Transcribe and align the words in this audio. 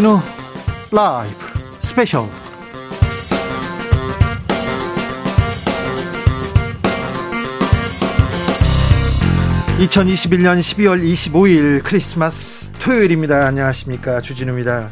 주진우 0.00 0.18
라이브 0.92 1.36
스페셜 1.82 2.24
2021년 9.78 10.60
12월 10.60 11.02
25일 11.02 11.82
크리스마스 11.84 12.72
토요일입니다. 12.80 13.46
안녕하십니까. 13.46 14.22
주진우입니다. 14.22 14.90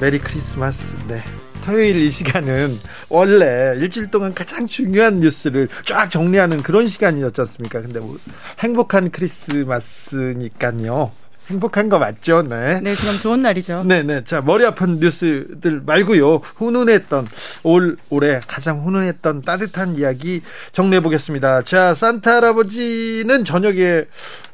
Merry 0.00 0.18
Christmas. 0.18 0.96
네. 1.08 1.22
토요일 1.64 1.96
이 1.96 2.10
시간은 2.10 2.78
원래 3.08 3.74
일주일 3.78 4.10
동안 4.10 4.34
가장 4.34 4.66
중요한 4.66 5.20
뉴스를 5.20 5.68
쫙 5.86 6.10
정리하는 6.10 6.62
그런 6.62 6.88
시간이었지 6.88 7.40
않습니까? 7.40 7.80
근데 7.80 8.00
뭐 8.00 8.18
행복한 8.58 9.10
크리스마스니까요. 9.10 11.21
행복한 11.50 11.88
거 11.88 11.98
맞죠? 11.98 12.42
네. 12.42 12.80
네, 12.80 12.94
그럼 12.94 13.18
좋은 13.18 13.40
날이죠. 13.40 13.84
네, 13.84 14.02
네. 14.02 14.22
자, 14.24 14.40
머리 14.40 14.64
아픈 14.64 14.98
뉴스들 14.98 15.82
말고요. 15.84 16.36
훈훈했던 16.56 17.28
올 17.64 17.96
올해 18.10 18.40
가장 18.46 18.84
훈훈했던 18.84 19.42
따뜻한 19.42 19.96
이야기 19.96 20.40
정리해 20.72 21.02
보겠습니다. 21.02 21.62
자, 21.62 21.94
산타 21.94 22.36
할아버지는 22.36 23.44
저녁에 23.44 24.04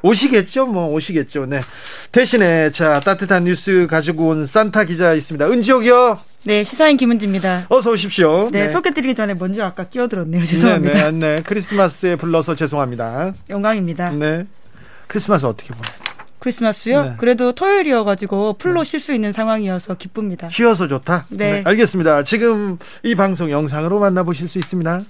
오시겠죠? 0.01 0.65
뭐 0.65 0.87
오시겠죠. 0.93 1.45
네. 1.45 1.61
대신에 2.11 2.71
자, 2.71 2.99
따뜻한 2.99 3.43
뉴스 3.43 3.87
가지고 3.89 4.29
온 4.29 4.45
산타 4.45 4.85
기자 4.85 5.13
있습니다. 5.13 5.47
은지옥이요. 5.47 6.17
네, 6.43 6.63
시사인 6.63 6.97
김은지입니다. 6.97 7.65
어서 7.69 7.91
오십시오. 7.91 8.49
네, 8.51 8.65
네. 8.65 8.71
소개드리기 8.71 9.13
전에 9.13 9.33
먼저 9.33 9.63
아까 9.63 9.83
끼어들었네요. 9.85 10.45
죄송합니다. 10.45 10.93
네, 10.93 11.11
네, 11.11 11.35
네. 11.35 11.41
크리스마스에 11.43 12.15
불러서 12.15 12.55
죄송합니다. 12.55 13.33
영광입니다. 13.49 14.11
네. 14.11 14.45
크리스마스 15.07 15.45
어떻게 15.45 15.69
보나요? 15.69 16.08
크리스마스요? 16.39 17.03
네. 17.03 17.13
그래도 17.17 17.51
토요일이어가지고 17.53 18.53
풀로 18.53 18.83
네. 18.83 18.89
쉴수 18.89 19.13
있는 19.13 19.33
상황이어서 19.33 19.95
기쁩니다. 19.95 20.49
쉬어서 20.49 20.87
좋다? 20.87 21.25
네. 21.29 21.51
네. 21.51 21.61
알겠습니다. 21.65 22.23
지금 22.23 22.77
이 23.03 23.15
방송 23.15 23.51
영상으로 23.51 23.99
만나보실 23.99 24.47
수 24.47 24.57
있습니다. 24.57 25.01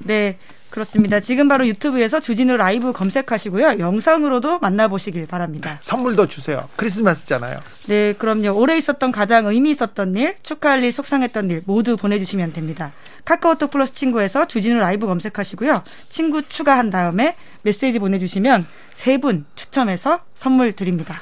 네. 0.00 0.36
그렇습니다. 0.70 1.18
지금 1.20 1.48
바로 1.48 1.66
유튜브에서 1.66 2.20
주진우 2.20 2.56
라이브 2.56 2.92
검색하시고요. 2.92 3.78
영상으로도 3.78 4.58
만나보시길 4.58 5.26
바랍니다. 5.26 5.78
선물도 5.82 6.28
주세요. 6.28 6.68
크리스마스잖아요. 6.76 7.60
네, 7.88 8.12
그럼요. 8.12 8.50
올해 8.58 8.76
있었던 8.76 9.10
가장 9.10 9.46
의미 9.46 9.70
있었던 9.70 10.14
일, 10.16 10.36
축하할 10.42 10.84
일, 10.84 10.92
속상했던 10.92 11.50
일 11.50 11.62
모두 11.64 11.96
보내주시면 11.96 12.52
됩니다. 12.52 12.92
카카오톡 13.24 13.70
플러스 13.70 13.94
친구에서 13.94 14.46
주진우 14.46 14.78
라이브 14.78 15.06
검색하시고요. 15.06 15.82
친구 16.10 16.42
추가한 16.42 16.90
다음에 16.90 17.34
메시지 17.62 17.98
보내주시면 17.98 18.66
세 18.94 19.18
분 19.18 19.46
추첨해서 19.56 20.20
선물 20.36 20.72
드립니다. 20.74 21.20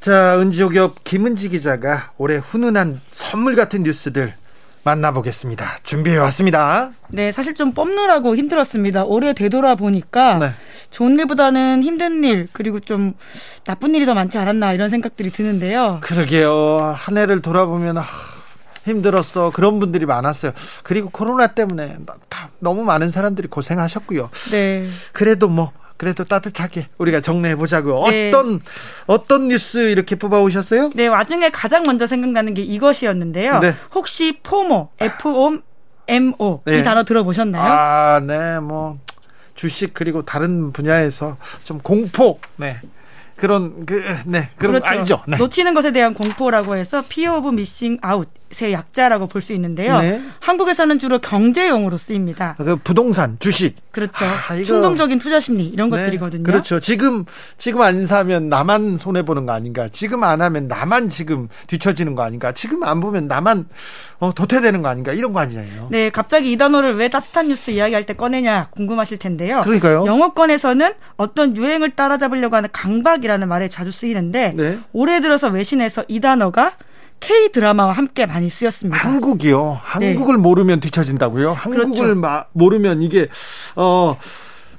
자, 0.00 0.38
은지옥엽 0.38 1.04
김은지 1.04 1.48
기자가 1.50 2.12
올해 2.18 2.36
훈훈한 2.36 3.00
선물 3.12 3.54
같은 3.56 3.82
뉴스들 3.82 4.34
만나보겠습니다. 4.82 5.78
준비해 5.82 6.16
왔습니다. 6.16 6.90
네, 7.08 7.32
사실 7.32 7.54
좀 7.54 7.72
뽑느라고 7.72 8.36
힘들었습니다. 8.36 9.04
올해 9.04 9.32
되돌아 9.32 9.74
보니까 9.74 10.38
네. 10.38 10.54
좋은 10.90 11.18
일보다는 11.18 11.82
힘든 11.82 12.24
일 12.24 12.48
그리고 12.52 12.80
좀 12.80 13.14
나쁜 13.64 13.94
일이 13.94 14.06
더 14.06 14.14
많지 14.14 14.38
않았나 14.38 14.72
이런 14.72 14.90
생각들이 14.90 15.30
드는데요. 15.30 15.98
그러게요. 16.02 16.94
한 16.96 17.18
해를 17.18 17.42
돌아보면 17.42 17.98
아, 17.98 18.04
힘들었어 18.84 19.50
그런 19.50 19.78
분들이 19.80 20.06
많았어요. 20.06 20.52
그리고 20.82 21.10
코로나 21.10 21.48
때문에 21.48 21.98
너무 22.58 22.84
많은 22.84 23.10
사람들이 23.10 23.48
고생하셨고요. 23.48 24.30
네. 24.50 24.88
그래도 25.12 25.48
뭐 25.48 25.72
그래도 26.00 26.24
따뜻하게 26.24 26.86
우리가 26.96 27.20
정리해 27.20 27.56
보자고요. 27.56 28.08
네. 28.08 28.28
어떤 28.30 28.60
어떤 29.06 29.48
뉴스 29.48 29.90
이렇게 29.90 30.16
뽑아 30.16 30.40
오셨어요? 30.40 30.92
네, 30.94 31.08
와중에 31.08 31.50
가장 31.50 31.82
먼저 31.82 32.06
생각나는 32.06 32.54
게 32.54 32.62
이것이었는데요. 32.62 33.58
네. 33.58 33.74
혹시 33.94 34.38
포모, 34.42 34.88
F 34.98 35.28
O 35.28 35.58
M 36.08 36.32
O 36.38 36.62
네. 36.64 36.78
이 36.78 36.82
단어 36.84 37.04
들어보셨나요? 37.04 37.62
아, 37.62 38.20
네, 38.20 38.60
뭐 38.60 38.98
주식 39.54 39.92
그리고 39.92 40.22
다른 40.22 40.72
분야에서 40.72 41.36
좀 41.64 41.78
공포, 41.80 42.40
네. 42.56 42.80
그런 43.36 43.84
그네 43.84 44.52
그런 44.56 44.80
그렇죠. 44.80 44.86
알죠. 44.86 45.22
네. 45.28 45.36
놓치는 45.36 45.74
것에 45.74 45.92
대한 45.92 46.14
공포라고 46.14 46.76
해서 46.76 47.04
fear 47.10 47.36
of 47.36 47.50
missing 47.50 47.98
out 48.00 48.30
의 48.60 48.72
약자라고 48.72 49.26
볼 49.26 49.40
수 49.40 49.52
있는데요. 49.54 49.98
네. 50.00 50.20
한국에서는 50.40 50.98
주로 50.98 51.18
경제용으로 51.18 51.96
쓰입니다. 51.96 52.56
그 52.58 52.76
부동산, 52.76 53.36
주식. 53.38 53.76
그렇죠. 53.92 54.24
아, 54.24 54.54
이거... 54.54 54.64
충동적인 54.64 55.18
투자 55.18 55.40
심리 55.40 55.66
이런 55.66 55.88
네. 55.88 55.96
것들이거든요. 55.96 56.42
그렇죠. 56.42 56.78
지금 56.80 57.24
지금 57.56 57.80
안 57.80 58.06
사면 58.06 58.48
나만 58.48 58.98
손해 58.98 59.24
보는 59.24 59.46
거 59.46 59.52
아닌가? 59.52 59.88
지금 59.90 60.24
안 60.24 60.42
하면 60.42 60.68
나만 60.68 61.08
지금 61.08 61.48
뒤처지는 61.68 62.14
거 62.14 62.22
아닌가? 62.22 62.52
지금 62.52 62.82
안 62.82 63.00
보면 63.00 63.28
나만 63.28 63.66
어, 64.18 64.34
도태되는 64.34 64.82
거 64.82 64.88
아닌가? 64.88 65.12
이런 65.12 65.32
거 65.32 65.40
아니에요. 65.40 65.88
네, 65.90 66.10
갑자기 66.10 66.52
이 66.52 66.58
단어를 66.58 66.96
왜 66.96 67.08
따뜻한 67.08 67.48
뉴스 67.48 67.70
이야기할 67.70 68.04
때 68.04 68.14
꺼내냐 68.14 68.68
궁금하실 68.70 69.18
텐데요. 69.18 69.62
그러니까요. 69.62 70.04
영어권에서는 70.06 70.92
어떤 71.16 71.56
유행을 71.56 71.90
따라잡으려고 71.92 72.56
하는 72.56 72.68
강박이라는 72.72 73.48
말에 73.48 73.68
자주 73.68 73.90
쓰이는데 73.90 74.52
네. 74.56 74.78
올해 74.92 75.20
들어서 75.20 75.48
외신에서 75.48 76.04
이 76.08 76.20
단어가 76.20 76.74
K 77.20 77.52
드라마와 77.52 77.92
함께 77.92 78.26
많이 78.26 78.50
쓰였습니다. 78.50 78.98
한국이요. 78.98 79.80
한국을 79.82 80.36
네. 80.36 80.40
모르면 80.40 80.80
뒤처진다고요? 80.80 81.52
한국을 81.52 81.92
그렇죠. 81.94 82.14
마, 82.14 82.44
모르면 82.52 83.02
이게 83.02 83.28
어 83.76 84.16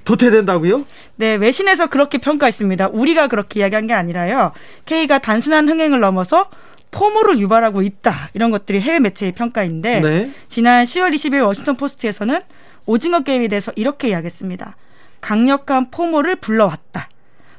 도태된다고요? 0.03 0.85
네, 1.15 1.35
외신에서 1.35 1.87
그렇게 1.87 2.17
평가했습니다. 2.17 2.89
우리가 2.89 3.27
그렇게 3.27 3.59
이야기한 3.59 3.87
게 3.87 3.93
아니라요. 3.93 4.51
K가 4.85 5.19
단순한 5.19 5.69
흥행을 5.69 5.99
넘어서 5.99 6.49
포모를 6.89 7.39
유발하고 7.39 7.83
있다. 7.83 8.29
이런 8.33 8.51
것들이 8.51 8.81
해외 8.81 8.99
매체의 8.99 9.31
평가인데 9.33 9.99
네. 10.01 10.31
지난 10.49 10.83
10월 10.83 11.13
20일 11.13 11.45
워싱턴 11.45 11.77
포스트에서는 11.77 12.39
오징어 12.87 13.21
게임에 13.21 13.47
대해서 13.47 13.71
이렇게 13.75 14.09
이야기했습니다. 14.09 14.75
강력한 15.21 15.91
포모를 15.91 16.35
불러왔다. 16.35 17.07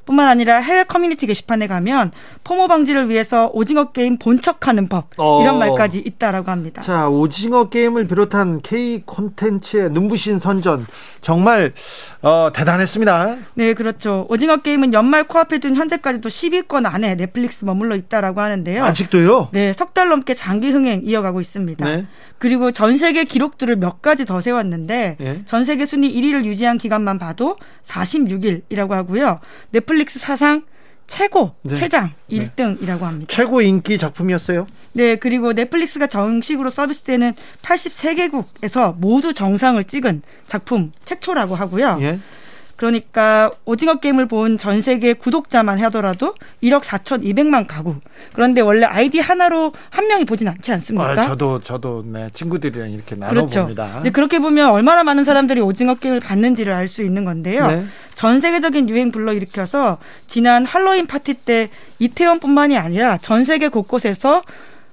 뿐만 0.05 0.29
아니라 0.29 0.59
해외 0.59 0.85
커뮤니티 0.85 1.27
게시판에 1.27 1.67
가면 1.69 2.11
FOMO 2.45 2.67
방지를 2.69 3.09
위해서 3.09 3.51
오징어 3.53 3.93
게임 3.93 4.19
본척하는 4.19 4.89
법 4.89 5.11
어. 5.17 5.41
이런 5.43 5.59
말까지 5.59 5.99
있다라고 6.05 6.51
합니다. 6.51 6.83
자, 6.83 7.09
오징어 7.09 7.69
게임을 7.69 8.07
비롯한 8.07 8.61
K 8.63 9.03
콘텐츠의 9.07 9.91
눈부신 9.91 10.39
선전 10.41 10.87
정말 11.21 11.73
어, 12.21 12.51
대단했습니다. 12.53 13.37
네, 13.55 13.75
그렇죠. 13.75 14.27
오징어 14.29 14.57
게임은 14.57 14.93
연말 14.93 15.29
코앞에 15.29 15.59
둔 15.59 15.77
현재까지도 15.77 16.29
10위권 16.29 16.93
안에 16.93 17.15
넷플릭스 17.17 17.65
머물러 17.65 17.95
있다라고 17.97 18.41
하는데요. 18.41 18.85
아직도요? 18.85 19.49
네, 19.53 19.73
석 19.73 19.93
달 19.93 20.09
넘게 20.09 20.33
장기 20.33 20.71
흥행 20.71 21.03
이어가고 21.05 21.43
있습니다. 21.43 21.85
네. 21.85 22.07
그리고 22.39 22.73
전 22.73 22.97
세계 22.97 23.25
기록들을 23.25 23.77
몇 23.77 24.01
가지 24.01 24.25
더 24.25 24.41
세웠는데 24.41 25.17
네. 25.21 25.43
전 25.45 25.67
세계 25.67 25.85
순위 25.85 26.13
1위를 26.15 26.47
유지한 26.47 26.79
기간만 26.79 27.19
봐도 27.19 27.57
46일이라고 27.87 28.91
하고요. 28.91 29.41
넷플릭스 29.71 29.93
사상 30.11 30.65
최고 31.07 31.55
네. 31.63 31.75
최장 31.75 32.13
1등이라고 32.31 33.01
합니다. 33.01 33.27
최고 33.29 33.61
인기 33.61 33.99
작품이었어요? 33.99 34.67
네, 34.93 35.17
그리고 35.17 35.53
넷플릭스가 35.53 36.07
정식으로 36.07 36.71
서비스되는 36.71 37.35
83개국에서 37.63 38.97
모두 38.97 39.35
정상을 39.35 39.83
찍은 39.85 40.23
작품 40.47 40.93
최초라고 41.05 41.55
하고요. 41.55 41.99
예. 42.01 42.19
그러니까 42.87 43.53
오징어 43.65 44.01
게임을 44.01 44.27
본 44.27 44.59
전 44.59 44.83
세계 44.83 45.13
구독자만 45.15 45.79
하더라도 45.85 46.35
1억 46.63 46.83
4,200만 46.83 47.67
가구. 47.69 47.97
그런데 48.35 48.61
원래 48.61 48.85
아이디 48.87 49.19
하나로 49.21 49.73
한 49.89 50.09
명이 50.09 50.25
보진 50.25 50.49
않지 50.49 50.73
않습니까? 50.73 51.11
아, 51.13 51.27
저도 51.29 51.61
저도 51.61 52.05
네, 52.07 52.29
친구들이랑 52.35 52.91
이렇게 52.91 53.15
나눠 53.15 53.33
그렇죠. 53.33 53.61
봅니다. 53.63 54.01
네, 54.03 54.11
그렇게 54.11 54.41
보면 54.41 54.71
얼마나 54.71 55.05
많은 55.05 55.25
사람들이 55.25 55.61
오징어 55.61 55.95
게임을 55.95 56.19
봤는지를 56.21 56.73
알 56.73 56.89
수 56.89 57.03
있는 57.03 57.25
건데요. 57.25 57.69
네. 57.69 57.87
전 58.17 58.41
세계적인 58.41 58.89
유행 58.91 59.11
불러일으켜서 59.13 59.99
지난 60.27 60.67
할로윈 60.67 61.07
파티 61.07 61.35
때 61.35 61.71
이태원뿐만이 62.01 62.77
아니라 62.77 63.17
전 63.19 63.45
세계 63.45 63.69
곳곳에서 63.69 64.43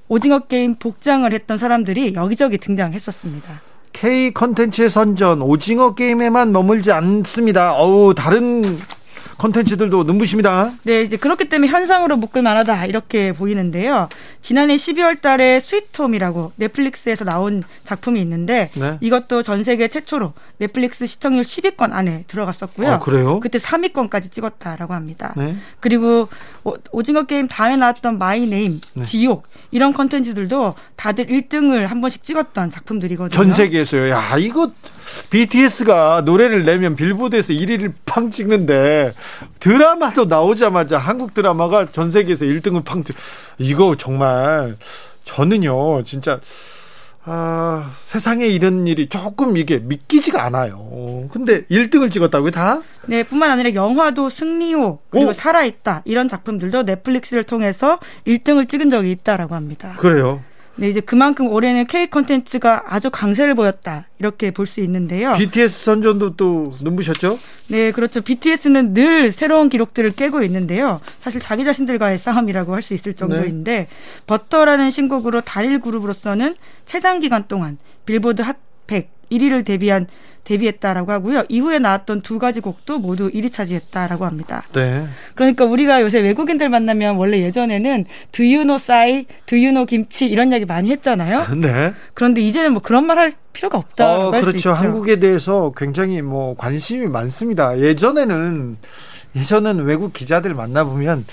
오징어 0.08 0.40
게임 0.40 0.76
복장을 0.76 1.30
했던 1.34 1.58
사람들이 1.58 2.14
여기저기 2.14 2.58
등장했었습니다. 2.60 3.62
K 3.94 4.32
컨텐츠의 4.34 4.90
선전 4.90 5.42
오징어 5.42 5.94
게임에만 5.96 6.52
머물지 6.52 6.92
않습니다. 6.92 7.74
어우 7.74 8.14
다른 8.14 8.78
컨텐츠들도 9.40 10.04
눈부십니다. 10.04 10.74
네, 10.84 11.02
이제 11.02 11.18
그렇기 11.18 11.50
때문에 11.50 11.72
현상으로 11.72 12.18
묶을 12.18 12.42
만하다 12.42 12.86
이렇게 12.86 13.32
보이는데요. 13.32 14.10
지난해 14.42 14.76
12월 14.76 15.22
달에 15.22 15.60
Sweet 15.60 15.93
Home이라고 15.93 16.52
넷플릭스에서 16.58 17.26
나온 17.26 17.64
작품이 17.86 18.22
있는데 18.22 18.70
네. 18.76 18.98
이것도 19.00 19.42
전 19.44 19.64
세계 19.64 19.88
최초로 19.88 20.34
넷플릭스 20.58 21.08
시청률 21.08 21.44
10위권 21.44 21.94
안에 21.94 22.26
들어갔었고요. 22.28 22.92
아, 22.92 23.00
그래요? 23.00 23.40
그때 23.40 23.58
3위권까지 23.58 24.32
찍었다라고 24.32 24.94
합니다. 24.94 25.34
네. 25.38 25.56
그리고 25.80 26.28
오징어 26.64 27.24
게임 27.24 27.48
다음에 27.48 27.78
나왔던 27.78 28.20
My 28.20 28.46
Name, 28.46 28.82
네. 28.94 29.06
지옥 29.06 29.48
이런 29.72 29.94
컨텐츠들도 29.94 30.76
다들 30.96 31.28
1등을 31.28 31.86
한 31.86 32.02
번씩 32.02 32.24
찍었던 32.24 32.72
작품들이거든요. 32.72 33.36
전 33.36 33.54
세계에서요. 33.54 34.10
야, 34.10 34.36
이거 34.38 34.72
BTS가 35.30 36.24
노래를 36.26 36.66
내면 36.66 36.96
빌보드에서 36.96 37.54
1위를 37.54 37.94
팡 38.06 38.32
찍는데 38.32 39.14
드라마도 39.60 40.26
나오자마자 40.26 40.98
한국 40.98 41.34
드라마가 41.34 41.88
전 41.92 42.12
세계에서 42.12 42.46
1등을 42.46 42.84
팡 42.86 43.04
찍. 43.04 43.16
이거 43.58 43.96
정말 43.98 44.78
저는요 45.24 46.04
진짜 46.04 46.40
아, 47.26 47.92
세상에 48.02 48.48
이런 48.48 48.88
일이 48.88 49.08
조금 49.08 49.58
이게 49.58 49.78
믿기지가 49.78 50.44
않아요. 50.46 51.28
근데 51.32 51.64
1등을 51.66 52.12
찍었다고요, 52.12 52.52
다? 52.52 52.82
네, 53.06 53.24
뿐만 53.24 53.52
아니라 53.52 53.74
영화도 53.74 54.30
승리호, 54.30 55.00
그리고 55.10 55.30
오? 55.30 55.34
살아있다, 55.34 56.04
이런 56.06 56.28
작품들도 56.28 56.84
넷플릭스를 56.84 57.44
통해서 57.44 58.00
1등을 58.26 58.68
찍은 58.68 58.90
적이 58.90 59.12
있다라고 59.12 59.54
합니다. 59.54 59.96
그래요? 60.00 60.42
네, 60.80 60.90
이제 60.90 61.02
그만큼 61.02 61.48
올해는 61.48 61.88
K 61.88 62.08
콘텐츠가 62.08 62.84
아주 62.88 63.10
강세를 63.10 63.54
보였다. 63.54 64.08
이렇게 64.18 64.52
볼 64.52 64.66
수 64.66 64.80
있는데요. 64.82 65.34
BTS 65.34 65.84
선전도 65.84 66.36
또 66.36 66.72
눈부셨죠? 66.82 67.38
네, 67.68 67.92
그렇죠. 67.92 68.22
BTS는 68.22 68.94
늘 68.94 69.32
새로운 69.34 69.68
기록들을 69.70 70.12
깨고 70.14 70.42
있는데요. 70.44 71.02
사실 71.20 71.42
자기 71.42 71.66
자신들과의 71.66 72.20
싸움이라고 72.20 72.74
할 72.76 72.82
수 72.82 72.94
있을 72.94 73.14
정도인데 73.14 73.72
네. 73.72 73.88
버터라는 74.26 74.90
신곡으로 74.90 75.42
단일 75.42 75.80
그룹으로서는 75.82 76.56
최장 76.86 77.20
기간 77.20 77.48
동안 77.48 77.78
빌보드 78.06 78.42
핫 78.42 78.56
100 78.90 79.20
1위를 79.32 79.64
데뷔한 79.66 80.08
데뷔했다라고 80.44 81.12
하고요. 81.12 81.44
이후에 81.48 81.78
나왔던 81.78 82.22
두 82.22 82.40
가지 82.40 82.60
곡도 82.60 82.98
모두 82.98 83.30
1위 83.30 83.52
차지했다라고 83.52 84.26
합니다. 84.26 84.64
네. 84.74 85.06
그러니까 85.36 85.66
우리가 85.66 86.02
요새 86.02 86.20
외국인들 86.22 86.70
만나면 86.70 87.18
원래 87.18 87.40
예전에는 87.42 88.06
Do 88.32 88.44
you 88.44 88.64
know 88.64 88.80
싸이, 88.80 89.26
Do 89.46 89.58
you 89.58 89.70
know 89.70 89.86
김치 89.86 90.26
이런 90.26 90.52
이야기 90.52 90.66
많이 90.66 90.90
했잖아요. 90.90 91.46
네. 91.62 91.94
그런데 92.16 92.42
이제는 92.42 92.74
뭐 92.74 92.82
그런 92.82 93.06
말 93.06 93.20
할 93.20 93.34
필요가 93.52 93.78
없다. 93.78 94.28
어, 94.28 94.32
그렇죠. 94.32 94.72
한국에 94.72 95.20
대해서 95.20 95.74
굉장히 95.76 96.22
뭐 96.22 96.56
관심이 96.58 97.06
많습니다. 97.08 97.78
예전에는 97.78 98.78
예전은 99.36 99.84
외국 99.84 100.14
기자들 100.14 100.54
만나보면 100.54 101.26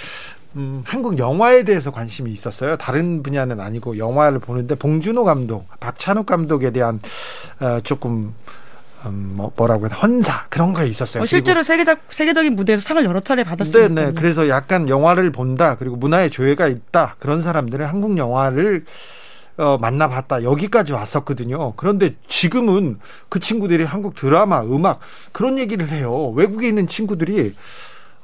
음, 0.56 0.82
한국 0.86 1.18
영화에 1.18 1.64
대해서 1.64 1.90
관심이 1.90 2.30
있었어요. 2.32 2.76
다른 2.76 3.22
분야는 3.22 3.60
아니고 3.60 3.98
영화를 3.98 4.38
보는데 4.38 4.74
봉준호 4.74 5.24
감독, 5.24 5.68
박찬욱 5.80 6.26
감독에 6.26 6.70
대한 6.70 7.00
어, 7.60 7.78
조금 7.82 8.34
음, 9.04 9.34
뭐, 9.36 9.52
뭐라고 9.56 9.88
해야 9.88 9.96
헌사 9.96 10.46
그런 10.48 10.72
거 10.72 10.84
있었어요. 10.84 11.22
어, 11.22 11.26
실제로 11.26 11.62
세계적 11.62 11.98
세계적인 12.08 12.56
무대에서 12.56 12.82
상을 12.82 13.04
여러 13.04 13.20
차례 13.20 13.44
받았어요. 13.44 13.88
네, 13.88 14.06
네. 14.06 14.12
그래서 14.14 14.48
약간 14.48 14.88
영화를 14.88 15.30
본다 15.30 15.76
그리고 15.76 15.96
문화의 15.96 16.30
조예가 16.30 16.66
있다 16.68 17.16
그런 17.18 17.42
사람들은 17.42 17.86
한국 17.86 18.16
영화를 18.16 18.84
어, 19.58 19.78
만나봤다 19.78 20.42
여기까지 20.42 20.92
왔었거든요. 20.92 21.72
그런데 21.76 22.14
지금은 22.28 22.98
그 23.28 23.40
친구들이 23.40 23.84
한국 23.84 24.14
드라마, 24.14 24.62
음악 24.62 25.00
그런 25.32 25.58
얘기를 25.58 25.88
해요. 25.88 26.30
외국에 26.34 26.68
있는 26.68 26.88
친구들이 26.88 27.54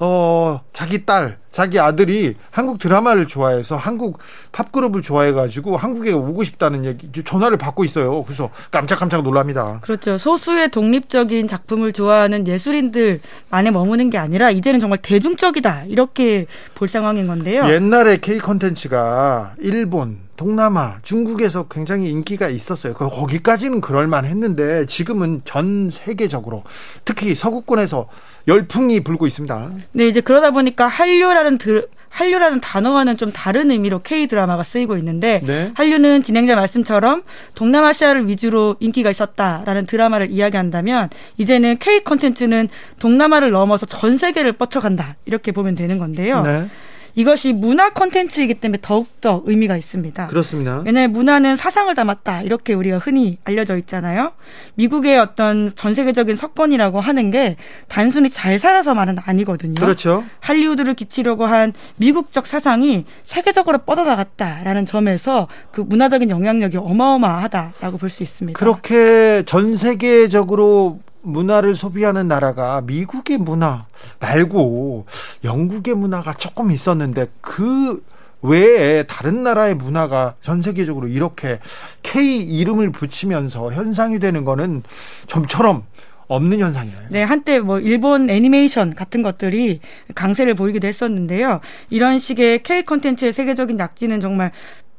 어, 0.04 0.60
자기 0.72 1.06
딸, 1.06 1.38
자기 1.52 1.78
아들이 1.78 2.34
한국 2.50 2.80
드라마를 2.80 3.28
좋아해서 3.28 3.76
한국 3.76 4.18
팝그룹을 4.50 5.00
좋아해가지고 5.00 5.76
한국에 5.76 6.10
오고 6.10 6.42
싶다는 6.42 6.84
얘기, 6.84 7.08
전화를 7.22 7.56
받고 7.56 7.84
있어요. 7.84 8.24
그래서 8.24 8.50
깜짝깜짝 8.72 9.22
놀랍니다. 9.22 9.78
그렇죠. 9.80 10.18
소수의 10.18 10.72
독립적인 10.72 11.46
작품을 11.46 11.92
좋아하는 11.92 12.48
예술인들 12.48 13.20
안에 13.50 13.70
머무는 13.70 14.10
게 14.10 14.18
아니라 14.18 14.50
이제는 14.50 14.80
정말 14.80 14.98
대중적이다. 14.98 15.84
이렇게 15.86 16.46
볼 16.74 16.88
상황인 16.88 17.28
건데요. 17.28 17.72
옛날에 17.72 18.16
K 18.16 18.38
컨텐츠가 18.40 19.54
일본, 19.60 20.18
동남아, 20.42 20.96
중국에서 21.02 21.68
굉장히 21.68 22.10
인기가 22.10 22.48
있었어요. 22.48 22.94
그 22.94 23.08
거기까지는 23.08 23.80
그럴만 23.80 24.24
했는데 24.24 24.86
지금은 24.86 25.42
전 25.44 25.88
세계적으로 25.88 26.64
특히 27.04 27.36
서구권에서 27.36 28.08
열풍이 28.48 29.04
불고 29.04 29.28
있습니다. 29.28 29.70
네, 29.92 30.08
이제 30.08 30.20
그러다 30.20 30.50
보니까 30.50 30.88
한류라는 30.88 31.58
드, 31.58 31.86
한류라는 32.08 32.60
단어와는 32.60 33.18
좀 33.18 33.30
다른 33.30 33.70
의미로 33.70 34.00
K 34.00 34.26
드라마가 34.26 34.64
쓰이고 34.64 34.96
있는데 34.96 35.40
네. 35.46 35.70
한류는 35.74 36.24
진행자 36.24 36.56
말씀처럼 36.56 37.22
동남아시아를 37.54 38.26
위주로 38.26 38.74
인기가 38.80 39.10
있었다라는 39.10 39.86
드라마를 39.86 40.32
이야기한다면 40.32 41.08
이제는 41.38 41.76
K 41.78 42.02
콘텐츠는 42.02 42.68
동남아를 42.98 43.52
넘어서 43.52 43.86
전 43.86 44.18
세계를 44.18 44.54
뻗쳐간다 44.54 45.14
이렇게 45.24 45.52
보면 45.52 45.76
되는 45.76 46.00
건데요. 46.00 46.42
네. 46.42 46.68
이것이 47.14 47.52
문화 47.52 47.90
콘텐츠이기 47.90 48.54
때문에 48.54 48.78
더욱더 48.80 49.42
의미가 49.44 49.76
있습니다. 49.76 50.28
그렇습니다. 50.28 50.82
왜냐하면 50.84 51.12
문화는 51.12 51.56
사상을 51.56 51.94
담았다. 51.94 52.42
이렇게 52.42 52.72
우리가 52.74 52.98
흔히 52.98 53.38
알려져 53.44 53.76
있잖아요. 53.78 54.32
미국의 54.76 55.18
어떤 55.18 55.70
전 55.74 55.94
세계적인 55.94 56.36
석권이라고 56.36 57.00
하는 57.00 57.30
게 57.30 57.56
단순히 57.88 58.30
잘 58.30 58.58
살아서만은 58.58 59.16
아니거든요. 59.24 59.74
그렇죠. 59.74 60.24
할리우드를 60.40 60.94
기치려고 60.94 61.44
한 61.44 61.72
미국적 61.96 62.46
사상이 62.46 63.04
세계적으로 63.24 63.78
뻗어나갔다라는 63.78 64.86
점에서 64.86 65.48
그 65.70 65.80
문화적인 65.82 66.30
영향력이 66.30 66.76
어마어마하다라고 66.78 67.98
볼 67.98 68.12
수 68.12 68.22
있습니다. 68.22 68.58
그렇게 68.58 69.42
전 69.46 69.76
세계적으로 69.76 71.00
문화를 71.22 71.74
소비하는 71.74 72.28
나라가 72.28 72.80
미국의 72.82 73.38
문화 73.38 73.86
말고 74.20 75.06
영국의 75.44 75.94
문화가 75.94 76.34
조금 76.34 76.70
있었는데 76.70 77.28
그 77.40 78.02
외에 78.42 79.04
다른 79.04 79.44
나라의 79.44 79.74
문화가 79.76 80.34
전 80.42 80.62
세계적으로 80.62 81.08
이렇게 81.08 81.60
K 82.02 82.38
이름을 82.40 82.90
붙이면서 82.90 83.72
현상이 83.72 84.18
되는 84.18 84.44
거는 84.44 84.82
좀처럼 85.26 85.84
없는 86.26 86.60
현상이에요. 86.60 86.98
네, 87.10 87.22
한때 87.22 87.60
뭐 87.60 87.78
일본 87.78 88.30
애니메이션 88.30 88.94
같은 88.94 89.22
것들이 89.22 89.80
강세를 90.14 90.54
보이기도 90.54 90.88
했었는데요. 90.88 91.60
이런 91.90 92.18
식의 92.18 92.62
K 92.62 92.82
콘텐츠의 92.82 93.32
세계적인 93.32 93.78
약진은 93.78 94.20
정말 94.20 94.50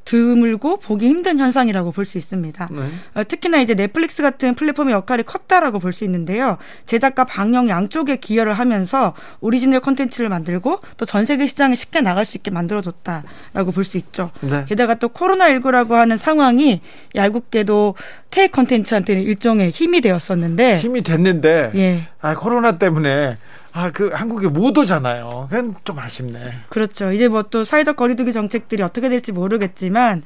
드물고 0.05 0.77
보기 0.77 1.07
힘든 1.07 1.39
현상이라고 1.39 1.91
볼 1.91 2.05
수 2.05 2.17
있습니다. 2.17 2.69
네. 2.71 2.89
어, 3.15 3.23
특히나 3.23 3.59
이제 3.61 3.73
넷플릭스 3.75 4.21
같은 4.21 4.53
플랫폼의 4.55 4.94
역할이 4.94 5.23
컸다라고 5.23 5.79
볼 5.79 5.94
수 5.94 6.03
있는데요. 6.03 6.57
제작과 6.85 7.23
방영 7.25 7.69
양쪽에 7.69 8.17
기여를 8.17 8.53
하면서 8.53 9.13
오리지널 9.41 9.79
콘텐츠를 9.79 10.27
만들고 10.29 10.79
또 10.97 11.05
전 11.05 11.25
세계 11.25 11.45
시장에 11.45 11.75
쉽게 11.75 12.01
나갈 12.01 12.25
수 12.25 12.38
있게 12.38 12.51
만들어줬다라고 12.51 13.71
볼 13.73 13.83
수 13.85 13.97
있죠. 13.97 14.31
네. 14.41 14.65
게다가 14.67 14.95
또 14.95 15.09
코로나19라고 15.09 15.91
하는 15.91 16.17
상황이 16.17 16.81
얄궂게도 17.15 17.95
K 18.31 18.47
콘텐츠한테는 18.50 19.21
일종의 19.23 19.69
힘이 19.71 20.01
되었었는데 20.01 20.77
힘이 20.77 21.01
됐는데 21.03 21.71
예. 21.75 22.07
아 22.22 22.33
코로나 22.36 22.77
때문에 22.77 23.38
아, 23.75 23.89
그 23.92 24.10
한국에 24.13 24.48
못 24.48 24.77
오잖아요. 24.77 25.48
그건 25.50 25.75
좀 25.84 25.98
아쉽네. 25.98 26.39
그렇죠. 26.70 27.12
이제 27.12 27.27
뭐 27.27 27.44
또 27.50 27.63
사회적 27.63 27.96
거리두기 27.96 28.32
정책들이 28.32 28.84
어떻게 28.84 29.10
될지 29.10 29.32
모르겠지만 29.32 30.24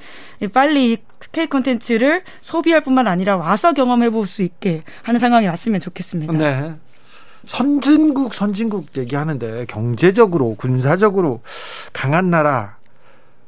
빨리 0.54 0.98
K 1.32 1.48
콘텐츠를 1.48 2.24
소비할 2.42 2.82
뿐만 2.82 3.08
아니라 3.08 3.38
와서 3.38 3.74
경험해 3.74 4.10
볼 4.12 4.25
수 4.27 4.42
있게 4.44 4.84
하는 5.04 5.20
상황이 5.20 5.48
왔으면 5.48 5.80
좋겠습니다. 5.80 6.34
네. 6.34 6.74
선진국 7.46 8.34
선진국 8.34 8.88
얘기하는데 8.98 9.66
경제적으로 9.70 10.56
군사적으로 10.56 11.42
강한 11.94 12.30
나라 12.30 12.75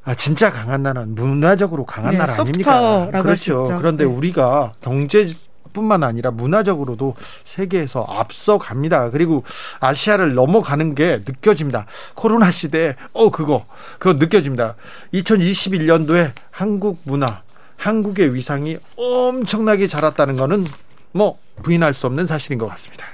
아, 0.06 0.16
진짜 0.16 0.50
강한 0.50 0.82
나라는 0.84 1.14
문화적으로 1.16 1.86
강한 1.86 2.14
네, 2.14 2.18
나라 2.18 2.34
아닙니까? 2.34 3.10
그렇죠. 3.22 3.66
그런데 3.78 4.06
네. 4.06 4.10
우리가 4.10 4.74
경제 4.82 5.28
뿐만 5.74 6.04
아니라 6.04 6.32
문화적으로도 6.32 7.16
세계에서 7.44 8.06
앞서갑니다. 8.08 9.12
그리고 9.12 9.44
아시아를 9.80 10.34
넘어가는 10.34 10.96
게 10.96 11.22
느껴집니다. 11.26 11.86
코로나 12.16 12.52
시대에 12.52 12.96
어 13.14 13.30
그거 13.32 13.66
그거 13.98 14.14
느껴집니다. 14.14 14.76
2021년도에 15.14 16.32
한국 16.52 17.00
문화, 17.04 17.42
한국의 17.78 18.34
위상이 18.36 18.78
엄청나게 18.96 19.88
자랐다는 19.88 20.36
거는 20.38 20.66
뭐 21.12 21.40
부인할 21.64 21.94
수 21.94 22.08
없는 22.08 22.28
사실인 22.28 22.58
것 22.58 22.68
같습니다. 22.68 23.06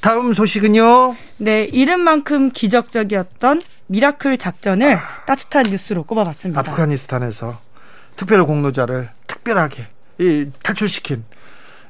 다음 0.00 0.32
소식은요. 0.32 1.16
네, 1.38 1.64
이름만큼 1.64 2.50
기적적이었던 2.52 3.62
미라클 3.86 4.38
작전을 4.38 4.94
아, 4.96 5.24
따뜻한 5.26 5.64
뉴스로 5.64 6.04
꼽아봤습니다. 6.04 6.60
아프가니스탄에서 6.60 7.58
특별 8.16 8.44
공로자를 8.44 9.10
특별하게 9.26 9.88
탈출시킨 10.62 11.24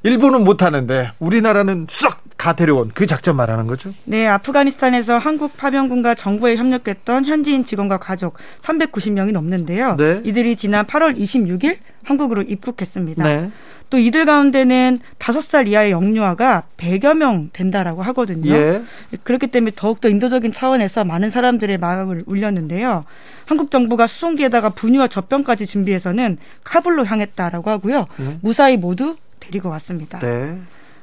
일본은 0.03 0.45
못하는데 0.45 1.13
우리나라는 1.19 1.87
쏙 1.91 2.23
다 2.43 2.55
데려온 2.55 2.91
그 2.93 3.07
작전 3.07 3.37
말하는 3.37 3.69
거죠? 3.69 3.95
네, 4.05 4.27
아프가니스탄에서 4.27 5.17
한국 5.17 5.57
파병군과 5.57 6.17
정부에 6.17 6.57
협력했던 6.57 7.25
현지인 7.25 7.65
직원과 7.65 7.99
가족 7.99 8.35
390명이 8.63 9.31
넘는데요. 9.31 9.95
네. 9.95 10.21
이들이 10.25 10.57
지난 10.57 10.85
8월 10.85 11.17
26일 11.17 11.79
한국으로 12.03 12.43
입국했습니다. 12.43 13.23
네. 13.23 13.51
또 13.91 13.99
이들 13.99 14.25
가운데는 14.25 14.99
5살 15.21 15.69
이하의 15.69 15.93
영유아가 15.93 16.65
100여 16.79 17.17
명 17.17 17.51
된다라고 17.53 18.03
하거든요. 18.03 18.51
예. 18.51 18.83
그렇기 19.23 19.47
때문에 19.47 19.71
더욱더 19.77 20.09
인도적인 20.09 20.51
차원에서 20.51 21.05
많은 21.05 21.31
사람들의 21.31 21.79
마음을 21.79 22.25
울렸는데요. 22.27 23.05
한국 23.47 23.71
정부가 23.71 24.09
수송기에다가 24.09 24.71
분유와 24.71 25.07
젖병까지 25.07 25.67
준비해서는 25.67 26.39
카불로 26.65 27.05
향했다라고 27.05 27.71
하고요. 27.71 28.07
음. 28.19 28.41
무사히 28.43 28.77
모두 28.77 29.15
데리고 29.43 29.69
왔습니다. 29.71 30.21
네. 30.21 30.59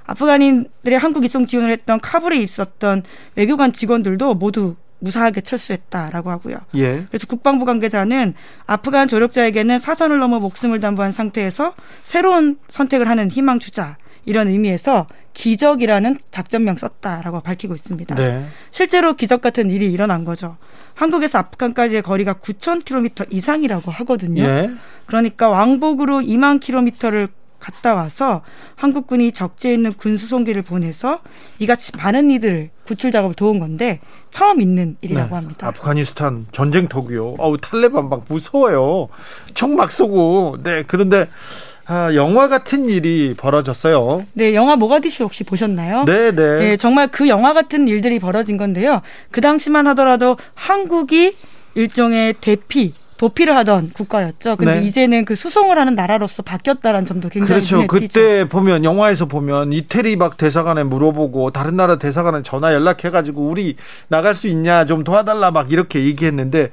아프가닌들의 0.06 0.98
한국 0.98 1.24
이송 1.26 1.46
지원을 1.46 1.70
했던 1.72 2.00
카불에 2.00 2.38
있었던 2.38 3.04
외교관 3.36 3.74
직원들도 3.74 4.36
모두 4.36 4.76
무사하게 5.00 5.42
철수했다라고 5.42 6.30
하고요. 6.30 6.58
예. 6.76 7.06
그래서 7.10 7.28
국방부 7.28 7.66
관계자는 7.66 8.34
아프간 8.66 9.08
조력자에게는 9.08 9.80
사선을 9.80 10.20
넘어 10.20 10.40
목숨을 10.40 10.80
담보한 10.80 11.12
상태에서 11.12 11.74
새로운 12.04 12.58
선택을 12.70 13.08
하는 13.08 13.30
희망 13.30 13.60
주자 13.60 13.98
이런 14.26 14.48
의미에서 14.48 15.08
기적이라는 15.34 16.20
작전명 16.32 16.76
썼다라고 16.76 17.40
밝히고 17.40 17.76
있습니다. 17.76 18.16
네. 18.16 18.46
실제로 18.72 19.16
기적 19.16 19.42
같은 19.42 19.70
일이 19.72 19.92
일어난 19.92 20.26
거죠. 20.26 20.58
한국에서 20.96 21.38
아프간까지의 21.38 22.02
거리가 22.02 22.34
9,000km 22.34 23.28
이상이라고 23.30 23.92
하거든요. 23.92 24.44
예. 24.44 24.70
그러니까 25.06 25.50
왕복으로 25.50 26.20
2만 26.20 26.60
킬로미터를 26.60 27.30
갔다 27.60 27.94
와서 27.94 28.42
한국군이 28.76 29.32
적재에 29.32 29.74
있는 29.74 29.92
군수송기를 29.94 30.62
보내서 30.62 31.20
이같이 31.60 31.92
많은 31.98 32.32
이들을 32.32 32.70
구출 32.86 33.12
작업을 33.12 33.36
도운 33.36 33.60
건데 33.60 34.00
처음 34.32 34.62
있는 34.62 34.96
일이라고 35.02 35.30
네. 35.30 35.36
합니다. 35.36 35.68
아프가니스탄 35.68 36.48
전쟁터고요. 36.52 37.36
어우 37.38 37.58
탈레반 37.60 38.10
막 38.10 38.24
무서워요. 38.28 39.10
총 39.54 39.76
막 39.76 39.92
쏘고. 39.92 40.58
네 40.64 40.84
그런데 40.88 41.28
아, 41.86 42.14
영화 42.14 42.48
같은 42.48 42.88
일이 42.88 43.34
벌어졌어요. 43.36 44.24
네, 44.34 44.54
영화 44.54 44.76
모가디슈 44.76 45.24
혹시 45.24 45.44
보셨나요? 45.44 46.04
네, 46.06 46.32
네. 46.32 46.60
네, 46.60 46.78
정말 46.78 47.08
그 47.08 47.28
영화 47.28 47.54
같은 47.54 47.88
일들이 47.88 48.20
벌어진 48.20 48.58
건데요. 48.58 49.02
그 49.32 49.42
당시만 49.42 49.88
하더라도 49.88 50.38
한국이 50.54 51.36
일종의 51.74 52.36
대피 52.42 52.94
도피를 53.20 53.54
하던 53.58 53.92
국가였죠. 53.94 54.56
근데 54.56 54.80
네. 54.80 54.88
이제는 54.88 55.26
그 55.26 55.36
수송을 55.36 55.78
하는 55.78 55.94
나라로서 55.94 56.42
바뀌었다는 56.42 57.06
점도 57.06 57.28
굉장히 57.28 57.66
그렇죠. 57.66 57.86
그때 57.86 58.48
보면 58.48 58.86
영화에서 58.86 59.26
보면 59.26 59.74
이태리 59.74 60.16
막 60.16 60.38
대사관에 60.38 60.84
물어보고 60.84 61.52
다른 61.52 61.76
나라 61.76 61.98
대사관에 61.98 62.44
전화 62.44 62.74
연락해 62.74 63.10
가지고 63.10 63.46
우리 63.46 63.76
나갈 64.08 64.34
수 64.34 64.48
있냐 64.48 64.86
좀 64.86 65.04
도와달라 65.04 65.52
막 65.52 65.70
이렇게 65.70 66.06
얘기했는데 66.06 66.72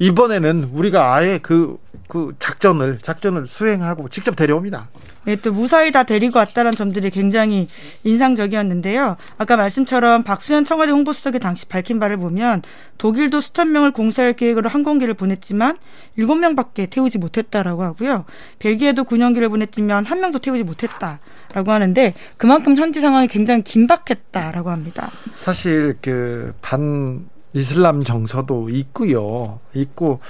이번에는 0.00 0.70
우리가 0.72 1.14
아예 1.14 1.38
그, 1.40 1.78
그 2.08 2.34
작전을, 2.40 2.98
작전을 3.00 3.46
수행하고 3.46 4.08
직접 4.08 4.34
데려옵니다. 4.34 4.88
네, 5.28 5.36
또 5.36 5.52
무사히 5.52 5.92
다 5.92 6.04
데리고 6.04 6.38
왔다는 6.38 6.72
점들이 6.72 7.10
굉장히 7.10 7.68
인상적이었는데요. 8.02 9.18
아까 9.36 9.58
말씀처럼 9.58 10.22
박수현 10.22 10.64
청와대 10.64 10.90
홍보수석이 10.90 11.38
당시 11.38 11.66
밝힌 11.66 12.00
바를 12.00 12.16
보면 12.16 12.62
독일도 12.96 13.42
수천 13.42 13.70
명을 13.70 13.92
공사할 13.92 14.32
계획으로 14.32 14.70
항공기를 14.70 15.12
보냈지만 15.12 15.76
일곱 16.16 16.36
명밖에 16.36 16.86
태우지 16.86 17.18
못했다라고 17.18 17.82
하고요. 17.82 18.24
벨기에도 18.58 19.04
군용기를 19.04 19.50
보냈지만 19.50 20.06
한 20.06 20.20
명도 20.20 20.38
태우지 20.38 20.64
못했다라고 20.64 21.72
하는데 21.72 22.14
그만큼 22.38 22.76
현지 22.76 23.02
상황이 23.02 23.28
굉장히 23.28 23.62
긴박했다라고 23.64 24.70
합니다. 24.70 25.10
사실 25.36 25.94
그 26.00 26.54
반 26.62 27.28
이슬람 27.52 28.02
정서도 28.02 28.70
있고요. 28.70 29.60
있고 29.74 30.20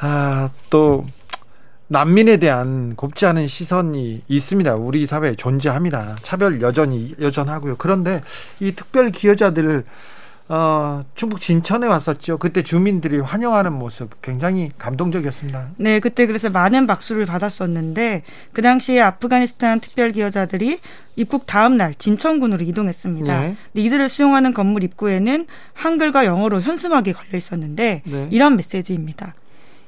아, 0.00 0.48
또 0.70 1.06
난민에 1.88 2.36
대한 2.36 2.94
곱지 2.96 3.26
않은 3.26 3.46
시선이 3.46 4.22
있습니다. 4.28 4.76
우리 4.76 5.06
사회에 5.06 5.34
존재합니다. 5.34 6.16
차별 6.22 6.60
여전히 6.60 7.14
여전하고요. 7.20 7.76
그런데 7.78 8.22
이 8.60 8.72
특별 8.72 9.10
기여자들을 9.10 9.84
어, 10.50 11.04
충북 11.14 11.40
진천에 11.40 11.86
왔었죠. 11.86 12.38
그때 12.38 12.62
주민들이 12.62 13.18
환영하는 13.18 13.72
모습 13.72 14.22
굉장히 14.22 14.70
감동적이었습니다. 14.78 15.72
네, 15.76 16.00
그때 16.00 16.26
그래서 16.26 16.48
많은 16.48 16.86
박수를 16.86 17.26
받았었는데 17.26 18.22
그 18.54 18.62
당시에 18.62 19.00
아프가니스탄 19.00 19.80
특별 19.80 20.12
기여자들이 20.12 20.80
입국 21.16 21.46
다음 21.46 21.76
날 21.76 21.94
진천군으로 21.96 22.64
이동했습니다. 22.64 23.40
네. 23.40 23.56
이들을 23.74 24.08
수용하는 24.08 24.54
건물 24.54 24.84
입구에는 24.84 25.46
한글과 25.74 26.24
영어로 26.24 26.62
현수막이 26.62 27.12
걸려 27.12 27.36
있었는데 27.36 28.02
네. 28.06 28.28
이런 28.30 28.56
메시지입니다. 28.56 29.34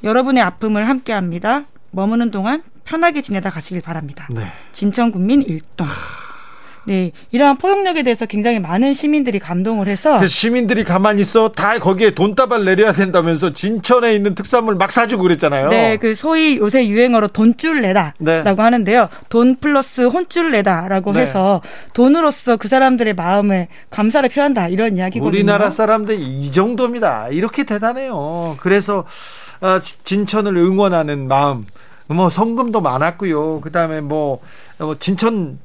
여러분의 0.03 0.43
아픔을 0.43 0.89
함께합니다. 0.89 1.65
머무는 1.91 2.31
동안 2.31 2.63
편하게 2.85 3.23
지내다 3.23 3.51
가시길 3.51 3.83
바랍니다. 3.83 4.27
네. 4.31 4.47
진천군민 4.73 5.43
일동. 5.43 5.87
네, 6.85 7.13
이러한 7.31 7.59
포용력에 7.59 8.03
대해서 8.03 8.27
굉장히 8.27 8.59
많은 8.59 8.95
시민들이 8.95 9.39
감동을 9.39 9.87
해서 9.87 10.27
시민들이 10.27 10.83
가만히 10.83 11.21
있어 11.23 11.51
다 11.51 11.79
거기에 11.79 12.15
돈다발 12.15 12.65
내려야 12.65 12.93
된다면서 12.93 13.53
진천에 13.53 14.15
있는 14.15 14.35
특산물 14.35 14.77
막 14.77 14.91
사주고 14.91 15.23
그랬잖아요. 15.23 15.69
네, 15.69 15.99
그 15.99 16.15
소위 16.15 16.57
요새 16.57 16.87
유행어로 16.89 17.29
돈줄 17.29 17.83
내다라고 17.83 18.17
네. 18.25 18.43
하는데요. 18.57 19.09
돈 19.29 19.57
플러스 19.57 20.07
혼줄 20.07 20.53
내다라고 20.53 21.13
네. 21.13 21.21
해서 21.21 21.61
돈으로서 21.93 22.57
그 22.57 22.67
사람들의 22.69 23.15
마음을 23.15 23.69
감사를 23.91 24.29
표한다 24.31 24.69
이런 24.69 24.97
이야기거든요. 24.97 25.29
우리나라 25.29 25.71
사람들 25.71 26.19
이 26.19 26.51
정도입니다. 26.51 27.29
이렇게 27.29 27.65
대단해요. 27.65 28.57
그래서 28.59 29.01
어, 29.01 29.05
진천을 30.05 30.57
응원하는 30.57 31.29
마음. 31.29 31.67
뭐 32.07 32.29
성금도 32.29 32.81
많았고요. 32.81 33.61
그다음에 33.61 34.01
뭐, 34.01 34.41
뭐 34.79 34.97
진천 34.99 35.59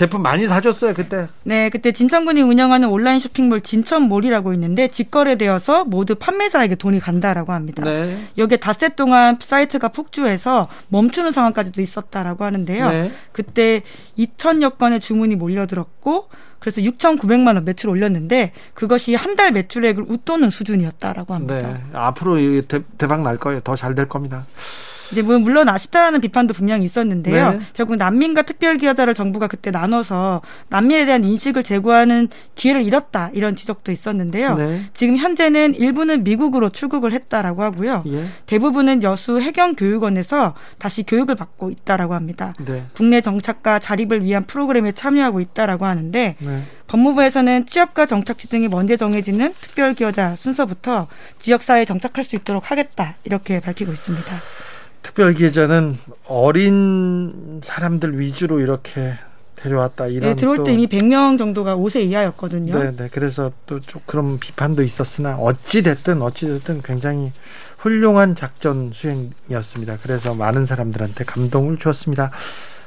제품 0.00 0.22
많이 0.22 0.46
사줬어요 0.46 0.94
그때. 0.94 1.28
네, 1.42 1.68
그때 1.68 1.92
진천군이 1.92 2.40
운영하는 2.40 2.88
온라인 2.88 3.20
쇼핑몰 3.20 3.60
진천몰이라고 3.60 4.54
있는데 4.54 4.88
직거래되어서 4.88 5.84
모두 5.84 6.14
판매자에게 6.14 6.76
돈이 6.76 7.00
간다라고 7.00 7.52
합니다. 7.52 7.84
네. 7.84 8.18
여기에 8.38 8.56
닷새 8.56 8.88
동안 8.88 9.36
사이트가 9.38 9.88
폭주해서 9.88 10.68
멈추는 10.88 11.32
상황까지도 11.32 11.82
있었다라고 11.82 12.44
하는데요. 12.44 12.88
네. 12.88 13.12
그때 13.32 13.82
2천여 14.16 14.78
건의 14.78 15.00
주문이 15.00 15.36
몰려들었고 15.36 16.30
그래서 16.60 16.80
6,900만 16.80 17.54
원 17.56 17.64
매출 17.66 17.90
올렸는데 17.90 18.52
그것이 18.72 19.14
한 19.14 19.36
달 19.36 19.52
매출액을 19.52 20.04
웃도는 20.08 20.48
수준이었다라고 20.48 21.34
합니다. 21.34 21.54
네, 21.74 21.84
앞으로 21.92 22.38
대박 22.96 23.20
날 23.20 23.36
거예요. 23.36 23.60
더 23.60 23.76
잘 23.76 23.94
될 23.94 24.08
겁니다. 24.08 24.46
이제 25.12 25.22
뭐 25.22 25.38
물론 25.38 25.68
아쉽다는 25.68 26.20
비판도 26.20 26.54
분명히 26.54 26.84
있었는데요. 26.84 27.52
네. 27.52 27.60
결국 27.74 27.96
난민과 27.96 28.42
특별기여자를 28.42 29.14
정부가 29.14 29.46
그때 29.46 29.70
나눠서 29.70 30.42
난민에 30.68 31.06
대한 31.06 31.24
인식을 31.24 31.62
제고하는 31.62 32.28
기회를 32.54 32.82
잃었다 32.82 33.30
이런 33.32 33.56
지적도 33.56 33.92
있었는데요. 33.92 34.56
네. 34.56 34.82
지금 34.94 35.16
현재는 35.16 35.74
일부는 35.74 36.24
미국으로 36.24 36.70
출국을 36.70 37.12
했다라고 37.12 37.62
하고요. 37.62 38.04
예. 38.06 38.24
대부분은 38.46 39.02
여수 39.02 39.40
해경 39.40 39.74
교육원에서 39.74 40.54
다시 40.78 41.02
교육을 41.02 41.34
받고 41.34 41.70
있다라고 41.70 42.14
합니다. 42.14 42.54
네. 42.58 42.82
국내 42.94 43.20
정착과 43.20 43.80
자립을 43.80 44.24
위한 44.24 44.44
프로그램에 44.44 44.92
참여하고 44.92 45.40
있다라고 45.40 45.86
하는데 45.86 46.36
네. 46.38 46.62
법무부에서는 46.86 47.66
취업과 47.66 48.06
정착지 48.06 48.48
등이 48.48 48.68
먼저 48.68 48.96
정해지는 48.96 49.54
특별기여자 49.60 50.34
순서부터 50.36 51.06
지역사회에 51.38 51.84
정착할 51.84 52.24
수 52.24 52.34
있도록 52.36 52.70
하겠다 52.70 53.14
이렇게 53.24 53.60
밝히고 53.60 53.92
있습니다. 53.92 54.42
특별기자는 55.02 55.98
어린 56.26 57.60
사람들 57.62 58.18
위주로 58.20 58.60
이렇게 58.60 59.14
데려왔다 59.56 60.06
이런 60.06 60.30
네, 60.30 60.34
들어올 60.34 60.64
때 60.64 60.72
이미 60.72 60.86
100명 60.86 61.36
정도가 61.38 61.76
5세 61.76 62.02
이하였거든요. 62.04 62.78
네, 62.78 62.96
네. 62.96 63.08
그래서 63.12 63.52
또 63.66 63.80
좀 63.80 64.00
그런 64.06 64.38
비판도 64.38 64.82
있었으나 64.82 65.36
어찌 65.36 65.82
됐든 65.82 66.22
어찌 66.22 66.46
됐든 66.46 66.82
굉장히 66.82 67.32
훌륭한 67.78 68.34
작전 68.36 68.90
수행이었습니다. 68.92 69.98
그래서 70.02 70.34
많은 70.34 70.66
사람들한테 70.66 71.24
감동을 71.24 71.78
주었습니다. 71.78 72.30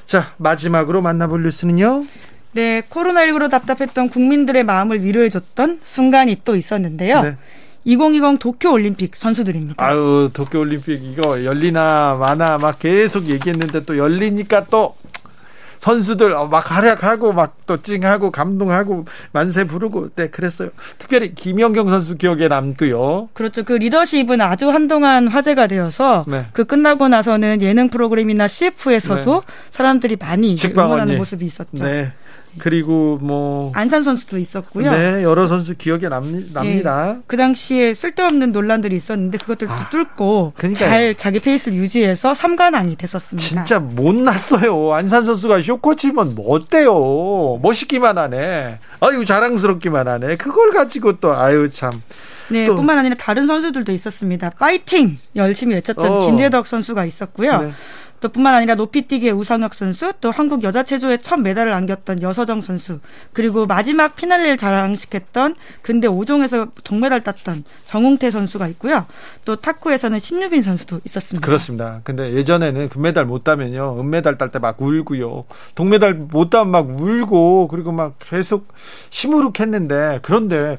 자, 0.06 0.34
마지막으로 0.38 1.02
만나볼 1.02 1.44
뉴스는요. 1.44 2.06
네, 2.54 2.82
코로나19로 2.82 3.50
답답했던 3.50 4.10
국민들의 4.10 4.64
마음을 4.64 5.04
위로해줬던 5.04 5.82
순간이 5.84 6.42
또 6.44 6.56
있었는데요. 6.56 7.22
네. 7.24 7.38
2020 7.86 8.40
도쿄 8.40 8.72
올림픽 8.72 9.16
선수들입니다. 9.16 9.84
아유, 9.84 10.30
도쿄 10.34 10.60
올림픽 10.60 11.04
이거 11.04 11.44
열리나 11.44 12.18
마나 12.20 12.58
막 12.58 12.80
계속 12.80 13.26
얘기했는데 13.26 13.86
또 13.86 13.98
열리니까 13.98 14.66
또 14.70 14.96
선수들 15.80 16.30
막 16.50 16.72
활약하고 16.72 17.34
막 17.34 17.54
또 17.66 17.78
찡하고 17.78 18.32
감동하고 18.32 19.06
만세 19.32 19.64
부르고 19.66 20.10
네 20.16 20.28
그랬어요. 20.30 20.70
특별히 20.98 21.34
김연경 21.34 21.90
선수 21.90 22.16
기억에 22.16 22.48
남고요. 22.48 23.30
그렇죠. 23.34 23.64
그 23.64 23.74
리더십은 23.74 24.42
아주 24.42 24.70
한동안 24.70 25.28
화제가 25.28 25.68
되어서 25.68 26.26
네. 26.28 26.46
그 26.54 26.66
끝나고 26.66 27.08
나서는 27.08 27.62
예능 27.62 27.90
프로그램이나 27.90 28.48
CF에서도 28.48 29.44
네. 29.46 29.54
사람들이 29.72 30.18
많이 30.18 30.56
응원하는 30.76 31.18
모습이 31.18 31.46
있었죠. 31.46 31.84
네. 31.84 32.12
그리고 32.60 33.18
뭐 33.22 33.72
안산 33.76 34.04
선수도 34.04 34.38
있었고요. 34.38 34.92
네, 34.92 35.24
여러 35.24 35.48
선수 35.48 35.76
기억에 35.76 36.10
남, 36.10 36.46
납니다. 36.54 37.16
예, 37.16 37.22
그 37.28 37.38
당시에 37.38 37.94
쓸데없는 37.94 38.52
논란들이 38.52 38.96
있었는데 38.96 39.38
그것들 39.40 39.70
아, 39.70 39.90
뚫고 39.90 40.54
그러니까요. 40.58 40.90
잘 40.90 41.16
자기 41.16 41.40
페이스를 41.40 41.78
유지해서 41.78 42.34
3관왕이 42.34 42.98
됐었습니다. 42.98 43.48
진짜 43.48 43.80
못 43.80 44.14
났어요. 44.16 44.94
안산 44.94 45.26
선수가 45.26 45.62
쇼코치면 45.62 46.36
뭐 46.36 46.56
어때요? 46.56 47.60
멋있기만 47.62 48.18
하네. 48.18 48.80
아유 49.00 49.26
자랑스럽기만 49.26 50.08
하네. 50.08 50.38
그걸 50.38 50.72
가지고 50.72 51.20
또 51.20 51.36
아유 51.36 51.70
참. 51.72 52.02
네, 52.50 52.66
또. 52.66 52.76
뿐만 52.76 52.98
아니라 52.98 53.16
다른 53.16 53.48
선수들도 53.48 53.92
있었습니다. 53.92 54.52
파이팅 54.52 55.18
열심히 55.36 55.76
외쳤던 55.76 56.12
어. 56.12 56.26
김대덕 56.26 56.68
선수가 56.68 57.06
있었고요. 57.06 57.62
네. 57.62 57.72
또 58.24 58.30
뿐만 58.30 58.56
아니라 58.56 58.76
높이뛰기의 58.76 59.34
우상혁 59.34 59.74
선수, 59.74 60.14
또 60.22 60.32
한국 60.32 60.64
여자 60.64 60.84
체조의 60.84 61.20
첫 61.22 61.42
메달을 61.42 61.74
안겼던 61.74 62.22
여 62.22 62.32
서정 62.44 62.62
선수, 62.62 63.00
그리고 63.32 63.66
마지막 63.66 64.18
피날레를 64.18 64.58
자랑시켰던 64.58 65.56
근대 65.82 66.10
5종에서 66.10 66.70
동메달 66.84 67.24
땄던 67.24 67.64
정웅태 67.86 68.32
선수가 68.32 68.68
있고요. 68.70 69.06
또 69.46 69.56
탁구에서는 69.56 70.20
신유빈 70.20 70.62
선수도 70.62 71.00
있었습니다. 71.06 71.46
그렇습니다. 71.46 72.02
근데 72.04 72.34
예전에는 72.34 72.90
금메달 72.90 73.26
못 73.26 73.44
따면요. 73.46 73.98
은메달 74.00 74.38
딸 74.38 74.52
때 74.52 74.60
막 74.60 74.82
울고요. 74.82 75.46
동메달 75.76 76.14
못 76.16 76.50
따면 76.50 76.72
막 76.72 76.90
울고 76.90 77.70
그리고 77.70 77.92
막 77.94 78.16
계속 78.20 78.68
시무룩했는데 79.10 80.20
그런데 80.22 80.78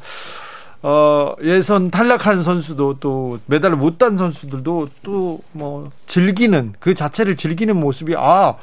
어, 0.83 1.35
예선 1.43 1.91
탈락한 1.91 2.43
선수도 2.43 2.99
또 3.01 3.39
메달을 3.47 3.77
못 3.77 3.97
딴 3.99 4.19
선수들도 4.19 4.89
또 5.03 5.41
뭐 5.53 5.91
즐기는 6.07 6.75
그 6.79 6.95
자체를 6.95 7.37
즐기는 7.37 7.75
모습이 7.75 8.15
아, 8.19 8.57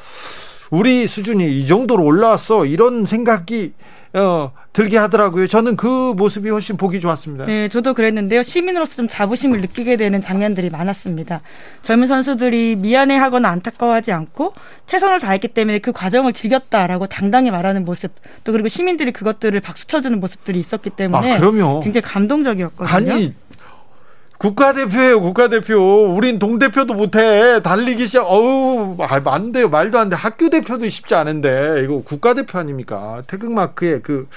우리 0.71 1.05
수준이 1.05 1.59
이 1.59 1.67
정도로 1.67 2.03
올라왔어. 2.03 2.65
이런 2.65 3.05
생각이 3.05 3.73
어, 4.13 4.51
들게 4.73 4.97
하더라고요. 4.97 5.47
저는 5.47 5.77
그 5.77 6.13
모습이 6.17 6.49
훨씬 6.49 6.75
보기 6.75 6.99
좋았습니다. 6.99 7.45
네, 7.45 7.69
저도 7.69 7.93
그랬는데요. 7.93 8.41
시민으로서 8.41 8.95
좀 8.95 9.07
자부심을 9.07 9.61
느끼게 9.61 9.95
되는 9.95 10.21
장면들이 10.21 10.69
많았습니다. 10.69 11.41
젊은 11.81 12.07
선수들이 12.07 12.75
미안해하거나 12.77 13.47
안타까워하지 13.47 14.11
않고 14.11 14.53
최선을 14.85 15.21
다했기 15.21 15.49
때문에 15.49 15.79
그 15.79 15.93
과정을 15.93 16.33
즐겼다라고 16.33 17.07
당당히 17.07 17.51
말하는 17.51 17.85
모습, 17.85 18.11
또 18.43 18.51
그리고 18.51 18.67
시민들이 18.67 19.11
그것들을 19.13 19.57
박수 19.61 19.87
쳐주는 19.87 20.19
모습들이 20.19 20.59
있었기 20.59 20.89
때문에 20.89 21.33
아, 21.35 21.39
그럼요. 21.39 21.79
굉장히 21.81 22.01
감동적이었거든요. 22.03 23.13
아니 23.13 23.33
국가대표예요, 24.41 25.21
국가대표. 25.21 26.15
우린 26.15 26.39
동대표도 26.39 26.95
못해. 26.95 27.61
달리기 27.61 28.07
시작, 28.07 28.23
어우, 28.23 28.97
아, 28.99 29.21
안 29.25 29.51
돼요. 29.51 29.69
말도 29.69 29.99
안 29.99 30.09
돼. 30.09 30.15
학교 30.15 30.49
대표도 30.49 30.89
쉽지 30.89 31.13
않은데, 31.13 31.81
이거 31.83 32.01
국가대표 32.01 32.57
아닙니까? 32.57 33.21
태극마크의 33.27 34.01
그, 34.01 34.27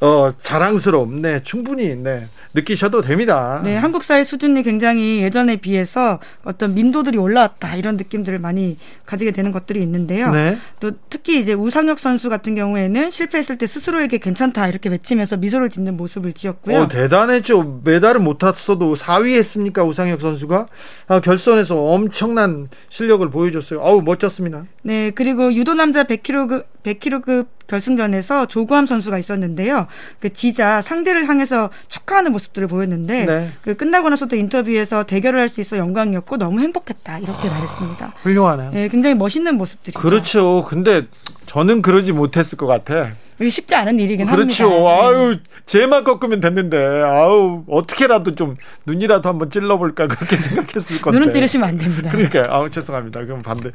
어, 0.00 0.30
자랑스러움, 0.42 1.22
네, 1.22 1.42
충분히, 1.42 1.94
네, 1.96 2.28
느끼셔도 2.54 3.02
됩니다. 3.02 3.60
네, 3.64 3.76
한국 3.76 4.02
사회 4.02 4.24
수준이 4.24 4.62
굉장히 4.62 5.22
예전에 5.22 5.56
비해서 5.56 6.20
어떤 6.44 6.74
민도들이 6.74 7.18
올라왔다, 7.18 7.76
이런 7.76 7.96
느낌들을 7.96 8.38
많이 8.38 8.76
가지게 9.06 9.30
되는 9.30 9.52
것들이 9.52 9.80
있는데요. 9.82 10.30
네. 10.30 10.58
또 10.80 10.92
특히 11.08 11.40
이제 11.40 11.54
우상혁 11.54 11.98
선수 11.98 12.28
같은 12.28 12.54
경우에는 12.54 13.10
실패했을 13.10 13.58
때 13.58 13.66
스스로에게 13.66 14.18
괜찮다, 14.18 14.68
이렇게 14.68 14.88
외치면서 14.88 15.36
미소를 15.36 15.70
짓는 15.70 15.96
모습을 15.96 16.32
지었고요. 16.32 16.80
어, 16.80 16.88
대단했죠. 16.88 17.80
메달을 17.84 18.20
못 18.20 18.38
탔어도 18.38 18.96
4위 18.96 19.36
했습니까, 19.36 19.84
우상혁 19.84 20.20
선수가? 20.20 20.66
아, 21.08 21.20
결선에서 21.20 21.76
엄청난 21.76 22.68
실력을 22.88 23.28
보여줬어요. 23.30 23.80
아우, 23.80 24.02
멋졌습니다. 24.02 24.64
네, 24.82 25.10
그리고 25.10 25.52
유도 25.54 25.74
남자 25.74 26.04
100kg, 26.04 26.64
100kg급 26.86 27.46
결승전에서 27.66 28.46
조구함 28.46 28.86
선수가 28.86 29.18
있었는데요. 29.18 29.88
그 30.20 30.32
지자 30.32 30.82
상대를 30.82 31.28
향해서 31.28 31.70
축하하는 31.88 32.30
모습들을 32.32 32.68
보였는데 32.68 33.26
네. 33.26 33.50
그 33.62 33.74
끝나고 33.76 34.08
나서도 34.08 34.36
인터뷰에서 34.36 35.02
대결을 35.04 35.40
할 35.40 35.46
수 35.48 35.60
있어 35.60 35.76
영광이었고 35.78 36.36
너무 36.38 36.60
행복했다 36.60 37.18
이렇게 37.18 37.48
아, 37.48 37.52
말했습니다. 37.52 38.12
훌륭하네요. 38.22 38.70
네, 38.72 38.88
굉장히 38.88 39.14
멋있는 39.14 39.56
모습들이죠. 39.56 39.98
그렇죠. 39.98 40.64
근데 40.64 41.06
저는 41.46 41.82
그러지 41.82 42.12
못했을 42.12 42.58
것 42.58 42.66
같아. 42.66 43.12
쉽지 43.40 43.74
않은 43.74 44.00
일이긴 44.00 44.26
그렇죠. 44.26 44.64
합니다. 44.64 44.96
그렇죠. 45.04 45.18
아유, 45.28 45.38
제만 45.66 46.04
꺾으면 46.04 46.40
됐는데, 46.40 47.02
아우, 47.04 47.64
어떻게라도 47.68 48.34
좀 48.34 48.56
눈이라도 48.86 49.28
한번 49.28 49.50
찔러볼까 49.50 50.06
그렇게 50.08 50.34
생각했을 50.36 51.00
건데. 51.02 51.18
눈은 51.18 51.32
찌르시면 51.32 51.68
안 51.68 51.78
됩니다. 51.78 52.10
그러니까, 52.10 52.46
아우, 52.50 52.68
죄송합니다. 52.70 53.20
그럼 53.24 53.42
반대. 53.42 53.70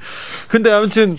근데 0.49 0.71
아무튼, 0.71 1.17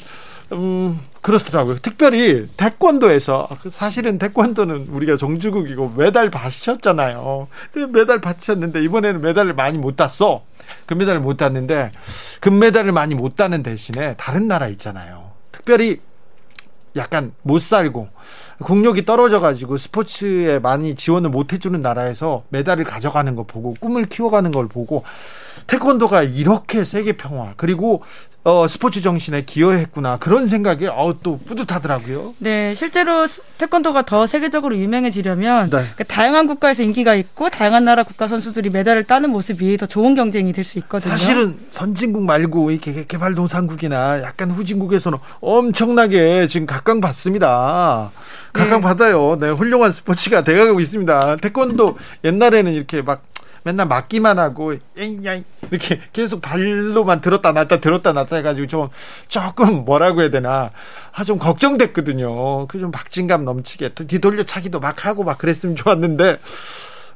음, 0.52 1.00
그렇더라고요. 1.22 1.78
특별히 1.78 2.48
태권도에서 2.56 3.48
사실은 3.70 4.18
태권도는 4.18 4.88
우리가 4.88 5.16
종주국이고 5.16 5.94
메달 5.96 6.30
받으셨잖아요. 6.30 7.48
메달 7.90 8.20
받으셨는데 8.20 8.82
이번에는 8.84 9.20
메달을 9.20 9.54
많이 9.54 9.78
못 9.78 9.96
땄어. 9.96 10.42
금메달을 10.86 11.20
못 11.20 11.36
땄는데 11.36 11.92
금메달을 12.40 12.92
많이 12.92 13.14
못 13.14 13.36
따는 13.36 13.62
대신에 13.62 14.14
다른 14.16 14.48
나라 14.48 14.68
있잖아요. 14.68 15.32
특별히 15.50 16.00
약간 16.96 17.32
못 17.42 17.60
살고 17.60 18.08
국력이 18.62 19.04
떨어져 19.04 19.40
가지고 19.40 19.76
스포츠에 19.76 20.58
많이 20.58 20.94
지원을 20.94 21.30
못 21.30 21.52
해주는 21.52 21.80
나라에서 21.80 22.44
메달을 22.50 22.84
가져가는 22.84 23.34
거 23.34 23.44
보고 23.44 23.74
꿈을 23.80 24.06
키워가는 24.06 24.50
걸 24.52 24.68
보고 24.68 25.04
태권도가 25.66 26.22
이렇게 26.22 26.84
세계 26.84 27.12
평화 27.12 27.54
그리고 27.56 28.02
어, 28.44 28.66
스포츠 28.66 29.00
정신에 29.02 29.42
기여했구나 29.44 30.16
그런 30.18 30.48
생각이 30.48 30.88
어, 30.88 31.14
또 31.22 31.38
뿌듯하더라고요. 31.46 32.34
네, 32.38 32.74
실제로 32.74 33.28
태권도가 33.58 34.02
더 34.04 34.26
세계적으로 34.26 34.76
유명해지려면 34.76 35.66
네. 35.70 35.76
그러니까 35.76 36.02
다양한 36.04 36.48
국가에서 36.48 36.82
인기가 36.82 37.14
있고 37.14 37.50
다양한 37.50 37.84
나라 37.84 38.02
국가 38.02 38.26
선수들이 38.26 38.70
메달을 38.70 39.04
따는 39.04 39.30
모습이 39.30 39.76
더 39.76 39.86
좋은 39.86 40.16
경쟁이 40.16 40.52
될 40.52 40.64
수 40.64 40.78
있거든요. 40.80 41.10
사실은 41.10 41.56
선진국 41.70 42.22
말고 42.24 42.70
이렇게 42.72 43.04
개발도상국이나 43.06 44.22
약간 44.22 44.50
후진국에서는 44.50 45.18
엄청나게 45.40 46.46
지금 46.48 46.66
각광받습니다. 46.66 48.10
각광받아요. 48.52 49.38
네, 49.40 49.50
훌륭한 49.50 49.92
스포츠가 49.92 50.42
돼가고 50.44 50.80
있습니다. 50.80 51.36
태권도 51.36 51.96
옛날에는 52.24 52.72
이렇게 52.72 53.02
막 53.02 53.22
맨날 53.64 53.86
맞기만 53.86 54.38
하고 54.38 54.74
에이야 54.96 55.38
이렇게 55.70 56.00
계속 56.12 56.42
발로만 56.42 57.20
들었다 57.20 57.52
놨다 57.52 57.80
들었다 57.80 58.12
놨다 58.12 58.36
해가지고 58.36 58.66
좀 58.66 58.88
조금 59.28 59.84
뭐라고 59.84 60.20
해야 60.22 60.30
되나 60.30 60.70
아 61.12 61.24
좀 61.24 61.38
걱정됐거든요. 61.38 62.66
그 62.66 62.78
좀 62.78 62.90
박진감 62.90 63.44
넘치게 63.44 63.90
뒤돌려 63.90 64.42
차기도 64.44 64.80
막 64.80 65.06
하고 65.06 65.22
막 65.24 65.38
그랬으면 65.38 65.76
좋았는데 65.76 66.38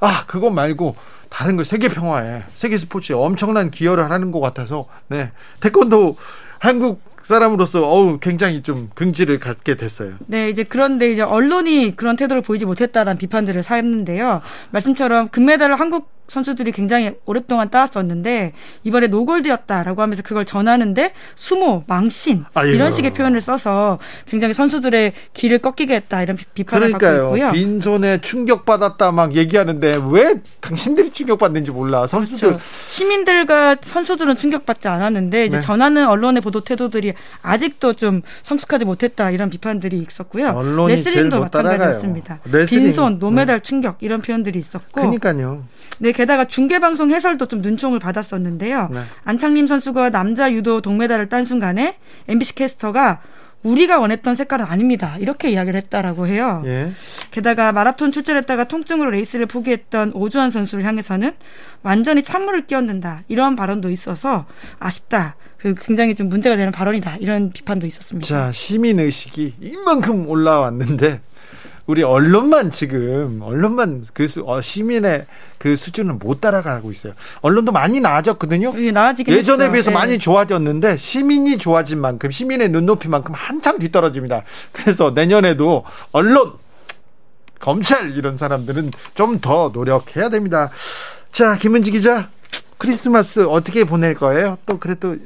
아 0.01 0.25
그거 0.27 0.51
말고 0.51 0.95
다른 1.29 1.57
거 1.57 1.65
세계 1.65 1.89
평화에 1.89 2.45
세계 2.55 2.77
스포츠에 2.79 3.17
엄청난 3.17 3.71
기여를 3.71 4.11
하는 4.11 4.31
것 4.31 4.39
같아서 4.41 4.87
네 5.09 5.33
태권도 5.61 6.17
한국 6.61 7.03
사람으로서 7.23 7.83
어우 7.89 8.19
굉장히 8.21 8.63
좀 8.63 8.89
긍지를 8.95 9.41
갖게 9.41 9.75
됐어요. 9.75 10.13
네, 10.27 10.49
이제 10.49 10.63
그런데 10.63 11.11
이제 11.11 11.23
언론이 11.23 11.97
그런 11.97 12.15
태도를 12.17 12.41
보이지 12.43 12.65
못했다라는 12.67 13.19
비판들을 13.19 13.65
샀는데요. 13.65 14.43
말씀처럼 14.71 15.31
금메달을 15.31 15.81
한국 15.81 16.09
선수들이 16.29 16.73
굉장히 16.73 17.13
오랫동안 17.25 17.71
따왔었는데 17.71 18.53
이번에 18.85 19.07
노골드였다라고 19.07 20.03
하면서 20.03 20.23
그걸 20.23 20.45
전하는데 20.45 21.13
수모, 21.35 21.85
망신 21.87 22.45
아이고. 22.55 22.75
이런 22.75 22.91
식의 22.91 23.13
표현을 23.13 23.41
써서 23.41 23.99
굉장히 24.27 24.55
선수들의 24.55 25.13
길을 25.35 25.59
꺾이게 25.59 25.95
했다 25.95 26.23
이런 26.23 26.37
비판을 26.55 26.89
그러니까요. 26.93 27.23
받고 27.23 27.37
있고요. 27.37 27.53
빈손에 27.53 28.21
충격받았다 28.21 29.13
막 29.13 29.35
얘기하는데 29.37 29.93
왜 30.11 30.35
당신들이 30.61 31.11
충격받는지 31.13 31.71
몰라. 31.71 32.07
선수들 32.07 32.49
그렇죠. 32.49 32.65
시민들과 32.89 33.77
선수들은 33.83 34.37
충격받지 34.37 34.89
않았는데 34.89 35.47
이제 35.47 35.57
네. 35.57 35.61
전하는 35.61 36.07
언론의 36.09 36.43
보도 36.43 36.61
태도들이 36.61 37.15
아직도 37.43 37.95
좀 37.95 38.23
성숙하지 38.43 38.85
못했다 38.85 39.31
이런 39.31 39.51
비판들이 39.51 40.05
있었고요. 40.09 40.87
레슬링도 40.89 41.41
마찬가지였습니다. 41.41 42.41
레슬링. 42.45 42.85
빈손, 42.85 43.19
노메달 43.19 43.61
네. 43.61 43.63
충격 43.63 43.99
이런 44.01 44.23
표현들이 44.23 44.59
있었고. 44.59 44.93
그러니까요. 44.93 45.65
네, 45.99 46.13
게다가 46.17 46.47
중계방송 46.47 47.11
해설도 47.11 47.45
좀 47.47 47.61
눈총을 47.61 47.99
받았었는데요. 47.99 48.89
네. 48.91 49.01
안창림 49.25 49.67
선수가 49.67 50.09
남자 50.09 50.51
유도 50.51 50.81
동메달을 50.81 51.29
딴 51.29 51.45
순간에 51.45 51.99
MBC 52.27 52.55
캐스터가 52.55 53.21
우리가 53.63 53.99
원했던 53.99 54.35
색깔은 54.35 54.65
아닙니다. 54.65 55.17
이렇게 55.19 55.51
이야기를 55.51 55.79
했다라고 55.79 56.27
해요. 56.27 56.63
예. 56.65 56.93
게다가 57.33 57.73
마라톤 57.73 58.13
출전했다가 58.13 58.65
통증으로 58.65 59.11
레이스를 59.11 59.45
포기했던 59.45 60.13
오주한 60.15 60.51
선수를 60.51 60.85
향해서는 60.85 61.33
완전히 61.83 62.23
찬물을 62.23 62.67
끼얹는다. 62.67 63.25
이런 63.29 63.55
발언도 63.55 63.91
있어서 63.91 64.47
아쉽다. 64.79 65.37
그 65.59 65.75
굉장히 65.75 66.15
좀 66.15 66.31
문제가 66.31 66.57
되는 66.57 66.73
발언이다. 66.73 67.17
이런 67.17 67.51
비판도 67.51 67.87
있었습니다. 67.87 68.27
자, 68.27 68.53
시민 68.53 69.01
의식이 69.01 69.57
이만큼 69.61 70.27
올라왔는데 70.29 71.21
우리 71.87 72.03
언론만 72.03 72.73
지금 72.73 73.41
언론만 73.43 74.07
그 74.13 74.27
수, 74.27 74.43
어, 74.45 74.61
시민의 74.61 75.27
그 75.59 75.77
수준을 75.77 76.15
못 76.15 76.41
따라가고 76.41 76.91
있어요. 76.91 77.13
언론도 77.43 77.71
많이 77.73 78.01
나아졌거든요. 78.01 78.75
예, 78.77 78.87
예전에 78.89 79.65
했죠. 79.65 79.73
비해서 79.73 79.91
네. 79.91 79.95
많이 79.95 80.19
좋아졌는데 80.19 80.97
시민이 80.97 81.59
좋아진 81.59 82.01
만큼 82.01 82.31
시민의 82.31 82.71
눈높이만큼 82.71 83.35
한참 83.35 83.79
뒤떨어집니다. 83.79 84.43
그래서 84.73 85.13
내년에도 85.15 85.85
언론 86.11 86.55
검찰 87.61 88.17
이런 88.17 88.37
사람들은 88.37 88.91
좀 89.15 89.39
더 89.41 89.71
노력해야 89.73 90.29
됩니다. 90.29 90.71
자, 91.31 91.57
김은지 91.57 91.91
기자, 91.91 92.31
크리스마스 92.79 93.47
어떻게 93.47 93.85
보낼 93.85 94.15
거예요? 94.15 94.59
또 94.67 94.79
그래도 94.79 95.17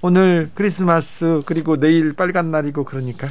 오늘 0.00 0.48
크리스마스 0.54 1.40
그리고 1.46 1.78
내일 1.78 2.12
빨간 2.14 2.50
날이고 2.50 2.84
그러니까 2.84 3.28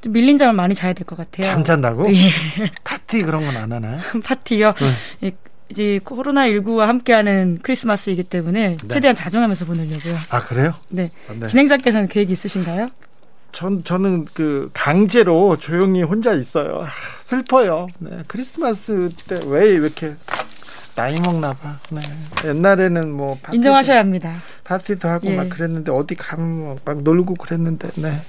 좀 0.00 0.12
밀린 0.12 0.38
잠을 0.38 0.52
많이 0.54 0.74
자야 0.74 0.92
될 0.92 1.04
것 1.06 1.16
같아요. 1.16 1.46
잠 1.52 1.64
잔다고? 1.64 2.12
예. 2.14 2.30
파티 2.84 3.22
그런 3.22 3.44
건 3.44 3.56
안 3.56 3.72
하나요? 3.72 4.00
파티요? 4.24 4.74
네. 5.20 5.32
이제 5.68 5.98
코로나19와 6.04 6.86
함께하는 6.86 7.58
크리스마스이기 7.62 8.22
때문에 8.24 8.76
네. 8.80 8.88
최대한 8.88 9.16
자중하면서 9.16 9.64
보내려고요. 9.64 10.14
아, 10.30 10.42
그래요? 10.44 10.74
네. 10.90 11.10
아, 11.28 11.32
네. 11.38 11.46
진행자께서는 11.48 12.06
계획이 12.08 12.32
있으신가요? 12.32 12.88
전, 13.50 13.82
저는 13.82 14.26
그 14.32 14.70
강제로 14.74 15.56
조용히 15.58 16.02
혼자 16.02 16.34
있어요. 16.34 16.82
아, 16.84 16.88
슬퍼요. 17.20 17.88
네. 17.98 18.22
크리스마스 18.28 19.08
때 19.28 19.40
왜 19.48 19.70
이렇게 19.70 20.14
나이 20.94 21.14
먹나 21.20 21.52
봐. 21.52 21.78
네. 21.90 22.00
옛날에는 22.44 23.10
뭐 23.10 23.34
파티도, 23.42 23.56
인정하셔야 23.56 23.98
합니다. 23.98 24.40
파티도 24.64 25.08
하고 25.08 25.26
예. 25.28 25.36
막 25.36 25.48
그랬는데 25.48 25.90
어디 25.90 26.14
가면 26.14 26.78
막 26.84 27.02
놀고 27.02 27.34
그랬는데. 27.34 27.88
네. 27.96 28.20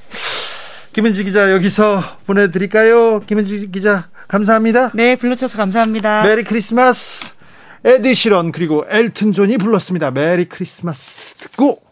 김은지 0.97 1.23
기자 1.23 1.51
여기서 1.51 2.01
보내드릴까요? 2.25 3.19
김은지 3.27 3.69
기자 3.71 4.07
감사합니다. 4.27 4.89
네, 4.95 5.15
불러주셔서 5.15 5.55
감사합니다. 5.55 6.23
Merry 6.23 6.43
Christmas. 6.43 7.36
에드 7.86 8.15
시런 8.15 8.51
그리고 8.51 8.83
엘튼 8.89 9.31
존이 9.31 9.60
불렀습니다. 9.60 10.10
Merry 10.10 10.45
Christmas 10.45 11.36
듣고 11.36 11.83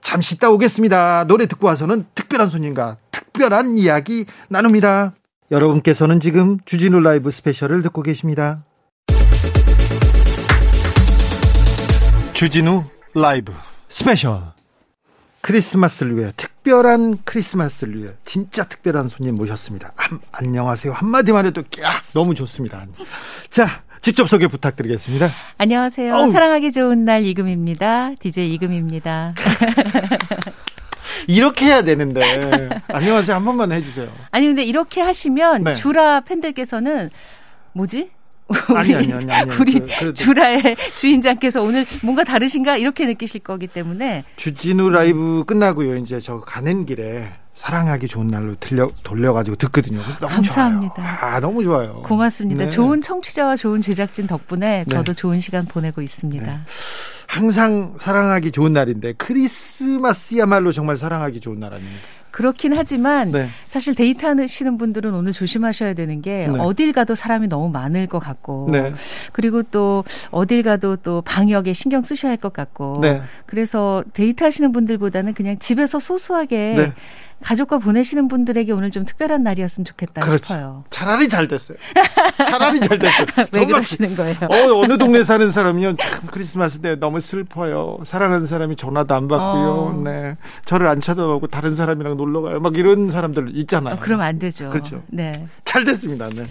잠시 0.00 0.36
있다 0.36 0.48
오겠습니다. 0.48 1.26
노래 1.28 1.44
듣고 1.44 1.66
와서는 1.66 2.06
특별한 2.14 2.48
손님과 2.48 2.96
특별한 3.10 3.76
이야기 3.76 4.24
나눕니다. 4.48 5.12
여러분께서는 5.50 6.18
지금 6.20 6.56
주진우 6.64 7.00
라이브 7.00 7.30
스페셜을 7.30 7.82
듣고 7.82 8.00
계십니다. 8.00 8.64
주진우 12.32 12.84
라이브 13.14 13.52
스페셜 13.90 14.55
크리스마스를 15.46 16.18
위해 16.18 16.32
특별한 16.36 17.18
크리스마스를 17.24 18.02
위해 18.02 18.10
진짜 18.24 18.64
특별한 18.64 19.08
손님 19.08 19.36
모셨습니다. 19.36 19.92
한, 19.94 20.18
안녕하세요. 20.32 20.92
한마디만 20.92 21.46
해도 21.46 21.62
깍 21.70 22.02
너무 22.12 22.34
좋습니다. 22.34 22.84
자, 23.48 23.84
직접 24.00 24.28
소개 24.28 24.48
부탁드리겠습니다. 24.48 25.30
안녕하세요. 25.58 26.12
어우. 26.12 26.32
사랑하기 26.32 26.72
좋은 26.72 27.04
날 27.04 27.24
이금희입니다. 27.24 28.16
DJ 28.18 28.54
이금희입니다. 28.54 29.34
이렇게 31.28 31.66
해야 31.66 31.82
되는데 31.82 32.68
안녕하세요 32.88 33.36
한 33.36 33.44
번만 33.44 33.70
해주세요. 33.70 34.10
아니 34.32 34.46
근데 34.48 34.64
이렇게 34.64 35.00
하시면 35.00 35.62
네. 35.62 35.74
주라 35.74 36.22
팬들께서는 36.22 37.10
뭐지? 37.72 38.10
아니 38.74 38.94
아니 38.94 39.12
아니 39.12 39.30
아니 39.32 39.50
우리 39.56 39.80
그, 39.80 40.14
주라의 40.14 40.76
주인장께서 40.98 41.62
오늘 41.62 41.84
뭔가 42.02 42.22
다르신가 42.22 42.76
이렇게 42.76 43.06
느끼실 43.06 43.40
거기 43.40 43.66
때문에 43.66 44.24
주진우 44.36 44.90
라이브 44.90 45.44
끝나고요 45.46 45.96
이제 45.96 46.20
저 46.20 46.40
가는 46.40 46.86
길에 46.86 47.32
사랑하기 47.56 48.06
좋은 48.06 48.28
날로 48.28 48.54
들려 48.60 48.86
돌려가지고 49.02 49.56
듣거든요. 49.56 50.02
너무 50.20 50.34
감사합니다. 50.34 50.94
좋아요. 50.94 51.16
아 51.20 51.40
너무 51.40 51.64
좋아요. 51.64 52.02
고맙습니다. 52.04 52.64
네. 52.64 52.68
좋은 52.68 53.00
청취자와 53.00 53.56
좋은 53.56 53.80
제작진 53.80 54.26
덕분에 54.26 54.84
네. 54.86 54.94
저도 54.94 55.14
네. 55.14 55.20
좋은 55.20 55.40
시간 55.40 55.64
보내고 55.64 56.02
있습니다. 56.02 56.46
네. 56.46 56.58
항상 57.26 57.94
사랑하기 57.98 58.52
좋은 58.52 58.74
날인데 58.74 59.14
크리스마스야말로 59.14 60.70
정말 60.70 60.98
사랑하기 60.98 61.40
좋은 61.40 61.58
날 61.58 61.72
아닙니까? 61.72 62.06
그렇긴 62.36 62.74
하지만 62.76 63.32
네. 63.32 63.48
사실 63.66 63.94
데이트 63.94 64.26
하시는 64.26 64.76
분들은 64.76 65.14
오늘 65.14 65.32
조심하셔야 65.32 65.94
되는 65.94 66.20
게 66.20 66.48
네. 66.48 66.58
어딜 66.58 66.92
가도 66.92 67.14
사람이 67.14 67.48
너무 67.48 67.70
많을 67.70 68.06
것 68.06 68.18
같고 68.18 68.68
네. 68.70 68.92
그리고 69.32 69.62
또 69.62 70.04
어딜 70.30 70.62
가도 70.62 70.96
또 70.96 71.22
방역에 71.22 71.72
신경 71.72 72.02
쓰셔야 72.02 72.32
할 72.32 72.36
것 72.36 72.52
같고 72.52 72.98
네. 73.00 73.22
그래서 73.46 74.04
데이트 74.12 74.44
하시는 74.44 74.70
분들보다는 74.70 75.32
그냥 75.32 75.58
집에서 75.58 75.98
소소하게 75.98 76.74
네. 76.76 76.92
가족과 77.42 77.78
보내시는 77.78 78.28
분들에게 78.28 78.72
오늘 78.72 78.90
좀 78.90 79.04
특별한 79.04 79.42
날이었으면 79.42 79.84
좋겠다 79.84 80.22
그렇지. 80.22 80.48
싶어요. 80.48 80.84
차라리 80.90 81.28
잘 81.28 81.46
됐어요. 81.46 81.76
차라리 82.44 82.80
잘 82.80 82.98
됐어요. 82.98 83.26
왜 83.52 83.64
그러시는 83.66 84.16
거예요? 84.16 84.36
어, 84.48 84.80
어느 84.82 84.96
동네 84.98 85.22
사는 85.22 85.50
사람이요. 85.50 85.96
참 85.96 86.26
크리스마스 86.30 86.80
때 86.80 86.96
너무 86.96 87.20
슬퍼요. 87.20 87.98
사랑하는 88.04 88.46
사람이 88.46 88.76
전화도 88.76 89.14
안 89.14 89.28
받고요. 89.28 89.70
어. 89.70 90.00
네. 90.02 90.36
저를 90.64 90.86
안 90.86 91.00
찾아보고 91.00 91.46
다른 91.46 91.74
사람이랑 91.76 92.16
놀러 92.16 92.40
가요. 92.40 92.58
막 92.60 92.76
이런 92.76 93.10
사람들 93.10 93.50
있잖아요. 93.58 93.94
어, 93.96 93.98
그럼 94.00 94.20
안 94.22 94.38
되죠. 94.38 94.70
그렇죠. 94.70 95.02
네. 95.08 95.30
잘 95.64 95.84
됐습니다. 95.84 96.28
네. 96.30 96.44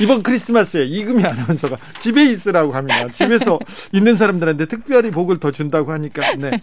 이번 0.00 0.22
크리스마스에 0.22 0.84
이금희 0.84 1.24
아나운서가 1.24 1.76
집에 2.00 2.24
있으라고 2.24 2.72
합니다. 2.72 3.08
집에서 3.12 3.58
있는 3.92 4.16
사람들한테 4.16 4.66
특별히 4.66 5.10
복을 5.10 5.38
더 5.38 5.50
준다고 5.50 5.92
하니까 5.92 6.34
네. 6.36 6.60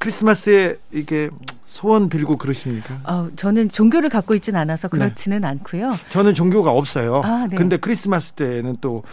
크리스마스에 0.00 0.76
이게 0.92 1.28
소원 1.66 2.08
빌고 2.08 2.38
그러십니까? 2.38 2.98
어, 3.04 3.28
저는 3.36 3.68
종교를 3.68 4.08
갖고 4.08 4.34
있지는 4.34 4.58
않아서 4.58 4.88
네. 4.88 4.98
그렇지는 4.98 5.42
네. 5.42 5.46
않고요. 5.46 5.92
저는 6.08 6.34
종교가 6.34 6.72
없어요. 6.72 7.20
아, 7.22 7.46
네. 7.48 7.56
근데 7.56 7.76
크리스마스 7.76 8.32
때는 8.32 8.78
또 8.80 9.04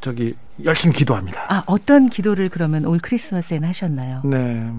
저기 0.00 0.34
열심히 0.64 0.94
기도합니다. 0.94 1.44
아, 1.48 1.62
어떤 1.66 2.08
기도를 2.08 2.48
그러면 2.48 2.84
올 2.86 2.98
크리스마스에는 2.98 3.68
하셨나요? 3.68 4.22
네. 4.24 4.70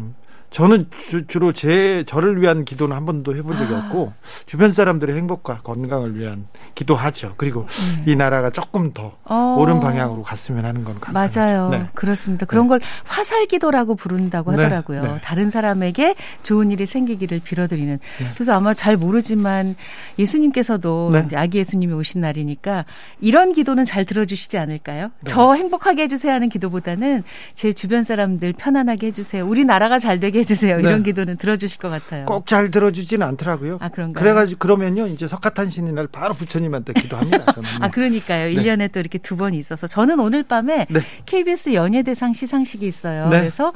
저는 0.56 0.88
주, 1.28 1.38
로제 1.38 2.06
저를 2.08 2.42
위한 2.42 2.64
기도는 2.64 2.96
한 2.96 3.06
번도 3.06 3.36
해본 3.36 3.58
적이 3.58 3.74
아. 3.74 3.80
없고 3.80 4.14
주변 4.46 4.72
사람들의 4.72 5.14
행복과 5.14 5.60
건강을 5.64 6.18
위한 6.18 6.48
기도하죠. 6.76 7.34
그리고 7.36 7.68
네. 8.06 8.14
이 8.14 8.16
나라가 8.16 8.52
조금 8.52 8.94
더 8.94 9.18
어. 9.26 9.58
옳은 9.60 9.82
방향으로 9.82 10.24
갔으면 10.24 10.64
하는 10.64 10.86
건 10.86 11.02
감사하죠. 11.02 11.40
맞아요. 11.42 11.70
네. 11.72 11.84
그렇습니다. 11.94 12.46
그런 12.46 12.64
네. 12.66 12.70
걸 12.70 12.80
화살 13.04 13.48
기도라고 13.48 13.96
부른다고 13.96 14.54
네. 14.54 14.64
하더라고요. 14.64 15.02
네. 15.04 15.22
다른 15.22 15.50
사람에게 15.50 16.16
좋은 16.44 16.72
일이 16.72 16.86
생기기를 16.86 17.42
빌어드리는. 17.42 18.00
네. 18.20 18.26
그래서 18.36 18.54
아마 18.54 18.74
잘 18.74 18.96
모르지만 18.96 19.76
예수님께서도 20.18 21.12
아기 21.36 21.58
예수님이 21.58 21.92
오신 21.96 22.22
날이니까 22.22 22.86
이런 23.20 23.52
기도는 23.52 23.84
잘 23.84 24.06
들어주시지 24.06 24.58
않을까요? 24.58 25.12
저 25.26 25.52
행복하게 25.52 26.04
해주세요 26.04 26.32
하는 26.32 26.48
기도보다는 26.48 27.24
제 27.56 27.74
주변 27.74 28.06
사람들 28.06 28.54
편안하게 28.54 29.08
해주세요. 29.08 29.46
우리 29.46 29.66
나라가 29.66 30.00
잘 30.00 30.22
되게 30.22 30.40
해 30.40 30.45
주세요. 30.46 30.80
이런 30.80 30.98
네. 31.04 31.04
기도는 31.04 31.38
들어주실 31.38 31.80
것 31.80 31.90
같아요. 31.90 32.26
꼭 32.26 32.46
잘 32.48 32.72
들어주지는 32.72 33.26
않더라고요. 33.28 33.78
아, 33.82 33.90
그런가요? 33.90 34.22
그래가지고 34.24 34.60
그러면요, 34.60 35.08
이제 35.08 35.28
석가탄신일 35.28 36.08
바로 36.12 36.34
부처님한테 36.34 36.94
기도합니다. 36.94 37.52
저는. 37.54 37.70
아, 37.82 37.90
그러니까요. 37.90 38.48
네. 38.48 38.54
1년에 38.56 38.92
또 38.92 39.00
이렇게 39.00 39.18
두 39.18 39.36
번 39.36 39.54
있어서 39.54 39.88
저는 39.88 40.20
오늘 40.20 40.44
밤에 40.44 40.88
네. 40.90 41.00
KBS 41.26 41.74
연예대상 41.74 42.34
시상식이 42.34 42.88
있어요. 42.88 43.28
네. 43.30 43.40
그래서 43.40 43.74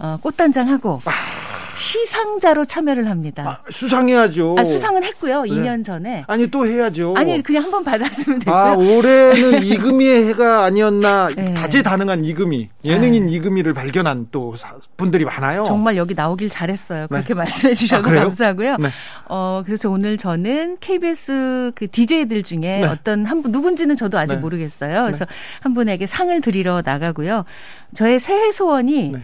어, 0.00 0.16
꽃단장하고 0.22 1.00
아. 1.04 1.10
시상자로 1.72 2.64
참여를 2.66 3.08
합니다. 3.08 3.44
아, 3.64 3.70
수상해야죠. 3.70 4.56
아, 4.58 4.64
수상은 4.64 5.02
했고요. 5.02 5.42
네. 5.44 5.50
2년 5.50 5.82
전에. 5.84 6.24
아니 6.26 6.46
또 6.48 6.66
해야죠. 6.66 7.14
아니 7.16 7.42
그냥 7.42 7.62
한 7.62 7.70
번 7.70 7.84
받았으면 7.84 8.40
되고요. 8.40 8.54
아 8.54 8.74
올해는 8.74 9.62
이금희의 9.64 10.26
해가 10.28 10.64
아니었나 10.64 11.30
네. 11.34 11.54
다재다능한 11.54 12.24
이금희 12.24 12.68
예능인 12.84 13.24
아. 13.24 13.30
이금희를 13.30 13.72
발견한 13.72 14.28
또 14.32 14.54
분들이 14.96 15.24
많아요. 15.24 15.64
정말 15.64 15.96
여기 15.96 16.12
나오길 16.14 16.50
잘했어요. 16.50 17.02
네. 17.02 17.06
그렇게 17.08 17.28
네. 17.28 17.34
말씀해 17.34 17.72
주셔서 17.74 18.10
아, 18.10 18.14
감사하고요. 18.14 18.76
네. 18.78 18.88
어 19.28 19.62
그래서 19.64 19.88
오늘 19.88 20.18
저는 20.18 20.78
KBS 20.80 21.72
그 21.76 21.88
DJ들 21.88 22.42
중에 22.42 22.58
네. 22.80 22.84
어떤 22.84 23.24
한 23.24 23.40
분 23.42 23.52
누군지는 23.52 23.96
저도 23.96 24.18
아직 24.18 24.34
네. 24.34 24.40
모르겠어요. 24.40 25.04
그래서 25.04 25.24
한 25.60 25.72
분에게 25.72 26.06
상을 26.06 26.38
드리러 26.42 26.82
나가고요. 26.84 27.44
저의 27.94 28.18
새해 28.18 28.50
소원이 28.50 29.12
어, 29.16 29.20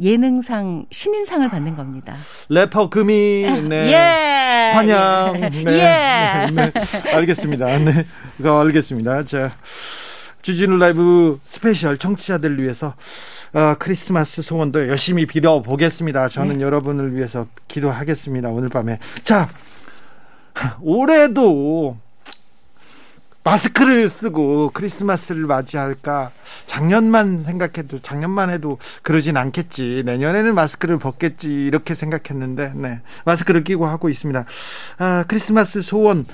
예능상 0.00 0.86
신인상을 0.90 1.48
받는 1.48 1.76
겁니다. 1.76 2.14
래퍼 2.48 2.88
금희 2.90 3.12
네. 3.68 3.92
예. 3.92 4.72
환영. 4.74 5.40
네. 5.40 5.50
예. 5.54 6.50
네. 6.52 6.70
네. 6.72 6.72
알겠습니다. 7.12 7.78
네. 7.78 8.04
이거 8.38 8.60
알겠습니다. 8.60 9.24
자. 9.24 9.50
주진우 10.42 10.76
라이브 10.76 11.40
스페셜 11.46 11.96
청취자들을 11.96 12.62
위해서 12.62 12.94
어, 13.54 13.76
크리스마스 13.78 14.42
소원도 14.42 14.88
열심히 14.88 15.24
빌어 15.26 15.62
보겠습니다. 15.62 16.28
저는 16.28 16.58
네. 16.58 16.64
여러분을 16.64 17.14
위해서 17.16 17.46
기도하겠습니다. 17.68 18.50
오늘 18.50 18.68
밤에. 18.68 18.98
자. 19.22 19.48
올해도 20.82 21.96
마스크를 23.44 24.08
쓰고 24.08 24.70
크리스마스를 24.72 25.46
맞이할까? 25.46 26.32
작년만 26.66 27.42
생각해도 27.42 27.98
작년만 28.00 28.50
해도 28.50 28.78
그러진 29.02 29.36
않겠지. 29.36 30.02
내년에는 30.04 30.54
마스크를 30.54 30.98
벗겠지 30.98 31.52
이렇게 31.52 31.94
생각했는데, 31.94 32.72
네 32.74 33.00
마스크를 33.24 33.62
끼고 33.62 33.86
하고 33.86 34.08
있습니다. 34.08 34.44
아, 34.98 35.24
크리스마스 35.28 35.82
소원. 35.82 36.26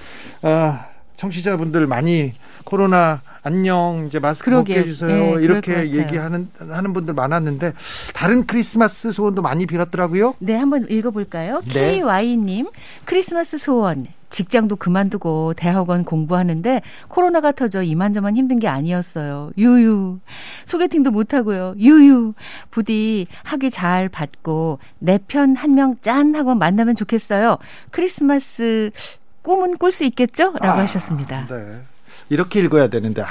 아, 0.42 0.86
청취자분들 1.20 1.86
많이 1.86 2.32
코로나 2.64 3.20
안녕 3.42 4.04
이제 4.06 4.18
마스크 4.18 4.46
그러게요. 4.46 4.74
벗게 4.76 4.88
해주세요 4.88 5.36
네, 5.36 5.42
이렇게 5.44 5.90
얘기하는 5.92 6.48
하는 6.58 6.92
분들 6.94 7.12
많았는데 7.12 7.74
다른 8.14 8.46
크리스마스 8.46 9.12
소원도 9.12 9.42
많이 9.42 9.66
빌었더라고요. 9.66 10.34
네, 10.38 10.56
한번 10.56 10.86
읽어볼까요? 10.90 11.60
네. 11.74 12.00
KY님 12.00 12.68
크리스마스 13.04 13.58
소원 13.58 14.06
직장도 14.30 14.76
그만두고 14.76 15.54
대학원 15.56 16.04
공부하는데 16.04 16.82
코로나가 17.08 17.50
터져 17.50 17.82
이만저만 17.82 18.36
힘든 18.36 18.60
게 18.60 18.68
아니었어요. 18.68 19.50
유유. 19.58 20.20
소개팅도 20.66 21.10
못하고요. 21.10 21.74
유유. 21.78 22.34
부디 22.70 23.26
학위 23.42 23.70
잘 23.70 24.08
받고 24.08 24.78
내 25.00 25.18
편 25.18 25.56
한 25.56 25.74
명 25.74 25.96
짠 26.00 26.36
하고 26.36 26.54
만나면 26.54 26.94
좋겠어요. 26.94 27.58
크리스마스 27.90 28.92
꿈은 29.42 29.78
꿀 29.78 29.92
수 29.92 30.04
있겠죠? 30.04 30.52
라고 30.60 30.66
아, 30.66 30.78
하셨습니다. 30.82 31.46
네. 31.48 31.80
이렇게 32.28 32.60
읽어야 32.60 32.88
되는데, 32.88 33.22
아, 33.22 33.26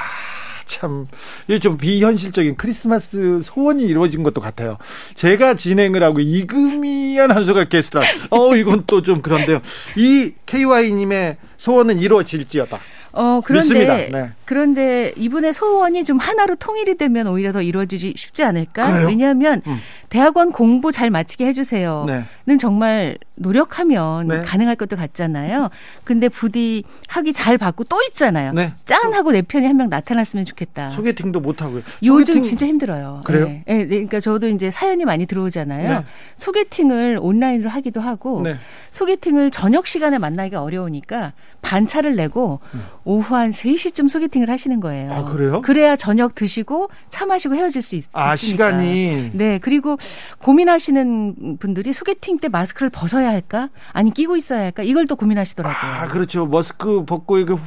참, 0.66 1.08
이게 1.48 1.60
좀 1.60 1.78
비현실적인 1.78 2.56
크리스마스 2.58 3.40
소원이 3.42 3.84
이루어진 3.84 4.24
것도 4.24 4.42
같아요. 4.42 4.78
제가 5.16 5.56
진행을 5.56 6.04
하고 6.04 6.20
이금희 6.20 7.20
아나운서가 7.20 7.66
게스트라, 7.66 8.04
어, 8.30 8.56
이건 8.56 8.84
또 8.86 9.02
좀 9.02 9.22
그런데요. 9.22 9.62
이 9.96 10.34
KY님의 10.46 11.38
소원은 11.58 12.00
이루어질지어다. 12.00 12.80
어, 13.14 13.42
그런데 13.44 14.10
네. 14.12 14.32
그런데 14.50 15.14
이분의 15.16 15.54
소원이 15.54 16.04
좀 16.04 16.18
하나로 16.18 16.56
통일이 16.56 16.98
되면 16.98 17.28
오히려 17.28 17.52
더 17.52 17.62
이루어지기 17.62 18.16
쉽지 18.18 18.44
않을까? 18.44 18.92
그래요? 18.94 19.08
왜냐하면 19.08 19.62
음. 19.68 19.78
대학원 20.10 20.52
공부 20.52 20.92
잘 20.92 21.12
마치게 21.12 21.46
해주세요.는 21.46 22.26
네. 22.48 22.58
정말 22.58 23.20
노력하면 23.36 24.28
네. 24.28 24.42
가능할 24.42 24.76
것도 24.76 24.96
같잖아요. 24.96 25.70
근데 26.04 26.30
부디 26.30 26.84
학위 27.08 27.32
잘 27.32 27.60
받고 27.60 27.84
또 27.84 28.02
있잖아요. 28.10 28.54
네. 28.54 28.74
짠 28.86 29.14
하고 29.14 29.32
내 29.32 29.44
편이 29.44 29.68
한 29.68 29.78
명 29.78 29.88
나타났으면 29.88 30.46
좋겠다. 30.46 30.90
소개팅도 30.90 31.40
못 31.42 31.62
하고요. 31.62 31.84
요즘 32.02 32.26
소개팅... 32.26 32.42
진짜 32.42 32.66
힘들어요. 32.66 33.22
그래요? 33.26 33.46
네. 33.46 33.64
네. 33.68 33.86
그러니까 33.86 34.20
저도 34.20 34.48
이제 34.48 34.72
사연이 34.72 35.06
많이 35.06 35.28
들어오잖아요. 35.28 36.00
네. 36.00 36.06
소개팅을 36.38 37.20
온라인으로 37.22 37.70
하기도 37.70 38.02
하고 38.02 38.42
네. 38.42 38.56
소개팅을 38.90 39.52
저녁 39.52 39.86
시간에 39.86 40.18
만나기가 40.18 40.64
어려우니까 40.64 41.34
반차를 41.62 42.16
내고 42.16 42.60
음. 42.74 42.84
오후 43.06 43.36
한 43.36 43.52
3시쯤 43.52 44.10
소개팅 44.10 44.39
을 44.42 44.50
하시는 44.50 44.80
거예요. 44.80 45.12
아, 45.12 45.24
그래요? 45.26 45.62
그래야 45.62 45.96
저녁 45.96 46.36
드시고 46.36 46.90
차 47.10 47.26
마시고 47.26 47.56
헤어질 47.56 47.82
수 47.82 47.96
있, 47.96 48.06
아, 48.14 48.30
으니까 48.32 48.36
시간이. 48.38 49.32
네. 49.34 49.60
그리고 49.60 49.98
고민하시는 50.40 51.58
분들이 51.60 51.94
소개팅 51.94 52.38
때 52.40 52.48
마스크를 52.48 52.90
벗어야 52.90 53.30
할까? 53.30 53.70
아니 53.92 54.14
끼고 54.14 54.36
있어야 54.38 54.62
할까? 54.62 54.84
이걸 54.84 55.08
또 55.08 55.16
고민하시더라고요. 55.16 55.92
아, 55.92 56.08
그렇죠. 56.08 56.46
마스크 56.46 57.04
벗고 57.06 57.38
이거 57.38 57.60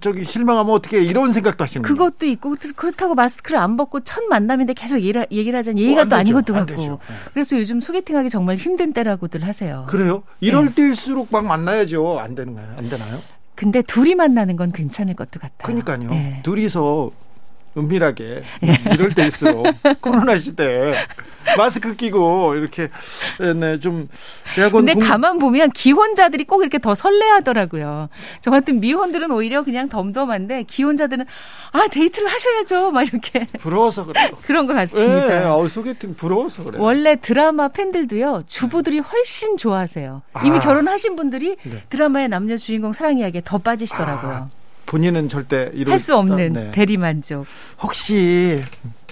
저기 0.00 0.24
실망하면 0.24 0.74
어떻게 0.74 1.00
이런 1.02 1.32
생각도 1.32 1.64
하시는 1.64 1.82
거예요. 1.82 1.96
그것도 1.96 2.26
있고 2.26 2.56
그렇다고 2.76 3.14
마스크를 3.14 3.58
안 3.58 3.76
벗고 3.76 4.00
첫 4.00 4.24
만남인데 4.24 4.74
계속 4.74 4.98
얘기를, 4.98 5.26
얘기를 5.30 5.58
하자니 5.58 5.80
예의가 5.80 6.04
또 6.04 6.16
아닌 6.16 6.34
것도 6.34 6.52
같고. 6.52 6.74
네. 6.76 6.90
그래서 7.32 7.56
요즘 7.58 7.80
소개팅하기 7.80 8.30
정말 8.30 8.56
힘든 8.56 8.92
때라고들 8.92 9.46
하세요. 9.46 9.86
그래요? 9.88 10.22
이럴 10.40 10.66
네. 10.66 10.74
때일수록 10.74 11.28
막 11.30 11.44
만나야죠. 11.44 12.18
안 12.20 12.34
되는 12.34 12.54
거예요? 12.54 12.68
안 12.76 12.88
되나요? 12.88 13.18
근데 13.58 13.82
둘이 13.82 14.14
만나는 14.14 14.54
건 14.54 14.70
괜찮을 14.70 15.14
것도 15.14 15.40
같아요. 15.40 15.64
그러니까요. 15.64 16.10
네. 16.10 16.38
둘이서 16.44 17.10
은밀하게 17.78 18.42
예. 18.64 18.92
이럴 18.94 19.14
때일수록 19.14 19.66
코로나 20.00 20.36
시대 20.36 20.94
마스크 21.56 21.96
끼고 21.96 22.54
이렇게 22.56 22.88
네, 23.38 23.78
좀 23.80 24.08
대학원 24.54 24.84
근데 24.84 24.94
공... 24.94 25.02
가만 25.02 25.38
보면 25.38 25.70
기혼자들이 25.70 26.44
꼭 26.44 26.62
이렇게 26.62 26.78
더 26.78 26.94
설레하더라고요. 26.94 28.08
저 28.40 28.50
같은 28.50 28.80
미혼들은 28.80 29.30
오히려 29.30 29.62
그냥 29.62 29.88
덤덤한데 29.88 30.64
기혼자들은 30.64 31.24
아 31.72 31.86
데이트를 31.88 32.28
하셔야죠 32.28 32.90
막 32.90 33.02
이렇게 33.02 33.46
부러워서 33.60 34.04
그래요. 34.04 34.30
그런 34.42 34.66
것 34.66 34.74
같습니다. 34.74 35.26
네, 35.26 35.44
아, 35.44 35.66
소개팅 35.68 36.14
부러워서 36.14 36.64
그래요. 36.64 36.82
원래 36.82 37.16
드라마 37.16 37.68
팬들도요 37.68 38.44
주부들이 38.46 38.98
훨씬 38.98 39.56
좋아하세요. 39.56 40.22
이미 40.44 40.58
아. 40.58 40.60
결혼하신 40.60 41.16
분들이 41.16 41.56
네. 41.62 41.82
드라마의 41.88 42.28
남녀 42.28 42.56
주인공 42.56 42.92
사랑 42.92 43.18
이야기에 43.18 43.42
더 43.44 43.58
빠지시더라고요. 43.58 44.32
아. 44.32 44.57
본인은 44.88 45.28
절대 45.28 45.70
이럴 45.74 45.92
할 45.92 45.98
수 46.00 46.16
없는 46.16 46.52
네. 46.54 46.70
대리만족. 46.72 47.46
혹시 47.82 48.62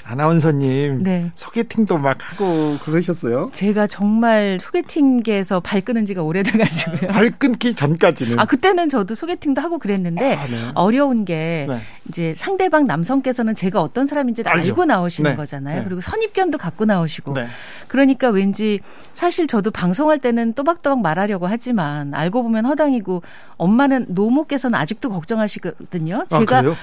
아나운서님 0.09 1.03
네. 1.03 1.33
소개팅도 1.35 1.99
막 1.99 2.17
하고 2.21 2.79
그러셨어요? 2.83 3.51
제가 3.53 3.89
정말 3.89 4.59
소개팅계에서 4.61 5.61
발 5.61 5.81
끊은 5.81 6.07
지가 6.07 6.23
오래돼가지고요. 6.23 7.09
발 7.11 7.31
끊기 7.31 7.75
전까지는. 7.75 8.39
아 8.39 8.45
그때는 8.45 8.89
저도 8.89 9.17
소개팅도 9.17 9.61
하고 9.61 9.79
그랬는데 9.79 10.35
아, 10.35 10.47
네. 10.47 10.57
어려운 10.75 11.25
게 11.25 11.67
네. 11.69 11.79
이제 12.09 12.35
상대방 12.37 12.87
남성께서는 12.87 13.57
제가 13.57 13.83
어떤 13.83 14.07
사람인지를 14.07 14.51
알죠. 14.51 14.73
알고 14.73 14.85
나오시는 14.85 15.33
네. 15.33 15.37
거잖아요. 15.37 15.79
네. 15.81 15.85
그리고 15.85 16.01
선입견도 16.01 16.59
갖고 16.59 16.85
나오시고. 16.85 17.35
네. 17.35 17.49
그러니까 17.89 18.29
왠지 18.29 18.81
사실 19.13 19.47
저도 19.49 19.73
방송할 19.73 20.21
때는 20.21 20.53
또박또박 20.53 21.01
말하려고 21.01 21.47
하지만 21.49 22.15
알고 22.15 22.45
보면 22.45 22.65
허당이고 22.67 23.23
엄마는 23.57 24.07
노모께서는 24.11 24.79
아직도 24.79 25.11
걱정하시거든요. 25.11 26.27
아, 26.31 26.39
제가 26.39 26.59
아, 26.59 26.75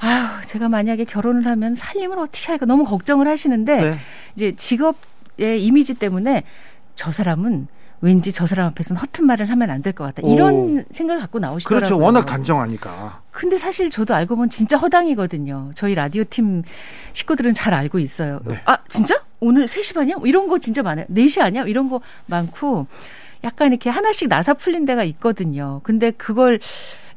아유, 0.00 0.26
제가 0.46 0.68
만약에 0.68 1.04
결혼을 1.04 1.46
하면 1.46 1.74
살림을 1.74 2.18
어떻게 2.18 2.46
할까 2.46 2.66
너무 2.66 2.84
걱정을 2.84 3.26
하시는데 3.26 3.76
네. 3.76 3.98
이제 4.36 4.54
직업의 4.56 5.64
이미지 5.64 5.94
때문에 5.94 6.44
저 6.94 7.10
사람은 7.12 7.66
왠지 8.00 8.30
저 8.30 8.46
사람 8.46 8.66
앞에서는 8.68 9.00
허튼 9.00 9.26
말을 9.26 9.50
하면 9.50 9.70
안 9.70 9.82
될 9.82 9.92
것 9.92 10.04
같다. 10.04 10.22
이런 10.28 10.54
오. 10.54 10.82
생각을 10.92 11.20
갖고 11.20 11.40
나오시더라고요. 11.40 11.80
그렇죠. 11.80 11.98
워낙 12.00 12.26
단정하니까. 12.26 13.22
근데 13.32 13.58
사실 13.58 13.90
저도 13.90 14.14
알고 14.14 14.36
보면 14.36 14.50
진짜 14.50 14.76
허당이거든요. 14.76 15.72
저희 15.74 15.96
라디오 15.96 16.22
팀 16.30 16.62
식구들은 17.14 17.54
잘 17.54 17.74
알고 17.74 17.98
있어요. 17.98 18.38
네. 18.44 18.60
아, 18.66 18.78
진짜? 18.88 19.20
오늘 19.40 19.66
3시 19.66 19.94
반이야? 19.96 20.14
이런 20.24 20.46
거 20.46 20.58
진짜 20.58 20.84
많아요. 20.84 21.06
4시 21.10 21.40
아니야? 21.42 21.64
이런 21.64 21.88
거 21.90 22.00
많고 22.26 22.86
약간 23.42 23.68
이렇게 23.72 23.90
하나씩 23.90 24.28
나사 24.28 24.54
풀린 24.54 24.84
데가 24.84 25.02
있거든요. 25.02 25.80
근데 25.82 26.12
그걸 26.12 26.60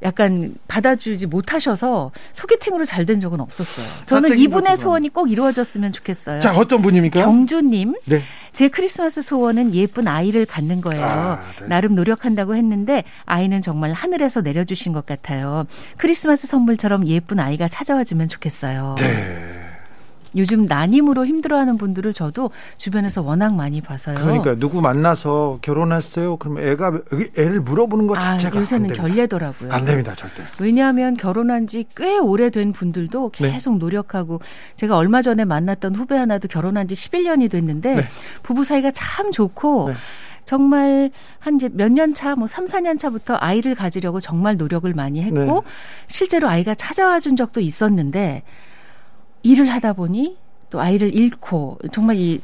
약간 0.03 0.55
받아주지 0.67 1.27
못하셔서 1.27 2.11
소개팅으로 2.33 2.85
잘 2.85 3.05
된 3.05 3.19
적은 3.19 3.39
없었어요. 3.39 3.85
저는 4.05 4.37
이분의 4.37 4.77
소원이 4.77 5.09
꼭 5.09 5.31
이루어졌으면 5.31 5.91
좋겠어요. 5.91 6.39
자, 6.41 6.55
어떤 6.55 6.81
분입니까? 6.83 7.23
경주님. 7.25 7.95
네. 8.05 8.21
제 8.53 8.67
크리스마스 8.67 9.21
소원은 9.23 9.73
예쁜 9.73 10.07
아이를 10.07 10.45
갖는 10.45 10.81
거예요. 10.81 11.03
아, 11.03 11.39
네. 11.59 11.67
나름 11.67 11.95
노력한다고 11.95 12.55
했는데 12.55 13.03
아이는 13.25 13.61
정말 13.61 13.93
하늘에서 13.93 14.41
내려주신 14.41 14.93
것 14.93 15.05
같아요. 15.05 15.65
크리스마스 15.97 16.45
선물처럼 16.47 17.07
예쁜 17.07 17.39
아이가 17.39 17.67
찾아와 17.67 18.03
주면 18.03 18.27
좋겠어요. 18.27 18.95
네. 18.99 19.50
요즘 20.35 20.65
난임으로 20.65 21.25
힘들어하는 21.25 21.77
분들을 21.77 22.13
저도 22.13 22.51
주변에서 22.77 23.21
워낙 23.21 23.53
많이 23.53 23.81
봐서요. 23.81 24.15
그러니까 24.15 24.55
누구 24.55 24.81
만나서 24.81 25.59
결혼했어요? 25.61 26.37
그럼 26.37 26.59
애가 26.59 26.99
애를 27.37 27.59
물어보는 27.61 28.07
것 28.07 28.17
아, 28.17 28.19
자체가 28.37 28.57
아, 28.57 28.61
요새는 28.61 28.93
결례더라고요. 28.93 29.71
안 29.73 29.83
됩니다, 29.85 30.13
절대. 30.15 30.43
왜냐하면 30.59 31.17
결혼한 31.17 31.67
지 31.67 31.85
꽤 31.95 32.17
오래된 32.17 32.71
분들도 32.71 33.31
네. 33.39 33.51
계속 33.51 33.73
네. 33.73 33.79
노력하고 33.79 34.39
제가 34.77 34.95
얼마 34.97 35.21
전에 35.21 35.43
만났던 35.45 35.95
후배 35.95 36.15
하나도 36.15 36.47
결혼한 36.47 36.87
지 36.87 36.95
11년이 36.95 37.51
됐는데 37.51 37.95
네. 37.95 38.07
부부 38.43 38.63
사이가 38.63 38.91
참 38.91 39.31
좋고 39.31 39.89
네. 39.89 39.95
정말 40.45 41.11
한 41.39 41.57
이제 41.57 41.69
몇 41.73 41.91
년 41.91 42.13
차, 42.13 42.35
뭐 42.35 42.47
3, 42.47 42.65
4년 42.65 42.97
차부터 42.97 43.35
아이를 43.39 43.75
가지려고 43.75 44.19
정말 44.19 44.57
노력을 44.57 44.91
많이 44.93 45.21
했고 45.21 45.35
네. 45.39 45.61
실제로 46.07 46.47
아이가 46.49 46.73
찾아와 46.75 47.19
준 47.19 47.35
적도 47.35 47.59
있었는데 47.59 48.43
일을 49.43 49.67
하다 49.69 49.93
보니 49.93 50.37
또 50.69 50.79
아이를 50.79 51.13
잃고 51.13 51.79
정말 51.91 52.17
이 52.17 52.41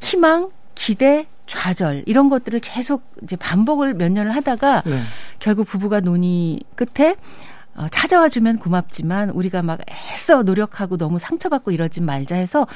희망, 0.00 0.50
기대, 0.74 1.26
좌절 1.46 2.04
이런 2.06 2.28
것들을 2.28 2.60
계속 2.60 3.02
이제 3.22 3.36
반복을 3.36 3.94
몇 3.94 4.10
년을 4.10 4.34
하다가 4.34 4.82
네. 4.86 5.00
결국 5.38 5.66
부부가 5.66 6.00
논의 6.00 6.60
끝에 6.74 7.16
어, 7.76 7.88
찾아와 7.90 8.28
주면 8.28 8.58
고맙지만 8.58 9.30
우리가 9.30 9.62
막 9.62 9.80
애써 9.90 10.42
노력하고 10.42 10.96
너무 10.96 11.18
상처받고 11.18 11.72
이러지 11.72 12.00
말자 12.00 12.36
해서 12.36 12.66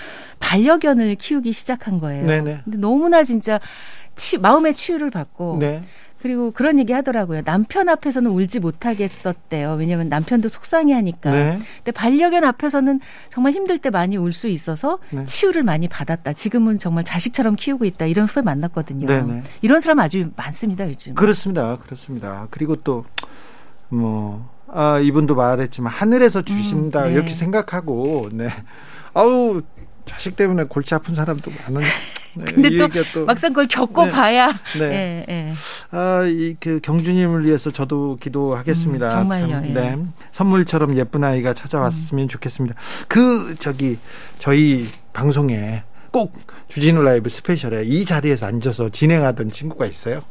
반려견을 0.40 1.14
키우기 1.14 1.52
시작한 1.52 2.00
거예요. 2.00 2.26
네네. 2.26 2.60
근데 2.64 2.78
너무나 2.78 3.22
진짜 3.22 3.60
치, 4.16 4.38
마음의 4.38 4.74
치유를 4.74 5.10
받고 5.10 5.58
네. 5.60 5.82
그리고 6.20 6.50
그런 6.50 6.78
얘기 6.78 6.92
하더라고요. 6.92 7.42
남편 7.42 7.88
앞에서는 7.88 8.30
울지 8.30 8.60
못하겠었대요. 8.60 9.74
왜냐하면 9.74 10.08
남편도 10.08 10.48
속상해 10.48 10.92
하니까. 10.94 11.30
네. 11.30 11.58
근데 11.78 11.92
반려견 11.92 12.44
앞에서는 12.44 13.00
정말 13.30 13.52
힘들 13.52 13.78
때 13.78 13.90
많이 13.90 14.16
울 14.16 14.32
수 14.32 14.48
있어서 14.48 14.98
네. 15.10 15.24
치유를 15.24 15.62
많이 15.62 15.88
받았다. 15.88 16.32
지금은 16.34 16.78
정말 16.78 17.02
자식처럼 17.04 17.56
키우고 17.56 17.84
있다. 17.86 18.06
이런 18.06 18.26
후배 18.26 18.42
만났거든요. 18.42 19.06
네, 19.06 19.22
네. 19.22 19.42
이런 19.62 19.80
사람 19.80 19.98
아주 20.00 20.30
많습니다, 20.36 20.88
요즘. 20.88 21.14
그렇습니다. 21.14 21.76
그렇습니다. 21.78 22.46
그리고 22.50 22.76
또, 22.76 23.04
뭐, 23.88 24.48
아, 24.68 24.98
이분도 24.98 25.34
말했지만 25.34 25.92
하늘에서 25.92 26.42
주신다. 26.42 27.04
음, 27.04 27.08
네. 27.08 27.12
이렇게 27.14 27.30
생각하고, 27.30 28.28
네. 28.32 28.48
아우, 29.14 29.62
자식 30.04 30.36
때문에 30.36 30.64
골치 30.64 30.94
아픈 30.94 31.14
사람도 31.14 31.50
많은 31.50 31.80
네, 31.80 31.86
근데 32.44 32.76
또, 32.76 32.88
또, 33.12 33.24
막상 33.26 33.52
그걸 33.52 33.66
겪어봐야. 33.68 34.48
네. 34.78 34.88
네. 34.88 35.24
네. 35.28 35.52
아, 35.90 36.24
이 36.26 36.56
그 36.60 36.80
경주님을 36.82 37.44
위해서 37.44 37.70
저도 37.70 38.18
기도하겠습니다. 38.20 39.06
음, 39.06 39.10
정말요. 39.28 39.48
참, 39.48 39.64
예. 39.66 39.72
네. 39.72 39.98
선물처럼 40.32 40.96
예쁜 40.96 41.24
아이가 41.24 41.54
찾아왔으면 41.54 42.24
음. 42.24 42.28
좋겠습니다. 42.28 42.74
그 43.06 43.54
저기 43.58 43.98
저희 44.38 44.86
방송에 45.12 45.82
꼭 46.10 46.38
주진우 46.68 47.02
라이브 47.02 47.28
스페셜에 47.28 47.84
이 47.84 48.04
자리에서 48.04 48.46
앉아서 48.46 48.90
진행하던 48.90 49.50
친구가 49.50 49.86
있어요. 49.86 50.22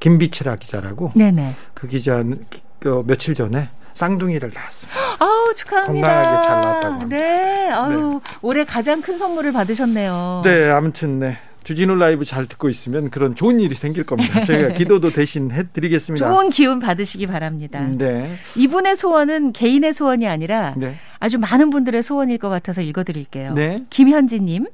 김비치라 0.00 0.56
기자라고. 0.56 1.12
네네. 1.14 1.54
그 1.74 1.88
기자는 1.88 2.44
그 2.78 3.02
며칠 3.06 3.34
전에 3.34 3.68
쌍둥이를 3.98 4.52
낳았습니다. 4.54 5.00
아우 5.18 5.52
축하합니다. 5.54 6.08
건강하게 6.22 6.46
잘 6.46 6.60
낳았다고. 6.60 7.08
네. 7.08 7.68
아유 7.70 8.20
네. 8.24 8.36
올해 8.42 8.64
가장 8.64 9.02
큰 9.02 9.18
선물을 9.18 9.52
받으셨네요. 9.52 10.42
네, 10.44 10.70
아무튼 10.70 11.18
네. 11.18 11.38
주진우 11.64 11.96
라이브 11.96 12.24
잘 12.24 12.46
듣고 12.46 12.68
있으면 12.70 13.10
그런 13.10 13.34
좋은 13.34 13.60
일이 13.60 13.74
생길 13.74 14.04
겁니다. 14.04 14.44
저희가 14.44 14.68
기도도 14.78 15.12
대신 15.12 15.50
해드리겠습니다. 15.50 16.26
좋은 16.26 16.48
기운 16.50 16.78
받으시기 16.78 17.26
바랍니다. 17.26 17.80
네. 17.80 18.36
이분의 18.56 18.96
소원은 18.96 19.52
개인의 19.52 19.92
소원이 19.92 20.26
아니라 20.26 20.74
네. 20.76 20.94
아주 21.18 21.38
많은 21.38 21.68
분들의 21.70 22.02
소원일 22.02 22.38
것 22.38 22.48
같아서 22.48 22.80
읽어드릴게요. 22.80 23.52
네. 23.54 23.84
김현지님, 23.90 24.66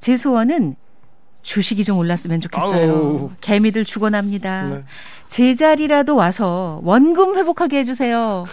제 0.00 0.16
소원은 0.16 0.74
주식이 1.44 1.84
좀 1.84 1.98
올랐으면 1.98 2.40
좋겠어요. 2.40 2.92
아우. 2.92 3.30
개미들 3.40 3.84
죽어납니다. 3.84 4.62
네. 4.68 4.84
제자리라도 5.28 6.16
와서 6.16 6.80
원금 6.84 7.36
회복하게 7.36 7.78
해주세요. 7.78 8.46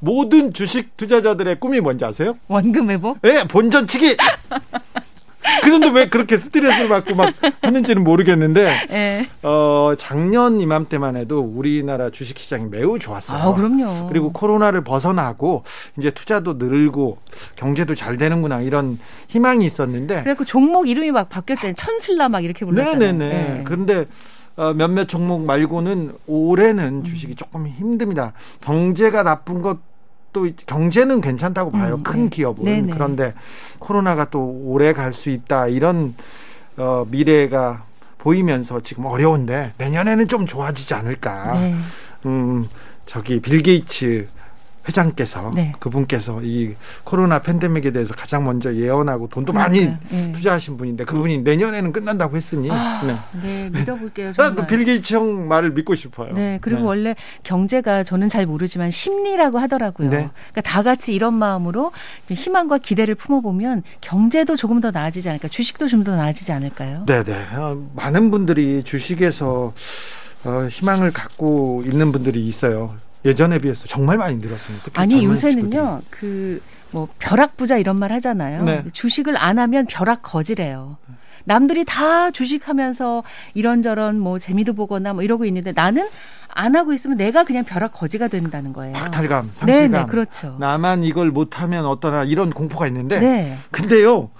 모든 0.00 0.52
주식 0.52 0.96
투자자들의 0.96 1.58
꿈이 1.60 1.80
뭔지 1.80 2.04
아세요? 2.04 2.36
원금 2.48 2.90
회복? 2.90 3.18
네, 3.22 3.44
본전치기. 3.46 4.16
그런데 5.62 5.88
왜 5.90 6.08
그렇게 6.08 6.36
스트레스를 6.36 6.88
받고 6.88 7.14
막 7.14 7.34
하는지는 7.62 8.04
모르겠는데 8.04 8.86
네. 8.88 9.28
어 9.42 9.92
작년 9.96 10.60
이맘때만 10.60 11.16
해도 11.16 11.40
우리나라 11.40 12.10
주식 12.10 12.38
시장이 12.38 12.66
매우 12.70 12.98
좋았어요. 12.98 13.38
아, 13.38 13.54
그럼요. 13.54 14.08
그리고 14.08 14.32
코로나를 14.32 14.82
벗어나고 14.82 15.64
이제 15.98 16.10
투자도 16.10 16.54
늘고 16.54 17.18
경제도 17.56 17.94
잘 17.94 18.18
되는구나 18.18 18.60
이런 18.60 18.98
희망이 19.28 19.64
있었는데 19.64 20.22
그래고 20.22 20.44
종목 20.44 20.88
이름이 20.88 21.10
막 21.12 21.28
바뀌었잖아요. 21.28 21.74
천슬라 21.74 22.28
막 22.28 22.44
이렇게 22.44 22.64
불렀잖아요. 22.64 22.98
네네네. 22.98 23.28
네. 23.28 23.62
그런데 23.64 24.06
어, 24.56 24.74
몇몇 24.74 25.08
종목 25.08 25.42
말고는 25.42 26.14
올해는 26.26 27.04
주식이 27.04 27.36
조금 27.36 27.68
힘듭니다. 27.68 28.32
경제가 28.60 29.22
나쁜 29.22 29.62
것 29.62 29.78
또 30.32 30.48
경제는 30.66 31.20
괜찮다고 31.20 31.70
봐요. 31.72 31.94
음, 31.96 32.02
큰 32.02 32.24
네. 32.24 32.28
기업은. 32.30 32.64
네네. 32.64 32.92
그런데 32.92 33.34
코로나가 33.78 34.28
또 34.30 34.40
오래 34.64 34.92
갈 34.92 35.12
수 35.12 35.30
있다 35.30 35.68
이런 35.68 36.14
어, 36.76 37.04
미래가 37.10 37.84
보이면서 38.18 38.80
지금 38.82 39.06
어려운데 39.06 39.72
내년에는 39.78 40.28
좀 40.28 40.44
좋아지지 40.46 40.92
않을까. 40.94 41.58
네. 41.60 41.76
음, 42.26 42.66
저기 43.06 43.40
빌 43.40 43.62
게이츠 43.62 44.28
회장께서 44.88 45.52
네. 45.54 45.72
그분께서 45.78 46.40
이 46.42 46.74
코로나 47.04 47.40
팬데믹에 47.40 47.90
대해서 47.92 48.14
가장 48.14 48.44
먼저 48.44 48.74
예언하고 48.74 49.28
돈도 49.28 49.52
많이 49.52 49.86
네. 50.10 50.32
투자하신 50.32 50.76
분인데 50.78 51.04
그분이 51.04 51.38
내년에는 51.38 51.92
끝난다고 51.92 52.36
했으니 52.36 52.70
아, 52.70 53.02
네. 53.04 53.18
네. 53.42 53.70
믿어볼게요. 53.70 54.32
정말. 54.32 54.66
빌 54.66 54.84
게이츠 54.84 55.14
형 55.14 55.46
말을 55.46 55.72
믿고 55.72 55.94
싶어요. 55.94 56.32
네 56.32 56.58
그리고 56.62 56.80
네. 56.80 56.86
원래 56.86 57.14
경제가 57.42 58.02
저는 58.02 58.28
잘 58.28 58.46
모르지만 58.46 58.90
심리라고 58.90 59.58
하더라고요. 59.58 60.08
네. 60.10 60.16
그러니까 60.52 60.60
다 60.62 60.82
같이 60.82 61.12
이런 61.12 61.34
마음으로 61.34 61.92
희망과 62.30 62.78
기대를 62.78 63.14
품어보면 63.14 63.82
경제도 64.00 64.56
조금 64.56 64.80
더 64.80 64.90
나아지지 64.90 65.28
않을까, 65.28 65.48
주식도 65.48 65.86
좀 65.86 65.98
더 65.98 66.14
나아지지 66.14 66.52
않을까요? 66.52 67.04
네네 67.06 67.32
어, 67.56 67.76
많은 67.96 68.30
분들이 68.30 68.84
주식에서 68.84 69.72
어, 70.44 70.68
희망을 70.70 71.10
갖고 71.10 71.82
있는 71.84 72.12
분들이 72.12 72.46
있어요. 72.46 72.94
예전에 73.24 73.58
비해서 73.58 73.86
정말 73.86 74.18
많이 74.18 74.36
늘었습니다. 74.36 74.90
아니 74.94 75.24
요새는요 75.24 76.02
그 76.10 76.60
뭐 76.90 77.08
벼락 77.18 77.56
부자 77.56 77.76
이런 77.76 77.96
말 77.96 78.12
하잖아요. 78.12 78.64
네. 78.64 78.84
주식을 78.92 79.36
안 79.36 79.58
하면 79.58 79.86
벼락 79.86 80.22
거지래요. 80.22 80.96
남들이 81.44 81.84
다 81.84 82.30
주식하면서 82.30 83.22
이런저런 83.54 84.18
뭐 84.18 84.38
재미도 84.38 84.74
보거나 84.74 85.14
뭐 85.14 85.22
이러고 85.22 85.46
있는데 85.46 85.72
나는 85.72 86.06
안 86.48 86.76
하고 86.76 86.92
있으면 86.92 87.16
내가 87.16 87.44
그냥 87.44 87.64
벼락 87.64 87.92
거지가 87.92 88.28
된다는 88.28 88.72
거예요. 88.72 88.92
박탈감, 88.92 89.52
상실감. 89.54 89.90
네네, 89.92 90.06
그렇죠. 90.06 90.56
나만 90.58 91.04
이걸 91.04 91.30
못하면 91.30 91.86
어떠나 91.86 92.24
이런 92.24 92.50
공포가 92.50 92.86
있는데. 92.86 93.18
네. 93.20 93.58
근데요. 93.70 94.30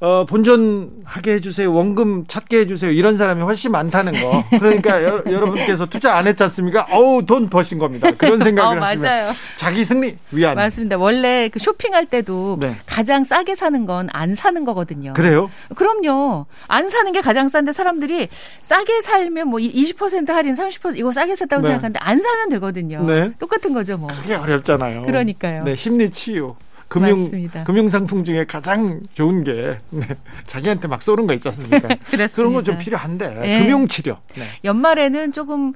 어, 0.00 0.24
본전하게 0.26 1.34
해주세요. 1.34 1.72
원금 1.72 2.26
찾게 2.26 2.60
해주세요. 2.60 2.90
이런 2.90 3.16
사람이 3.16 3.42
훨씬 3.42 3.72
많다는 3.72 4.12
거. 4.12 4.44
그러니까 4.58 5.02
여, 5.02 5.22
러분께서 5.24 5.86
투자 5.86 6.16
안 6.16 6.26
했지 6.26 6.42
않습니까? 6.42 6.86
어우, 6.90 7.24
돈 7.26 7.48
버신 7.48 7.78
겁니다. 7.78 8.10
그런 8.12 8.40
생각을 8.42 8.78
어, 8.78 8.82
하시면 8.82 9.02
맞아요. 9.08 9.32
자기 9.56 9.84
승리 9.84 10.16
위안. 10.30 10.54
맞습니다. 10.56 10.96
원래 10.98 11.48
그 11.48 11.58
쇼핑할 11.58 12.06
때도 12.06 12.58
네. 12.60 12.76
가장 12.86 13.24
싸게 13.24 13.54
사는 13.54 13.84
건 13.86 14.04
안 14.12 14.34
사는 14.34 14.64
거거든요. 14.64 15.12
그래요? 15.14 15.50
그럼요. 15.74 16.46
안 16.68 16.88
사는 16.88 17.10
게 17.12 17.20
가장 17.20 17.48
싼데 17.48 17.72
사람들이 17.72 18.28
싸게 18.62 19.00
살면 19.02 19.48
뭐 19.48 19.58
20% 19.58 20.28
할인, 20.28 20.54
30% 20.54 20.96
이거 20.98 21.10
싸게 21.12 21.34
샀다고 21.36 21.62
네. 21.62 21.68
생각하는데 21.68 21.98
안 22.00 22.20
사면 22.20 22.48
되거든요. 22.50 23.02
네. 23.04 23.32
똑같은 23.38 23.72
거죠, 23.72 23.96
뭐. 23.96 24.08
그게 24.08 24.34
어렵잖아요. 24.34 25.02
그러니까요. 25.02 25.64
네, 25.64 25.74
심리 25.74 26.10
치유. 26.10 26.54
금융 26.94 27.64
금융 27.64 27.88
상품 27.88 28.22
중에 28.24 28.44
가장 28.44 29.00
좋은 29.14 29.42
게 29.42 29.78
네, 29.90 30.06
자기한테 30.46 30.86
막 30.86 31.02
쏘는 31.02 31.26
거 31.26 31.34
있지 31.34 31.48
않습니까? 31.48 31.88
그런 32.34 32.52
거좀 32.52 32.78
필요한데 32.78 33.28
네. 33.34 33.58
금융 33.58 33.88
치료. 33.88 34.18
네. 34.36 34.44
연말에는 34.62 35.32
조금 35.32 35.72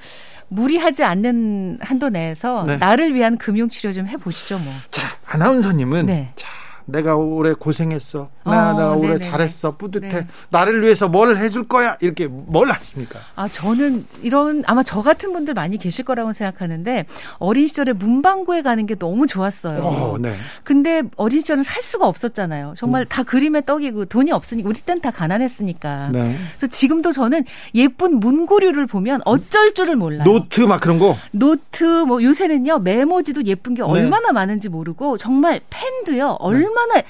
무리하지 0.46 1.02
않는 1.02 1.78
한도 1.80 2.08
내에서 2.08 2.64
네. 2.64 2.76
나를 2.76 3.14
위한 3.14 3.36
금융 3.36 3.68
치료 3.68 3.92
좀 3.92 4.06
해보시죠, 4.06 4.60
뭐. 4.60 4.72
자 4.92 5.08
아나운서님은 5.26 6.06
네. 6.06 6.32
자 6.36 6.46
내가 6.88 7.16
올해 7.16 7.52
고생했어. 7.52 8.30
나, 8.44 8.70
어, 8.70 8.78
나 8.78 8.92
올해 8.92 9.18
네네. 9.18 9.20
잘했어. 9.20 9.76
뿌듯해. 9.76 10.08
네. 10.08 10.26
나를 10.48 10.82
위해서 10.82 11.06
뭘 11.06 11.36
해줄 11.36 11.68
거야. 11.68 11.98
이렇게 12.00 12.26
뭘 12.26 12.70
하십니까? 12.70 13.18
아, 13.36 13.46
저는 13.46 14.06
이런, 14.22 14.62
아마 14.66 14.82
저 14.82 15.02
같은 15.02 15.32
분들 15.34 15.52
많이 15.52 15.76
계실 15.76 16.04
거라고 16.06 16.32
생각하는데, 16.32 17.04
어린 17.38 17.66
시절에 17.66 17.92
문방구에 17.92 18.62
가는 18.62 18.86
게 18.86 18.94
너무 18.94 19.26
좋았어요. 19.26 19.82
어, 19.82 20.16
네. 20.18 20.34
근데 20.64 21.02
어린 21.16 21.40
시절은 21.40 21.62
살 21.62 21.82
수가 21.82 22.08
없었잖아요. 22.08 22.72
정말 22.76 23.02
음. 23.02 23.06
다 23.08 23.22
그림의 23.22 23.66
떡이고 23.66 24.06
돈이 24.06 24.32
없으니까, 24.32 24.68
우리 24.68 24.80
땐 24.80 24.98
다 24.98 25.10
가난했으니까. 25.12 26.08
네. 26.10 26.36
그래서 26.56 26.66
지금도 26.74 27.12
저는 27.12 27.44
예쁜 27.74 28.18
문구류를 28.18 28.86
보면 28.86 29.20
어쩔 29.24 29.74
줄을 29.74 29.94
몰라요. 29.94 30.24
노트 30.24 30.62
막 30.62 30.80
그런 30.80 30.98
거? 30.98 31.16
노트, 31.32 31.84
뭐 31.84 32.22
요새는요, 32.22 32.78
메모지도 32.78 33.44
예쁜 33.44 33.74
게 33.74 33.82
네. 33.82 33.88
얼마나 33.88 34.32
많은지 34.32 34.68
모르고, 34.68 35.18
정말 35.18 35.60
펜도요, 35.70 36.38
얼마 36.40 36.77
얼마나 36.78 37.02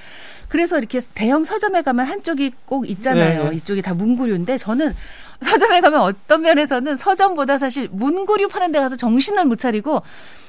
그래서 0.49 0.79
이렇게 0.79 1.01
대형 1.15 1.45
서점에 1.45 1.83
가면 1.83 2.07
한쪽이 2.07 2.53
꼭 2.65 2.89
있잖아요. 2.89 3.51
네. 3.51 3.57
이쪽이 3.57 3.83
다 3.83 3.93
문구류인데 3.95 4.57
저는 4.57 4.95
서점에 5.43 5.81
가면 5.81 6.01
어떤 6.01 6.43
면에서는 6.43 6.97
서점보다 6.97 7.59
사실 7.59 7.89
문구류 7.93 8.49
파는 8.49 8.73
데 8.73 8.81
가서 8.81 8.97
정신을 8.97 9.45
못 9.45 9.59
차리고 9.59 10.03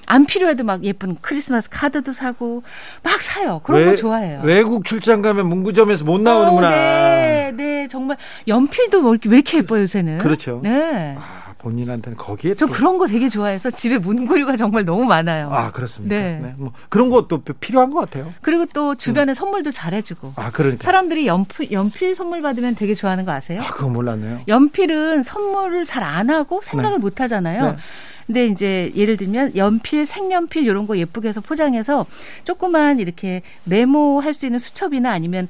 안 0.08 0.26
필요해도 0.26 0.64
막 0.64 0.84
예쁜 0.86 1.18
크리스마스 1.22 1.70
카드도 1.70 2.14
사고 2.14 2.64
막 3.04 3.22
사요. 3.22 3.62
그런 3.64 3.82
외, 3.82 3.86
거 3.88 3.96
좋아해요. 3.96 4.42
외국 4.44 4.86
출장 4.86 5.22
가면 5.22 5.46
문구점에서 5.48 6.06
못 6.06 6.20
나오는구나. 6.22 6.68
어, 6.68 6.72
네, 6.72 7.54
네, 7.56 7.88
정말 7.88 8.18
연필도 8.48 9.08
왜 9.08 9.18
이렇게 9.24 9.60
예뻐요 9.60 9.82
요새는. 9.82 10.18
그렇죠. 10.20 10.62
네. 10.64 11.16
아. 11.20 11.49
본인한테는 11.60 12.18
거기에 12.18 12.56
저 12.56 12.66
그런 12.66 12.98
거 12.98 13.06
되게 13.06 13.28
좋아해서 13.30 13.70
집에 13.70 13.98
문구류가 13.98 14.56
정말 14.56 14.86
너무 14.86 15.06
많아요. 15.06 15.52
아 15.52 15.72
그렇습니까? 15.72 16.16
네. 16.16 16.40
네. 16.42 16.54
뭐 16.58 16.72
그런 16.90 17.10
것도 17.10 17.42
필요한 17.60 17.92
것 17.92 18.00
같아요. 18.00 18.34
그리고 18.42 18.66
또 18.74 18.96
주변에 18.96 19.28
네. 19.28 19.34
선물도 19.34 19.72
잘해주고. 19.72 20.34
아 20.38 20.52
그러니까. 20.52 20.84
사람들이 20.84 21.28
연필 21.28 21.72
연필 21.72 22.16
선물 22.16 22.42
받으면 22.42 22.76
되게 22.76 22.96
좋아하는 22.96 23.26
거 23.26 23.32
아세요? 23.32 23.62
아 23.62 23.68
그거 23.72 23.90
몰랐네요. 23.90 24.42
연필은 24.48 25.24
선물을 25.24 25.86
잘 25.86 26.00
안 26.00 26.30
하고 26.30 26.62
생각을 26.64 26.98
네. 26.98 27.02
못 27.02 27.20
하잖아요. 27.22 27.72
네. 27.74 27.78
근데 28.26 28.46
이제 28.48 28.92
예를 28.96 29.18
들면 29.18 29.56
연필, 29.58 30.06
색연필 30.06 30.64
이런 30.64 30.88
거 30.88 30.98
예쁘게 30.98 31.28
해서 31.28 31.42
포장해서 31.42 32.06
조그만 32.46 33.00
이렇게 33.00 33.42
메모할 33.66 34.34
수 34.34 34.46
있는 34.46 34.60
수첩이나 34.60 35.12
아니면 35.12 35.50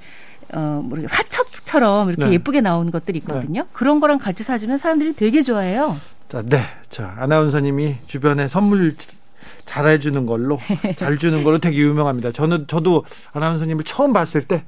어, 0.54 0.82
뭐 0.84 0.98
화첩처럼 1.08 2.10
이렇게 2.10 2.26
네. 2.26 2.32
예쁘게 2.34 2.62
나오는 2.62 2.92
것들이 2.92 3.20
있거든요. 3.20 3.62
네. 3.64 3.70
그런 3.74 4.00
거랑 4.00 4.18
같이 4.18 4.44
사주면 4.44 4.78
사람들이 4.78 5.14
되게 5.14 5.42
좋아해요. 5.42 5.98
자, 6.28 6.42
네. 6.46 6.64
자, 6.90 7.16
아나운서님이 7.18 7.98
주변에 8.08 8.48
선물 8.48 8.96
잘해주는 9.66 10.26
걸로, 10.26 10.60
잘 10.98 11.18
주는 11.18 11.44
걸로 11.44 11.60
되게 11.60 11.78
유명합니다. 11.78 12.32
저는, 12.32 12.66
저도 12.68 13.06
아나운서님을 13.34 13.84
처음 13.84 14.14
봤을 14.14 14.42
때, 14.42 14.64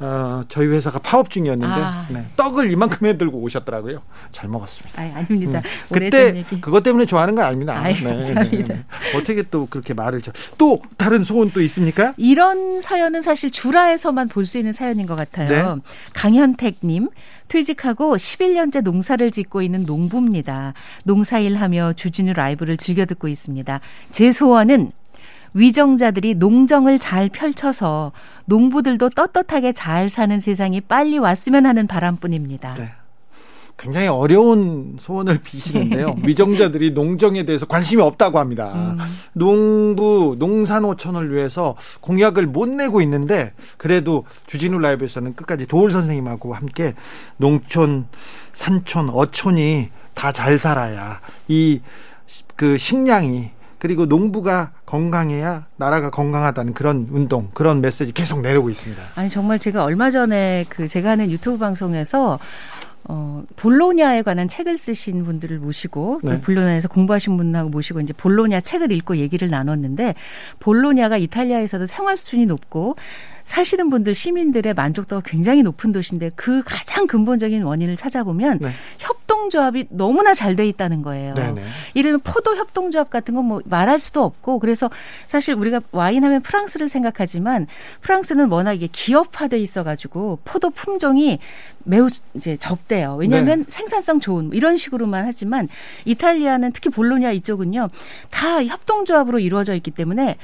어, 0.00 0.42
저희 0.48 0.66
회사가 0.68 0.98
파업 0.98 1.30
중이었는데 1.30 1.74
아. 1.74 2.06
네, 2.10 2.24
떡을 2.36 2.70
이만큼 2.70 3.06
해 3.06 3.16
들고 3.16 3.38
오셨더라고요. 3.38 4.02
잘 4.32 4.48
먹었습니다. 4.48 5.00
아, 5.00 5.04
아닙니다. 5.18 5.58
음. 5.60 5.94
그때 5.94 6.44
그것 6.60 6.82
때문에 6.82 7.06
좋아하는 7.06 7.34
건 7.34 7.44
아닙니다. 7.44 7.74
아이, 7.78 7.94
네, 7.94 8.02
감사합니다. 8.10 8.74
네, 8.74 8.84
어떻게 9.16 9.42
또 9.50 9.66
그렇게 9.66 9.94
말을 9.94 10.22
또 10.58 10.80
다른 10.96 11.24
소원 11.24 11.50
또 11.52 11.60
있습니까? 11.62 12.14
이런 12.16 12.80
사연은 12.80 13.22
사실 13.22 13.50
주라에서만 13.50 14.28
볼 14.28 14.44
수 14.44 14.58
있는 14.58 14.72
사연인 14.72 15.06
것 15.06 15.14
같아요. 15.16 15.76
네. 15.76 15.80
강현택님. 16.12 17.08
퇴직하고 17.48 18.16
11년째 18.16 18.80
농사를 18.82 19.30
짓고 19.30 19.60
있는 19.62 19.84
농부입니다. 19.84 20.72
농사일하며 21.04 21.92
주진우 21.92 22.32
라이브를 22.32 22.76
즐겨 22.78 23.04
듣고 23.04 23.28
있습니다. 23.28 23.80
제 24.10 24.32
소원은 24.32 24.92
위정자들이 25.54 26.34
농정을 26.34 26.98
잘 26.98 27.28
펼쳐서 27.28 28.12
농부들도 28.46 29.10
떳떳하게 29.10 29.72
잘 29.72 30.08
사는 30.08 30.38
세상이 30.40 30.80
빨리 30.82 31.18
왔으면 31.18 31.66
하는 31.66 31.86
바람뿐입니다. 31.86 32.74
네. 32.74 32.92
굉장히 33.76 34.06
어려운 34.06 34.96
소원을 35.00 35.38
비시는데요. 35.42 36.14
위정자들이 36.22 36.92
농정에 36.92 37.44
대해서 37.44 37.66
관심이 37.66 38.00
없다고 38.02 38.38
합니다. 38.38 38.72
음. 38.74 38.98
농부, 39.32 40.36
농산호천을 40.38 41.34
위해서 41.34 41.74
공약을 42.00 42.46
못 42.46 42.68
내고 42.68 43.00
있는데 43.02 43.52
그래도 43.76 44.26
주진우 44.46 44.78
라이브에서는 44.78 45.34
끝까지 45.34 45.66
도울 45.66 45.90
선생님하고 45.90 46.54
함께 46.54 46.94
농촌, 47.36 48.06
산촌, 48.52 49.08
어촌이 49.10 49.88
다 50.14 50.30
잘 50.30 50.58
살아야 50.58 51.20
이 51.48 51.80
그 52.56 52.78
식량이 52.78 53.50
그리고 53.84 54.06
농부가 54.06 54.72
건강해야 54.86 55.66
나라가 55.76 56.08
건강하다는 56.08 56.72
그런 56.72 57.06
운동, 57.10 57.50
그런 57.52 57.82
메시지 57.82 58.14
계속 58.14 58.40
내려오고 58.40 58.70
있습니다. 58.70 59.02
아니 59.14 59.28
정말 59.28 59.58
제가 59.58 59.84
얼마 59.84 60.10
전에 60.10 60.64
그 60.70 60.88
제가 60.88 61.10
하는 61.10 61.30
유튜브 61.30 61.58
방송에서 61.58 62.38
어, 63.06 63.42
볼로냐에 63.56 64.22
관한 64.22 64.48
책을 64.48 64.78
쓰신 64.78 65.26
분들을 65.26 65.58
모시고 65.58 66.20
네. 66.22 66.40
볼로냐에서 66.40 66.88
공부하신 66.88 67.36
분하고 67.36 67.68
모시고 67.68 68.00
이제 68.00 68.14
볼로냐 68.14 68.60
책을 68.60 68.90
읽고 68.90 69.18
얘기를 69.18 69.50
나눴는데 69.50 70.14
볼로냐가 70.60 71.18
이탈리아에서도 71.18 71.86
생활 71.86 72.16
수준이 72.16 72.46
높고 72.46 72.96
사시는 73.44 73.90
분들 73.90 74.14
시민들의 74.14 74.74
만족도가 74.74 75.22
굉장히 75.24 75.62
높은 75.62 75.92
도시인데 75.92 76.32
그 76.34 76.62
가장 76.64 77.06
근본적인 77.06 77.62
원인을 77.62 77.96
찾아보면 77.96 78.58
네. 78.60 78.70
협동조합이 78.98 79.86
너무나 79.90 80.32
잘 80.34 80.54
돼 80.54 80.66
있다는 80.68 81.02
거예요. 81.02 81.34
네네. 81.34 81.64
이를면 81.94 82.20
포도 82.20 82.56
협동조합 82.56 83.10
같은 83.10 83.34
건 83.34 83.44
뭐 83.44 83.60
말할 83.66 83.98
수도 83.98 84.22
없고 84.24 84.58
그래서 84.58 84.88
사실 85.26 85.54
우리가 85.54 85.82
와인 85.92 86.24
하면 86.24 86.40
프랑스를 86.40 86.88
생각하지만 86.88 87.66
프랑스는 88.00 88.48
워낙 88.50 88.72
이게 88.72 88.88
기업화돼 88.90 89.58
있어가지고 89.58 90.38
포도 90.44 90.70
품종이 90.70 91.40
매우 91.84 92.08
이제 92.34 92.56
적대요. 92.56 93.16
왜냐하면 93.16 93.60
네. 93.60 93.64
생산성 93.68 94.20
좋은 94.20 94.50
이런 94.54 94.76
식으로만 94.78 95.26
하지만 95.26 95.68
이탈리아는 96.06 96.72
특히 96.72 96.88
볼로냐 96.88 97.32
이쪽은요 97.32 97.90
다 98.30 98.64
협동조합으로 98.64 99.40
이루어져 99.40 99.74
있기 99.74 99.90
때문에 99.90 100.38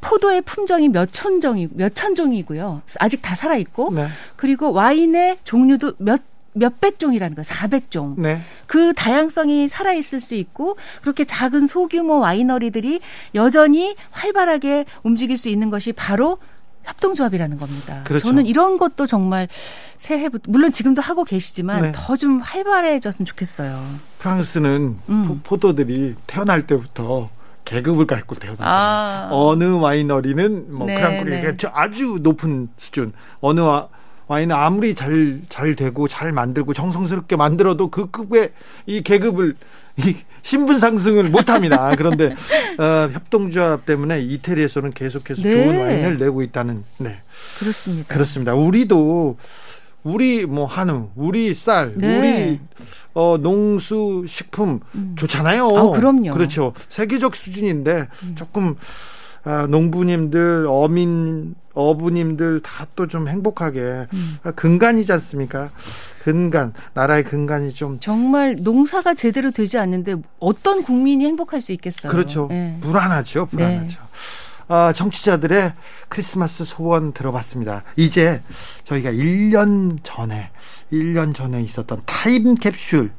포도의 0.00 0.42
품종이 0.42 0.88
몇천 0.88 1.40
종이 1.40 1.68
몇천 1.72 2.14
종이고요. 2.14 2.82
아직 2.98 3.22
다 3.22 3.34
살아 3.34 3.56
있고 3.56 3.90
네. 3.92 4.08
그리고 4.36 4.72
와인의 4.72 5.38
종류도 5.44 5.94
몇 5.98 6.22
몇백 6.52 6.98
종이라는 6.98 7.36
거예요. 7.36 7.44
400종. 7.44 8.18
네. 8.18 8.40
그 8.66 8.92
다양성이 8.94 9.68
살아 9.68 9.92
있을 9.92 10.18
수 10.18 10.34
있고 10.34 10.76
그렇게 11.00 11.24
작은 11.24 11.66
소규모 11.66 12.18
와이너리들이 12.18 13.00
여전히 13.36 13.94
활발하게 14.10 14.84
움직일 15.04 15.36
수 15.36 15.48
있는 15.48 15.70
것이 15.70 15.92
바로 15.92 16.38
협동조합이라는 16.82 17.58
겁니다. 17.58 18.02
그렇죠. 18.04 18.26
저는 18.26 18.46
이런 18.46 18.78
것도 18.78 19.06
정말 19.06 19.48
새해부터 19.98 20.50
물론 20.50 20.72
지금도 20.72 21.02
하고 21.02 21.24
계시지만 21.24 21.82
네. 21.82 21.92
더좀 21.94 22.40
활발해졌으면 22.40 23.26
좋겠어요. 23.26 23.84
프랑스는 24.18 24.98
음. 25.08 25.40
포도들이 25.44 26.16
태어날 26.26 26.66
때부터 26.66 27.30
계급을 27.70 28.06
갖고 28.06 28.34
태어났잖아요. 28.34 28.74
아. 28.74 29.28
어느 29.30 29.64
와이너리는 29.64 30.74
뭐 30.74 30.86
네, 30.88 30.94
크랑크리 30.94 31.30
네. 31.40 31.56
아주 31.72 32.18
높은 32.20 32.68
수준. 32.76 33.12
어느 33.40 33.60
와, 33.60 33.88
와인은 34.26 34.54
아무리 34.54 34.94
잘, 34.94 35.40
잘 35.48 35.76
되고 35.76 36.08
잘 36.08 36.32
만들고 36.32 36.74
정성스럽게 36.74 37.36
만들어도 37.36 37.90
그 37.90 38.10
급의 38.10 38.50
이 38.86 39.02
계급을 39.02 39.54
이 39.98 40.16
신분 40.42 40.78
상승을 40.78 41.30
못 41.30 41.48
합니다. 41.48 41.94
그런데 41.98 42.34
어, 42.78 43.08
협동조합 43.12 43.86
때문에 43.86 44.20
이태리에서는 44.20 44.90
계속해서 44.90 45.42
네. 45.42 45.50
좋은 45.50 45.80
와인을 45.80 46.18
내고 46.18 46.42
있다는 46.42 46.82
네. 46.98 47.20
그렇습니다. 47.58 48.12
그렇습니다. 48.12 48.54
우리도 48.54 49.36
우리 50.02 50.46
뭐 50.46 50.64
한우, 50.66 51.10
우리 51.14 51.52
쌀, 51.54 51.92
네. 51.96 52.18
우리 52.18 52.60
어 53.14 53.36
농수 53.38 54.24
식품 54.26 54.80
음. 54.94 55.14
좋잖아요. 55.18 55.66
아, 55.66 55.90
그럼요. 55.90 56.32
그렇죠. 56.32 56.72
세계적 56.88 57.36
수준인데 57.36 58.08
음. 58.22 58.34
조금 58.36 58.76
아, 59.42 59.66
농부님들, 59.66 60.66
어민, 60.68 61.54
어부님들 61.72 62.60
다 62.60 62.86
또 62.94 63.06
좀 63.06 63.26
행복하게 63.28 64.06
음. 64.12 64.38
아, 64.42 64.50
근간이지 64.50 65.10
않습니까? 65.12 65.70
근간, 66.22 66.74
나라의 66.92 67.24
근간이 67.24 67.72
좀 67.72 67.98
정말 68.00 68.56
농사가 68.60 69.14
제대로 69.14 69.50
되지 69.50 69.78
않는데 69.78 70.16
어떤 70.38 70.82
국민이 70.82 71.24
행복할 71.24 71.62
수 71.62 71.72
있겠어요? 71.72 72.12
그렇죠. 72.12 72.48
네. 72.50 72.76
불안하죠, 72.82 73.46
불안하죠. 73.46 73.86
네. 73.86 73.96
어, 74.70 74.92
정치자들의 74.92 75.72
크리스마스 76.08 76.64
소원 76.64 77.12
들어봤습니다. 77.12 77.82
이제 77.96 78.40
저희가 78.84 79.10
1년 79.10 79.98
전에 80.04 80.50
1년 80.92 81.34
전에 81.34 81.60
있었던 81.62 82.02
타임캡슐 82.06 83.10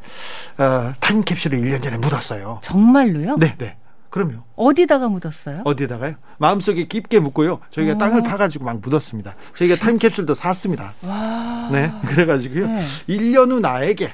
어, 0.57 0.93
타임캡슐을 1.01 1.59
1년 1.59 1.83
전에 1.83 1.97
묻었어요. 1.97 2.59
정말로요? 2.63 3.35
네, 3.37 3.55
네. 3.57 3.75
그럼요. 4.09 4.43
어디다가 4.55 5.09
묻었어요? 5.09 5.61
어디다가요? 5.65 6.15
마음속에 6.37 6.85
깊게 6.87 7.19
묻고요. 7.19 7.59
저희가 7.69 7.95
오. 7.95 7.97
땅을 7.97 8.23
파가지고 8.23 8.63
막 8.63 8.79
묻었습니다. 8.81 9.35
저희가 9.55 9.75
타임캡슐도 9.75 10.35
샀습니다. 10.35 10.93
와. 11.01 11.67
네. 11.69 11.91
그래가지고요. 12.07 12.67
네. 12.67 12.85
1년 13.09 13.51
후 13.51 13.59
나에게 13.59 14.13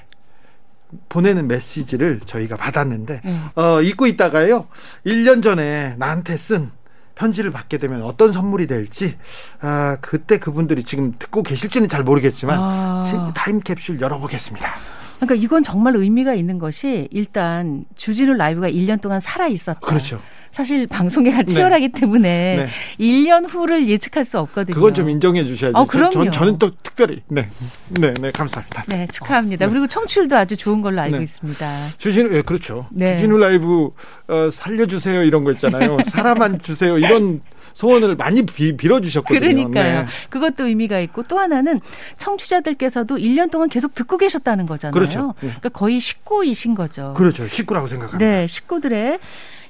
보내는 1.10 1.48
메시지를 1.48 2.22
저희가 2.26 2.58
받았는데, 2.58 3.22
네. 3.24 3.40
어, 3.56 3.82
잊고 3.82 4.08
있다가요. 4.08 4.68
1년 5.06 5.44
전에 5.44 5.96
나한테 5.98 6.38
쓴 6.38 6.72
편지를 7.18 7.52
받게 7.52 7.78
되면 7.80 8.04
어떤 8.04 8.32
선물이 8.32 8.68
될지 8.68 9.18
아, 9.60 9.98
그때 10.02 10.38
그분들이 10.38 10.84
지금 10.84 11.14
듣고 11.18 11.44
계실지는 11.44 11.90
잘 11.90 12.04
모르겠지만 12.04 12.60
아. 12.62 13.34
타임캡슐 13.36 14.00
열어보겠습니다. 14.00 14.74
그러니까 15.18 15.36
이건 15.36 15.64
정말 15.64 15.96
의미가 15.96 16.36
있는 16.36 16.60
것이 16.60 17.08
일단 17.12 17.86
주진우 17.96 18.36
라이브가 18.36 18.70
1년 18.70 19.02
동안 19.02 19.20
살아 19.20 19.48
있었다. 19.48 19.80
그렇죠. 19.80 20.22
사실 20.58 20.88
방송계가 20.88 21.44
네. 21.44 21.54
치열하기 21.54 21.90
네. 21.90 22.00
때문에 22.00 22.56
네. 22.56 22.68
1년 23.00 23.48
후를 23.48 23.88
예측할 23.88 24.26
수 24.26 24.40
없거든요. 24.40 24.74
그건 24.74 24.92
좀 24.92 25.08
인정해 25.08 25.46
주셔야죠. 25.46 25.78
어, 25.78 25.86
그럼요. 25.86 26.10
전, 26.10 26.32
저는 26.32 26.58
또 26.58 26.72
특별히 26.82 27.22
네. 27.28 27.48
네, 27.90 28.12
네, 28.20 28.32
감사합니다. 28.32 28.84
네, 28.88 29.06
축하합니다. 29.14 29.66
어, 29.66 29.68
네. 29.68 29.72
그리고 29.72 29.86
청취율도 29.86 30.36
아주 30.36 30.58
좋은 30.58 30.82
걸로 30.82 31.00
알고 31.00 31.18
네. 31.18 31.24
있습니다. 31.24 31.90
주진우 32.00 32.34
예, 32.34 32.42
그렇죠. 32.42 32.88
주진우 32.98 33.38
라이브 33.38 33.92
어, 34.28 34.50
살려 34.52 34.88
주세요 34.88 35.22
이런 35.22 35.44
거 35.44 35.52
있잖아요. 35.52 35.98
사람만 36.10 36.64
주세요. 36.64 36.98
이런 36.98 37.42
소원을 37.76 38.16
많이 38.16 38.44
비, 38.44 38.76
빌어주셨거든요. 38.76 39.40
그러니까요. 39.40 40.00
네. 40.02 40.08
그것도 40.32 40.66
의미가 40.66 41.00
있고 41.02 41.22
또 41.28 41.38
하나는 41.38 41.82
청취자들께서도 42.18 43.18
1년 43.18 43.52
동안 43.52 43.70
계속 43.70 43.94
듣고 43.94 44.18
계셨다는 44.18 44.66
거잖아요. 44.66 44.94
그렇죠. 44.94 45.36
네. 45.40 45.50
그러니까 45.50 45.70
거의 45.70 46.00
식구이신 46.00 46.74
거죠. 46.74 47.14
그렇죠. 47.16 47.48
식구라고 47.48 47.86
생각합니다. 47.86 48.26
네, 48.26 48.48
식구들의 48.48 49.20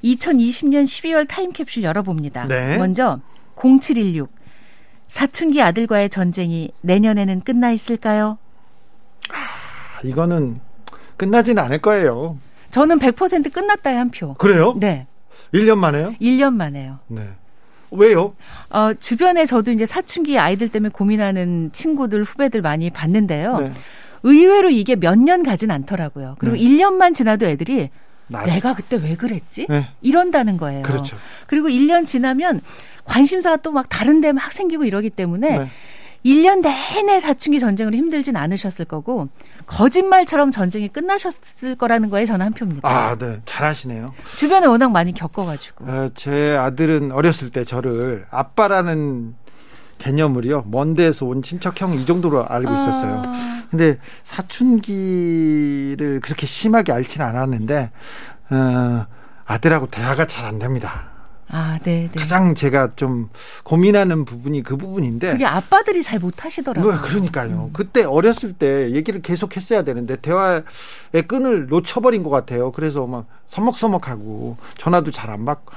2020년 0.04 0.84
12월 0.86 1.28
타임캡슐 1.28 1.84
열어봅니다. 1.84 2.46
네. 2.48 2.78
먼저 2.78 3.20
0716 3.56 4.30
사춘기 5.08 5.62
아들과의 5.62 6.10
전쟁이 6.10 6.72
내년에는 6.82 7.42
끝나 7.42 7.72
있을까요? 7.72 8.38
아, 9.32 10.00
이거는 10.04 10.60
끝나지는 11.16 11.64
않을 11.64 11.80
거예요. 11.82 12.38
저는 12.72 13.00
100% 13.00 13.52
끝났다에 13.54 13.96
한 13.96 14.12
표. 14.12 14.34
그래요? 14.36 14.76
네. 14.78 15.08
1년 15.54 15.78
만에요? 15.78 16.14
1년 16.22 16.54
만에요. 16.54 17.00
네. 17.08 17.30
왜요? 17.92 18.36
어, 18.70 18.94
주변에 19.00 19.46
저도 19.46 19.72
이제 19.72 19.86
사춘기 19.86 20.38
아이들 20.38 20.68
때문에 20.68 20.90
고민하는 20.92 21.70
친구들, 21.72 22.24
후배들 22.24 22.62
많이 22.62 22.90
봤는데요. 22.90 23.60
네. 23.60 23.72
의외로 24.24 24.70
이게 24.70 24.96
몇 24.98 25.16
년 25.18 25.42
가진 25.44 25.72
않더라고요. 25.72 26.36
그리고 26.40 26.58
네. 26.58 26.62
1년만 26.64 27.16
지나도 27.16 27.46
애들이 27.46 27.90
나이. 28.28 28.46
내가 28.48 28.74
그때 28.76 28.98
왜 28.98 29.16
그랬지? 29.16 29.68
네. 29.70 29.88
이런다는 30.02 30.58
거예요. 30.58 30.82
그렇죠. 30.84 31.18
그리고 31.48 31.68
1년 31.70 32.06
지나면 32.06 32.62
관심사가 33.06 33.58
또 33.58 33.72
막 33.72 33.88
다른 33.90 34.20
데 34.22 34.32
막 34.34 34.52
생기고 34.52 34.84
이러기 34.86 35.10
때문에 35.12 35.58
네. 35.60 35.70
1년 36.26 36.62
내내 36.62 37.20
사춘기 37.22 37.60
전쟁으로 37.60 37.96
힘들진 37.96 38.36
않으셨을 38.36 38.84
거고 38.86 39.30
거짓말처럼 39.66 40.52
전쟁이 40.52 40.90
끝나셨을 40.90 41.76
거라는 41.78 42.10
거에 42.10 42.26
저는 42.26 42.46
한 42.48 42.54
표입니다. 42.54 42.90
아, 42.90 43.16
네. 43.16 43.40
잘하시네요. 43.46 44.14
주변에 44.36 44.66
워낙 44.68 44.90
많이 44.92 45.14
겪어 45.14 45.46
가지고. 45.46 45.86
어, 45.86 46.10
제 46.16 46.56
아들은 46.58 47.12
어렸을 47.14 47.50
때 47.52 47.64
저를 47.64 48.26
아빠라는 48.32 49.36
개념을요. 49.98 50.66
먼 50.68 50.94
데에서 50.96 51.26
온 51.26 51.42
친척형 51.42 51.94
이 52.00 52.06
정도로 52.06 52.46
알고 52.48 52.70
아. 52.70 52.82
있었어요. 52.82 53.22
근데 53.72 53.98
사춘기를 54.24 56.20
그렇게 56.22 56.46
심하게 56.46 56.92
앓지는 56.92 57.26
않았는데 57.26 57.92
어, 58.50 59.06
아들하고 59.46 59.88
대화가 59.88 60.28
잘 60.28 60.46
안 60.46 60.60
됩니다. 60.60 61.10
아, 61.50 61.80
네, 61.84 62.10
네. 62.14 62.20
가장 62.20 62.56
제가 62.56 62.92
좀 62.98 63.30
고민하는 63.64 64.26
부분이 64.26 64.64
그 64.64 64.76
부분인데. 64.76 65.32
그게 65.32 65.46
아빠들이 65.46 66.04
잘 66.04 66.20
못하시더라고요. 66.20 66.92
뭐, 66.94 67.02
그러니까요. 67.02 67.68
음. 67.68 67.70
그때 67.74 68.04
어렸을 68.04 68.52
때 68.52 68.92
얘기를 68.92 69.22
계속 69.22 69.56
했어야 69.56 69.84
되는데 69.84 70.18
대화의 70.18 70.64
끈을 71.28 71.68
놓쳐버린 71.68 72.24
것 72.24 72.30
같아요. 72.30 72.74
그래서 72.74 73.08
막 73.08 73.28
서먹서먹하고 73.48 74.58
전화도 74.78 75.12
잘 75.12 75.30
안 75.30 75.46
받고. 75.46 75.74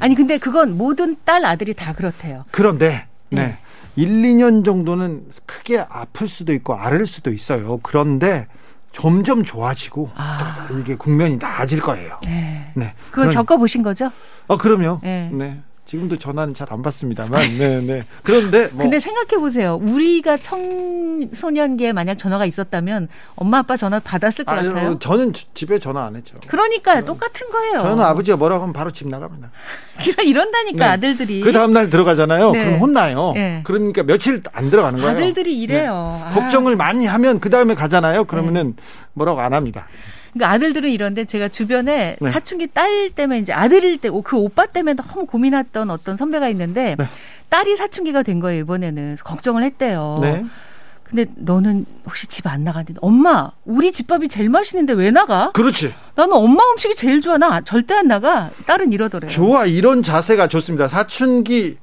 아니 0.00 0.14
근데 0.14 0.36
그건 0.36 0.76
모든 0.76 1.16
딸 1.24 1.44
아들이 1.46 1.72
다 1.72 1.92
그렇대요. 1.94 2.44
그런데 2.50 3.06
네. 3.30 3.42
네. 3.42 3.58
1, 3.96 4.08
2년 4.08 4.64
정도는 4.64 5.24
크게 5.46 5.78
아플 5.88 6.28
수도 6.28 6.52
있고 6.52 6.74
앓을 6.74 7.06
수도 7.06 7.32
있어요. 7.32 7.80
그런데 7.82 8.46
점점 8.92 9.42
좋아지고 9.42 10.10
아. 10.14 10.68
이게 10.80 10.96
국면이 10.96 11.36
나아질 11.36 11.80
거예요. 11.80 12.18
네. 12.24 12.72
네. 12.74 12.94
그걸 13.10 13.28
그런... 13.28 13.34
겪어 13.34 13.56
보신 13.56 13.82
거죠? 13.82 14.10
어, 14.46 14.56
그럼요. 14.56 15.00
네. 15.02 15.30
네. 15.32 15.60
지금도 15.86 16.18
전화는 16.18 16.52
잘 16.52 16.66
안 16.68 16.82
받습니다만, 16.82 17.58
네, 17.58 17.80
네. 17.80 18.02
그런데 18.24 18.66
뭐. 18.72 18.82
근데 18.82 18.98
생각해 18.98 19.40
보세요. 19.40 19.76
우리가 19.80 20.36
청소년기에 20.36 21.92
만약 21.92 22.16
전화가 22.16 22.44
있었다면 22.44 23.06
엄마 23.36 23.58
아빠 23.58 23.76
전화 23.76 24.00
받았을 24.00 24.44
것 24.44 24.52
아니, 24.52 24.68
같아요. 24.68 24.98
저는 24.98 25.32
집에 25.54 25.78
전화 25.78 26.06
안 26.06 26.16
했죠. 26.16 26.36
그러니까 26.48 27.02
똑같은 27.04 27.48
거예요. 27.50 27.78
저는 27.78 28.00
아버지가 28.04 28.36
뭐라고 28.36 28.62
하면 28.62 28.72
바로 28.72 28.90
집 28.90 29.06
나갑니다. 29.08 29.50
이런다니까 30.24 30.86
네. 30.86 30.92
아들들이. 30.92 31.40
그 31.40 31.52
다음 31.52 31.72
날 31.72 31.88
들어가잖아요. 31.88 32.50
네. 32.50 32.64
그럼 32.64 32.80
혼나요. 32.80 33.32
네. 33.36 33.60
그러니까 33.62 34.02
며칠 34.02 34.42
안 34.52 34.70
들어가는 34.70 34.98
거예요. 35.00 35.16
아들들이 35.16 35.56
이래요. 35.56 36.18
네. 36.20 36.26
아. 36.26 36.30
걱정을 36.30 36.74
많이 36.74 37.06
하면 37.06 37.38
그 37.38 37.48
다음에 37.48 37.76
가잖아요. 37.76 38.24
그러면은 38.24 38.74
네. 38.74 38.82
뭐라고 39.12 39.40
안 39.40 39.54
합니다. 39.54 39.86
그러니까 40.36 40.50
아들들은 40.52 40.90
이런데 40.90 41.24
제가 41.24 41.48
주변에 41.48 42.16
네. 42.20 42.30
사춘기 42.30 42.66
딸 42.68 43.10
때문에 43.14 43.40
이제 43.40 43.52
아들일 43.52 43.98
때 43.98 44.06
그 44.24 44.36
오빠 44.36 44.66
때문에 44.66 44.94
너무 44.94 45.26
고민했던 45.26 45.90
어떤 45.90 46.16
선배가 46.16 46.48
있는데 46.50 46.94
네. 46.98 47.04
딸이 47.48 47.76
사춘기가 47.76 48.22
된 48.22 48.40
거예요 48.40 48.60
이번에는 48.62 49.16
걱정을 49.24 49.62
했대요. 49.64 50.18
네. 50.20 50.44
근데 51.04 51.26
너는 51.36 51.86
혹시 52.04 52.26
집 52.26 52.46
안 52.46 52.64
나가는데 52.64 52.94
엄마 53.00 53.50
우리 53.64 53.92
집밥이 53.92 54.28
제일 54.28 54.48
맛있는데 54.48 54.92
왜 54.92 55.10
나가? 55.10 55.50
그렇지. 55.52 55.94
나는 56.16 56.34
엄마 56.34 56.62
음식이 56.72 56.94
제일 56.94 57.20
좋아. 57.20 57.36
나 57.36 57.60
절대 57.60 57.94
안 57.94 58.08
나가. 58.08 58.50
딸은 58.66 58.92
이러더래요. 58.92 59.30
좋아. 59.30 59.66
이런 59.66 60.02
자세가 60.02 60.48
좋습니다. 60.48 60.88
사춘기 60.88 61.76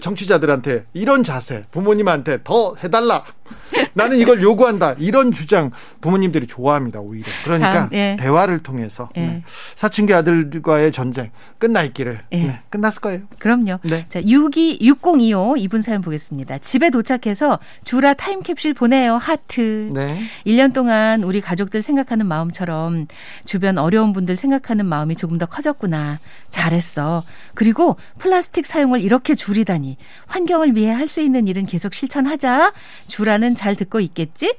정치자들한테 0.00 0.86
이런 0.94 1.24
자세 1.24 1.64
부모님한테 1.72 2.38
더 2.44 2.74
해달라. 2.82 3.24
나는 3.94 4.18
이걸 4.18 4.42
요구한다. 4.42 4.94
이런 4.98 5.32
주장 5.32 5.70
부모님들이 6.00 6.46
좋아합니다. 6.46 7.00
오히려. 7.00 7.26
그러니까 7.44 7.72
다음, 7.72 7.88
예. 7.92 8.16
대화를 8.18 8.62
통해서 8.62 9.08
예. 9.16 9.20
네. 9.20 9.42
사춘기 9.74 10.14
아들과의 10.14 10.92
전쟁 10.92 11.30
끝나 11.58 11.82
있기를 11.82 12.20
예. 12.32 12.36
네. 12.38 12.60
끝났을 12.70 13.00
거예요. 13.00 13.20
그럼요. 13.38 13.78
네. 13.82 14.06
자, 14.08 14.22
62 14.22 14.78
6025 14.80 15.56
이분 15.58 15.82
사연 15.82 16.00
보겠습니다. 16.02 16.58
집에 16.58 16.90
도착해서 16.90 17.58
주라 17.84 18.14
타임캡슐 18.14 18.74
보내요. 18.74 19.16
하트. 19.16 19.90
네. 19.92 20.22
1년 20.46 20.72
동안 20.72 21.22
우리 21.22 21.40
가족들 21.40 21.82
생각하는 21.82 22.26
마음처럼 22.26 23.06
주변 23.44 23.71
어려운 23.78 24.12
분들 24.12 24.36
생각하는 24.36 24.86
마음이 24.86 25.16
조금 25.16 25.38
더 25.38 25.46
커졌구나. 25.46 26.18
잘했어. 26.50 27.22
그리고 27.54 27.96
플라스틱 28.18 28.66
사용을 28.66 29.00
이렇게 29.00 29.34
줄이다니 29.34 29.96
환경을 30.26 30.74
위해 30.76 30.90
할 30.92 31.08
수 31.08 31.20
있는 31.20 31.46
일은 31.46 31.66
계속 31.66 31.92
실천하자. 31.94 32.72
주라는 33.08 33.54
잘 33.54 33.76
듣고 33.76 34.00
있겠지? 34.00 34.54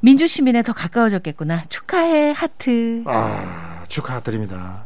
민주 0.00 0.26
시민에 0.26 0.62
더 0.62 0.72
가까워졌겠구나. 0.72 1.64
축하해 1.68 2.32
하트. 2.34 3.02
아 3.06 3.84
축하드립니다. 3.88 4.84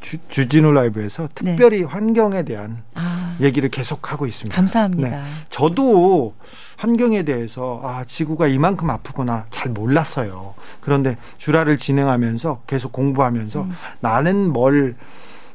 주, 0.00 0.16
주진우 0.28 0.72
라이브에서 0.72 1.28
네. 1.42 1.52
특별히 1.56 1.78
네. 1.80 1.84
환경에 1.84 2.44
대한 2.44 2.82
아, 2.94 3.36
얘기를 3.40 3.68
계속 3.68 4.12
하고 4.12 4.26
있습니다. 4.26 4.54
감사합니다. 4.54 5.08
네. 5.10 5.22
저도 5.50 6.34
환경에 6.78 7.24
대해서 7.24 7.80
아 7.82 8.04
지구가 8.04 8.46
이만큼 8.46 8.88
아프구나 8.88 9.46
잘 9.50 9.70
몰랐어요. 9.70 10.54
그런데 10.80 11.18
주라를 11.36 11.76
진행하면서 11.76 12.62
계속 12.68 12.92
공부하면서 12.92 13.62
음. 13.62 13.72
나는 14.00 14.52
뭘 14.52 14.94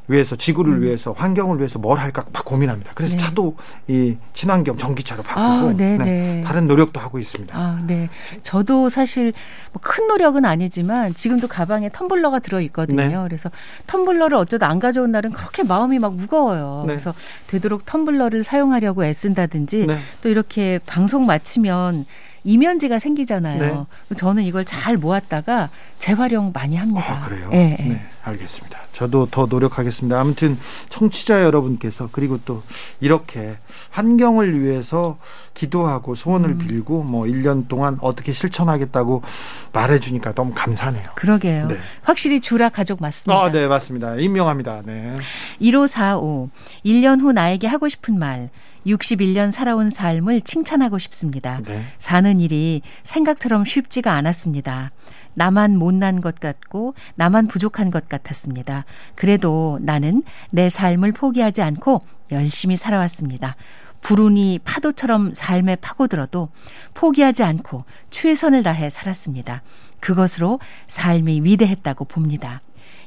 위해서 0.08 0.36
지구를 0.36 0.74
음. 0.74 0.82
위해서 0.82 1.14
환경을 1.14 1.60
위해서 1.60 1.80
뭘 1.80 1.98
할까 1.98 2.26
막 2.34 2.44
고민합니다. 2.44 2.92
그래서 2.94 3.16
네. 3.16 3.24
차도 3.24 3.56
이 3.88 4.18
친환경 4.34 4.78
전기차로 4.78 5.24
바꾸고 5.24 5.70
아, 5.70 5.74
네, 5.74 5.98
네. 5.98 6.04
네. 6.04 6.44
다른 6.46 6.68
노력도 6.68 7.00
하고 7.00 7.20
있습니다. 7.20 7.58
아, 7.58 7.80
네. 7.88 8.10
저도 8.42 8.90
사실 8.90 9.32
뭐 9.72 9.84
큰 9.84 10.08
노력은 10.08 10.44
아니지만 10.46 11.14
지금도 11.14 11.48
가방에 11.48 11.90
텀블러가 11.90 12.42
들어 12.42 12.62
있거든요. 12.62 13.24
네. 13.24 13.28
그래서 13.28 13.52
텀블러를 13.86 14.34
어쩌다 14.34 14.68
안 14.68 14.80
가져온 14.80 15.12
날은 15.12 15.32
그렇게 15.32 15.62
마음이 15.64 16.00
막 16.00 16.16
무거워요. 16.16 16.86
네. 16.88 16.94
그래서 16.94 17.14
되도록 17.48 17.86
텀블러를 17.86 18.44
사용하려고 18.44 19.06
애쓴다든지 19.06 19.86
네. 19.88 19.98
또 20.22 20.30
이렇게 20.30 20.80
방송 20.86 21.26
마치면 21.26 22.06
이면지가 22.44 23.00
생기잖아요. 23.00 23.88
네. 24.10 24.16
저는 24.16 24.44
이걸 24.44 24.66
잘 24.66 24.98
모았다가 24.98 25.70
재활용 26.00 26.52
많이 26.54 26.76
합니다. 26.76 27.02
아, 27.02 27.28
그래요? 27.28 27.50
네, 27.50 27.78
네, 27.80 28.02
알겠습니다. 28.24 28.80
저도 28.94 29.28
더 29.28 29.46
노력하겠습니다. 29.46 30.20
아무튼 30.20 30.58
청취자 30.90 31.44
여러분께서 31.44 32.10
그리고 32.12 32.40
또 32.46 32.62
이렇게 33.00 33.58
환경을 33.90 34.62
위해서 34.62 35.18
기도하고 35.54 36.16
소원을 36.16 36.50
음. 36.52 36.58
빌고 36.58 37.04
뭐 37.04 37.26
1년 37.26 37.68
동안 37.68 37.98
어떻게 38.02 38.34
실천하겠다고 38.34 39.24
말해 39.72 40.00
주니까 40.00 40.34
너무 40.34 40.54
감사하네요. 40.54 41.12
그러게요. 41.16 41.68
네. 41.68 41.78
확실히 42.02 42.42
주라 42.42 42.70
가족 42.70 43.02
맞습니다. 43.02 43.42
아, 43.42 43.52
네, 43.52 43.68
맞습니다. 43.68 44.16
임명합니다. 44.16 44.82
네. 44.86 45.16
1545 45.60 46.50
1년 46.86 47.22
후 47.22 47.32
나에게 47.32 47.68
하고 47.68 47.90
싶은 47.90 48.20
말 48.20 48.50
61년 48.86 49.52
살아온 49.52 49.90
삶을 49.90 50.42
칭찬하고 50.42 51.00
싶습니다. 51.00 51.62
네. 51.66 51.84
사는 52.00 52.40
일이 52.40 52.82
생각처럼 53.04 53.66
쉽지가 53.66 54.14
않았습니다. 54.14 54.92
나만 55.36 55.78
못난 55.78 56.22
것 56.22 56.40
같고 56.40 56.94
나만 57.16 57.48
부족한 57.48 57.92
것 57.92 58.08
같았습니다. 58.08 58.86
그래도 59.16 59.80
나는 59.82 60.24
내 60.50 60.70
삶을 60.70 61.12
포기하지 61.14 61.62
않고 61.62 62.04
열심히 62.32 62.76
살아왔습니다. 62.76 63.56
불운이 64.02 64.60
파도처럼 64.64 65.34
삶에 65.34 65.78
파고들어도 65.78 66.50
포기하지 66.94 67.44
않고 67.44 67.86
최선을 68.10 68.64
다해 68.64 68.90
살았습니다. 68.90 69.64
그것으로 70.00 70.60
삶이 70.88 71.42
위대했다고 71.44 72.06
봅니다. 72.06 72.62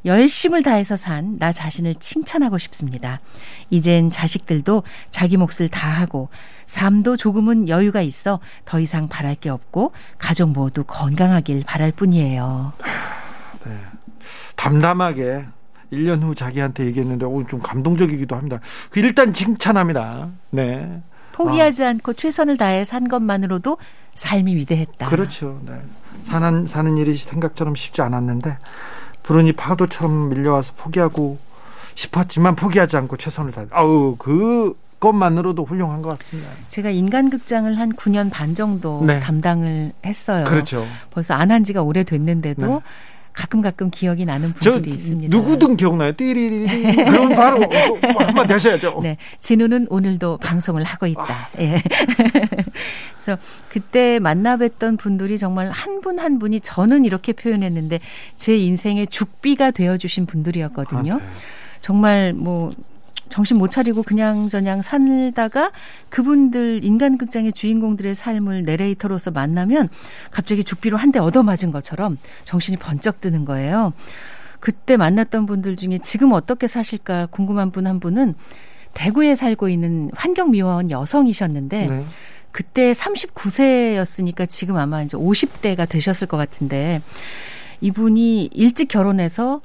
열심을 0.07 0.63
다해서 0.63 0.97
산 0.97 1.37
나 1.39 1.53
자신을 1.53 1.97
칭찬하고 1.97 2.57
싶습니다. 2.59 3.21
이젠 3.69 4.11
자식들도 4.11 4.85
자기 5.11 5.37
몫을 5.37 5.69
다하고 5.71 6.29
삶도 6.67 7.17
조금은 7.17 7.69
여유가 7.69 8.01
있어 8.01 8.41
더 8.65 8.81
이상 8.81 9.09
바랄 9.09 9.35
게 9.35 9.51
없고 9.51 9.93
가족 10.19 10.51
모두 10.51 10.85
건강하길 10.85 11.65
바랄 11.65 11.93
뿐이에요. 11.93 12.73
네. 13.65 13.73
담담하게 14.57 15.45
1년 15.93 16.23
후 16.23 16.35
자기한테 16.35 16.87
얘기했는데 16.87 17.27
오늘 17.27 17.47
좀 17.47 17.61
감동적이기도 17.61 18.35
합니다. 18.35 18.61
그 18.91 19.01
일단 19.01 19.35
칭찬합니다. 19.35 20.31
네. 20.51 21.03
포기하지 21.33 21.85
아. 21.85 21.89
않고 21.91 22.15
최선을 22.15 22.57
다해 22.57 22.85
산 22.85 23.09
것만으로도 23.09 23.77
삶이 24.15 24.57
위대했다. 24.57 25.09
그렇죠. 25.09 25.61
네. 25.67 25.79
사는 26.23 26.67
사는 26.67 26.97
일이 26.97 27.17
생각처럼 27.17 27.75
쉽지 27.75 28.01
않았는데 28.01 28.57
불운이 29.27 29.53
파도처럼 29.53 30.29
밀려와서 30.31 30.73
포기하고 30.77 31.39
싶었지만 31.97 32.55
포기하지 32.55 32.97
않고 32.97 33.17
최선을 33.17 33.53
다해. 33.53 33.67
아우 33.71 34.15
그 34.19 34.79
것만으로도 35.01 35.65
훌륭한 35.65 36.01
것 36.01 36.19
같습니다. 36.19 36.49
제가 36.71 36.91
인간극장을 36.91 37.77
한 37.79 37.93
9년 37.93 38.31
반 38.31 38.55
정도 38.55 39.03
네. 39.05 39.19
담당을 39.21 39.93
했어요. 40.07 40.45
그렇죠. 40.45 40.87
벌써 41.11 41.35
안 41.35 41.51
한 41.51 41.65
지가 41.65 41.83
오래됐는데도 41.83 42.67
네. 42.67 42.81
가끔 43.37 43.61
가끔 43.61 43.91
기억이 43.91 44.25
나는 44.25 44.55
분들이 44.55 44.95
있습니다. 44.95 45.37
누구든 45.37 45.77
기억나요. 45.77 46.13
띠리리리. 46.17 47.05
그럼 47.05 47.35
바로 47.35 47.63
한마디 48.19 48.55
하셔야죠. 48.55 49.01
네, 49.03 49.19
진우는 49.41 49.89
오늘도 49.91 50.39
방송을 50.39 50.83
하고 50.85 51.07
있다. 51.07 51.23
아. 51.23 51.49
예. 51.61 51.83
그래서 53.23 53.41
그때 53.69 54.19
만나 54.21 54.57
뵀던 54.57 54.99
분들이 54.99 55.37
정말 55.37 55.71
한 55.71 56.01
분한 56.01 56.25
한 56.25 56.39
분이 56.39 56.61
저는 56.61 57.05
이렇게 57.05 57.35
표현했는데 57.35 58.01
제 58.39 58.57
인생의 58.57 59.09
죽비가 59.09 59.71
되어 59.71 59.99
주신 59.99 60.25
분들이었거든요. 60.25 61.15
아, 61.15 61.19
네. 61.19 61.23
정말 61.83 62.33
뭐 62.33 62.73
정신 63.29 63.59
못 63.59 63.71
차리고 63.71 64.03
그냥 64.03 64.49
저냥 64.49 64.83
살다가 64.83 65.73
그분들 66.11 66.85
인간극장의 66.85 67.53
주인공들의 67.53 68.15
삶을 68.15 68.65
내레이터로서 68.65 69.31
만나면 69.33 69.89
갑자기 70.31 70.63
죽비로 70.65 70.97
한 70.97 71.11
대 71.11 71.19
얻어맞은 71.19 71.71
것처럼 71.73 72.19
정신이 72.45 72.77
번쩍 72.79 73.21
드는 73.21 73.45
거예요. 73.45 73.93
그때 74.61 74.97
만났던 74.97 75.47
분들 75.47 75.77
중에 75.77 75.99
지금 76.03 76.33
어떻게 76.33 76.67
사실까 76.67 77.27
궁금한 77.31 77.71
분 77.71 77.87
한 77.87 78.01
분은 78.01 78.35
대구에 78.95 79.35
살고 79.35 79.69
있는 79.69 80.11
환경미화원 80.15 80.91
여성이셨는데 80.91 81.87
네. 81.87 82.05
그때 82.51 82.93
39세였으니까 82.93 84.49
지금 84.49 84.77
아마 84.77 85.03
이제 85.03 85.17
50대가 85.17 85.89
되셨을 85.89 86.27
것 86.27 86.37
같은데 86.37 87.03
이분이 87.81 88.51
일찍 88.53 88.89
결혼해서 88.89 89.61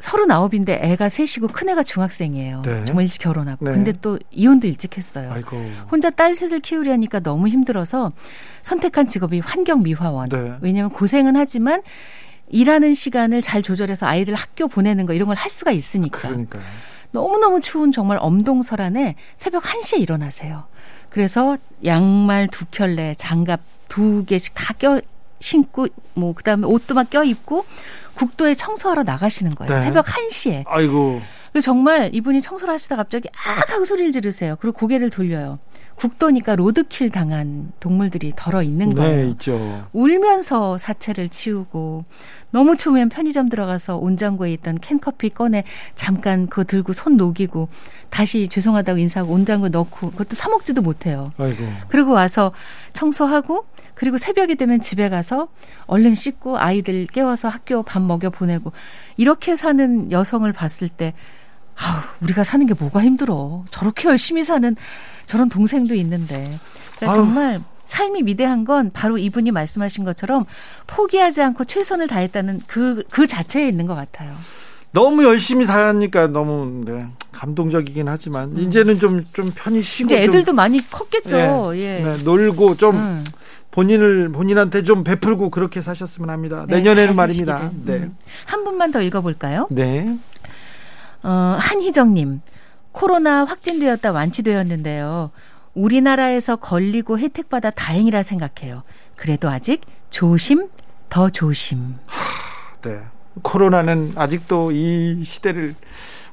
서른아홉인데 0.00 0.80
애가 0.82 1.08
셋이고 1.08 1.48
큰애가 1.48 1.82
중학생이에요. 1.82 2.62
네. 2.62 2.84
정말 2.86 3.04
일찍 3.04 3.20
결혼하고. 3.22 3.64
네. 3.64 3.72
근데 3.72 3.92
또 4.00 4.18
이혼도 4.30 4.66
일찍 4.66 4.96
했어요. 4.96 5.30
아이고. 5.32 5.56
혼자 5.90 6.10
딸 6.10 6.34
셋을 6.34 6.60
키우려니까 6.60 7.20
너무 7.20 7.48
힘들어서 7.48 8.12
선택한 8.62 9.08
직업이 9.08 9.40
환경미화원. 9.40 10.28
네. 10.30 10.54
왜냐하면 10.60 10.90
고생은 10.90 11.36
하지만 11.36 11.82
일하는 12.48 12.94
시간을 12.94 13.42
잘 13.42 13.62
조절해서 13.62 14.06
아이들 14.06 14.34
학교 14.34 14.66
보내는 14.68 15.06
거 15.06 15.12
이런 15.12 15.28
걸 15.28 15.36
할 15.36 15.48
수가 15.50 15.70
있으니까. 15.70 16.18
그러니까요. 16.28 16.62
너무너무 17.12 17.60
추운 17.60 17.92
정말 17.92 18.18
엄동설안에 18.20 19.16
새벽 19.36 19.62
1시에 19.64 20.00
일어나세요. 20.00 20.64
그래서 21.10 21.58
양말 21.84 22.48
두 22.48 22.64
켤레, 22.66 23.14
장갑 23.18 23.60
두 23.88 24.24
개씩 24.24 24.54
다 24.54 24.74
껴 24.74 25.00
신고 25.40 25.86
뭐 26.14 26.34
그다음에 26.34 26.66
옷도 26.66 26.94
막 26.94 27.10
껴 27.10 27.24
입고 27.24 27.64
국도에 28.14 28.54
청소하러 28.54 29.02
나가시는 29.02 29.54
거예요. 29.54 29.74
네. 29.74 29.82
새벽 29.82 30.06
1시에. 30.06 30.64
아이고. 30.66 31.20
정말 31.62 32.10
이분이 32.14 32.42
청소를 32.42 32.72
하시다 32.74 32.94
갑자기 32.96 33.28
악 33.46 33.72
하고 33.72 33.84
소리를 33.84 34.12
지르세요. 34.12 34.56
그리고 34.60 34.78
고개를 34.78 35.10
돌려요. 35.10 35.58
국도니까 36.00 36.56
로드킬 36.56 37.10
당한 37.10 37.72
동물들이 37.78 38.32
덜어 38.34 38.62
있는 38.62 38.88
네, 38.88 38.94
거예요. 38.94 39.16
네, 39.16 39.30
있죠. 39.32 39.86
울면서 39.92 40.78
사체를 40.78 41.28
치우고 41.28 42.06
너무 42.52 42.76
추우면 42.76 43.10
편의점 43.10 43.50
들어가서 43.50 43.98
온장고에 43.98 44.50
있던 44.54 44.78
캔커피 44.80 45.30
꺼내 45.30 45.64
잠깐 45.94 46.46
그거 46.46 46.64
들고 46.64 46.94
손 46.94 47.18
녹이고 47.18 47.68
다시 48.08 48.48
죄송하다고 48.48 48.98
인사하고 48.98 49.32
온장고에 49.34 49.68
넣고 49.68 50.12
그것도 50.12 50.36
사 50.36 50.48
먹지도 50.48 50.80
못해요. 50.80 51.32
아이고. 51.36 51.64
그리고 51.88 52.12
와서 52.12 52.52
청소하고 52.94 53.66
그리고 53.94 54.16
새벽이 54.16 54.54
되면 54.54 54.80
집에 54.80 55.10
가서 55.10 55.48
얼른 55.86 56.14
씻고 56.14 56.58
아이들 56.58 57.06
깨워서 57.08 57.50
학교 57.50 57.82
밥 57.82 58.00
먹여 58.00 58.30
보내고 58.30 58.72
이렇게 59.18 59.54
사는 59.54 60.10
여성을 60.10 60.50
봤을 60.54 60.88
때 60.88 61.12
아우 61.76 62.00
우리가 62.22 62.44
사는 62.44 62.64
게 62.66 62.72
뭐가 62.72 63.02
힘들어 63.02 63.64
저렇게 63.70 64.08
열심히 64.08 64.44
사는 64.44 64.74
저런 65.30 65.48
동생도 65.48 65.94
있는데 65.94 66.58
그러니까 66.96 67.14
정말 67.14 67.60
삶이 67.84 68.22
위대한 68.24 68.64
건 68.64 68.90
바로 68.92 69.16
이분이 69.16 69.52
말씀하신 69.52 70.02
것처럼 70.02 70.44
포기하지 70.88 71.40
않고 71.40 71.66
최선을 71.66 72.08
다했다는 72.08 72.62
그, 72.66 73.04
그 73.10 73.28
자체에 73.28 73.68
있는 73.68 73.86
것 73.86 73.94
같아요. 73.94 74.34
너무 74.90 75.22
열심히 75.22 75.66
사니까 75.66 76.26
너무 76.26 76.82
네, 76.84 77.06
감동적이긴 77.30 78.08
하지만 78.08 78.48
음. 78.48 78.58
이제는 78.58 78.98
좀 78.98 79.24
좀 79.32 79.52
편히 79.54 79.80
쉬고 79.80 80.06
이제 80.06 80.20
애들도 80.22 80.46
좀, 80.46 80.56
많이 80.56 80.90
컸겠죠. 80.90 81.72
네, 81.74 81.78
예. 81.78 82.04
네, 82.04 82.22
놀고 82.24 82.74
좀 82.74 82.96
음. 82.96 83.24
본인을 83.70 84.30
본인한테 84.30 84.82
좀 84.82 85.04
베풀고 85.04 85.50
그렇게 85.50 85.80
사셨으면 85.80 86.28
합니다. 86.28 86.64
네, 86.66 86.76
내년에는 86.78 87.14
말입니다. 87.14 87.70
네. 87.84 87.92
음. 87.98 88.16
한 88.46 88.64
분만 88.64 88.90
더 88.90 89.00
읽어볼까요? 89.00 89.68
네. 89.70 90.18
어, 91.22 91.56
한희정님, 91.60 92.40
코로나 92.92 93.44
확진되었다 93.44 94.12
완치되었는데요. 94.12 95.30
우리나라에서 95.74 96.56
걸리고 96.56 97.18
혜택받아 97.18 97.70
다행이라 97.70 98.22
생각해요. 98.22 98.82
그래도 99.16 99.48
아직 99.48 99.82
조심, 100.10 100.68
더 101.08 101.30
조심. 101.30 101.96
하, 102.06 102.80
네. 102.82 103.00
코로나는 103.42 104.12
아직도 104.16 104.72
이 104.72 105.22
시대를 105.24 105.74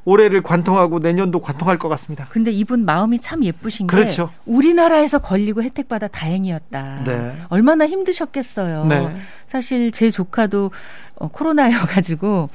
올해를 0.03 0.41
관통하고 0.41 0.99
내년도 0.99 1.41
관통할 1.41 1.77
것 1.77 1.89
같습니다. 1.89 2.27
근데 2.29 2.49
이분 2.49 2.85
마음이 2.85 3.19
참 3.19 3.43
예쁘신 3.43 3.87
그렇죠. 3.87 4.29
게 4.29 4.33
우리나라에서 4.45 5.19
걸리고 5.19 5.61
혜택받아 5.63 6.07
다행이었다. 6.07 7.03
네. 7.05 7.37
얼마나 7.49 7.85
힘드셨겠어요. 7.85 8.85
네. 8.85 9.15
사실 9.47 9.91
제 9.91 10.09
조카도 10.09 10.71
어, 11.15 11.27
코로나여 11.27 11.81
가지고 11.87 12.49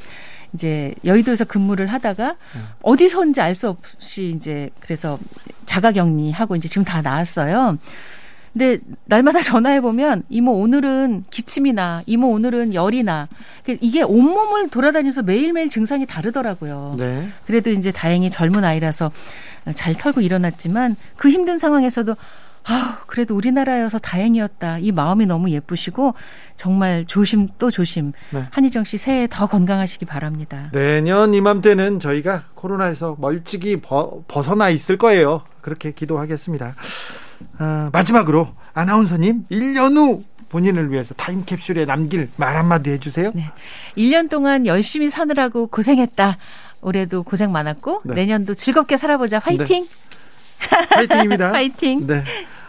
이제 0.55 0.95
여의도에서 1.05 1.45
근무를 1.45 1.87
하다가 1.87 2.37
음. 2.55 2.65
어디서인지 2.83 3.41
알 3.41 3.55
수 3.55 3.69
없이 3.69 4.35
이제 4.37 4.71
그래서 4.81 5.19
자가격리하고 5.67 6.57
이제 6.57 6.69
지금 6.69 6.85
다 6.85 7.03
나왔어요. 7.03 7.79
근데 8.53 8.79
날마다 9.07 9.41
전화해 9.43 9.81
보면 9.81 10.25
이모 10.29 10.53
오늘은 10.53 11.25
기침이나 11.31 12.03
이모 12.07 12.29
오늘은 12.29 12.75
열이나 12.75 13.29
그 13.65 13.79
이게 13.81 14.03
온몸을 14.03 14.69
돌아다니면서 14.69 15.23
매일매일 15.23 15.71
증상이 15.71 16.05
다르더라고요. 16.07 16.97
네. 16.99 17.29
그래도 17.47 17.71
이제 17.71 17.91
다행히 17.91 18.31
젊은 18.31 18.65
아이라서 18.65 19.11
잘 19.75 19.95
털고 19.95 20.21
일어났지만 20.21 20.97
그 21.17 21.31
힘든 21.31 21.59
상황에서도 21.59 22.15
아, 22.65 22.99
그래도 23.07 23.35
우리나라여서 23.35 23.99
다행이었다. 23.99 24.79
이 24.79 24.93
마음이 24.93 25.27
너무 25.27 25.51
예쁘시고 25.51 26.15
정말 26.57 27.05
조심 27.07 27.49
또 27.59 27.71
조심. 27.71 28.13
네. 28.31 28.45
한희정 28.51 28.85
씨 28.85 28.99
새해 28.99 29.27
더 29.29 29.47
건강하시기 29.47 30.05
바랍니다. 30.07 30.69
내년 30.73 31.35
이맘때는 31.35 31.99
저희가 31.99 32.45
코로나에서 32.55 33.17
멀찍이 33.19 33.81
버, 33.81 34.23
벗어나 34.29 34.69
있을 34.71 34.97
거예요. 34.97 35.43
그렇게 35.61 35.93
기도하겠습니다. 35.93 36.75
어, 37.59 37.91
마지막으로 37.93 38.49
아나운서님 38.75 39.47
1년 39.51 39.97
후 39.97 40.25
본인을 40.49 40.93
위해서 40.93 41.15
타임캡슐에 41.15 41.87
남길 41.87 42.29
말 42.37 42.57
한마디 42.57 42.91
해주세요. 42.91 43.33
네. 43.35 43.51
1년 43.97 44.29
동안 44.31 44.67
열심히 44.67 45.11
사느라고 45.11 45.67
고생했다. 45.67 46.37
올해도 46.83 47.23
고생 47.23 47.53
많았고 47.53 48.03
네. 48.05 48.15
내년도 48.15 48.55
즐겁게 48.55 48.97
살아보자. 48.97 49.39
화이팅! 49.39 49.85
네. 49.85 49.89
화이팅입니다. 50.91 51.53
화이팅! 51.53 52.07
네. 52.07 52.25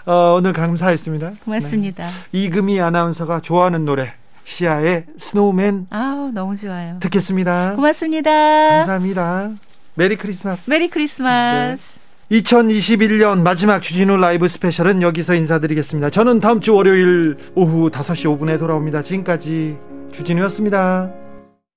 어, 0.05 0.35
오늘 0.37 0.53
감사했습니다. 0.53 1.33
고맙습니다. 1.45 2.07
네. 2.07 2.11
이금희 2.31 2.79
아나운서가 2.79 3.39
좋아하는 3.41 3.85
노래 3.85 4.13
시아의 4.43 5.05
Snowman. 5.17 5.88
아우 5.89 6.31
너무 6.31 6.55
좋아요. 6.55 6.97
듣겠습니다. 6.99 7.75
고맙습니다. 7.75 8.29
감사합니다. 8.29 9.51
Merry 9.95 10.15
Christmas. 10.15 10.69
Merry 10.69 10.89
Christmas. 10.89 11.95
네. 11.97 12.03
2021년 12.41 13.41
마지막 13.41 13.81
주진우 13.81 14.17
라이브 14.17 14.47
스페셜은 14.47 15.01
여기서 15.01 15.35
인사드리겠습니다. 15.35 16.09
저는 16.09 16.39
다음 16.39 16.61
주 16.61 16.73
월요일 16.73 17.37
오후 17.53 17.89
5시 17.91 18.25
5분에 18.39 18.57
돌아옵니다. 18.57 19.03
지금까지 19.03 19.77
주진우였습니다. 20.11 21.22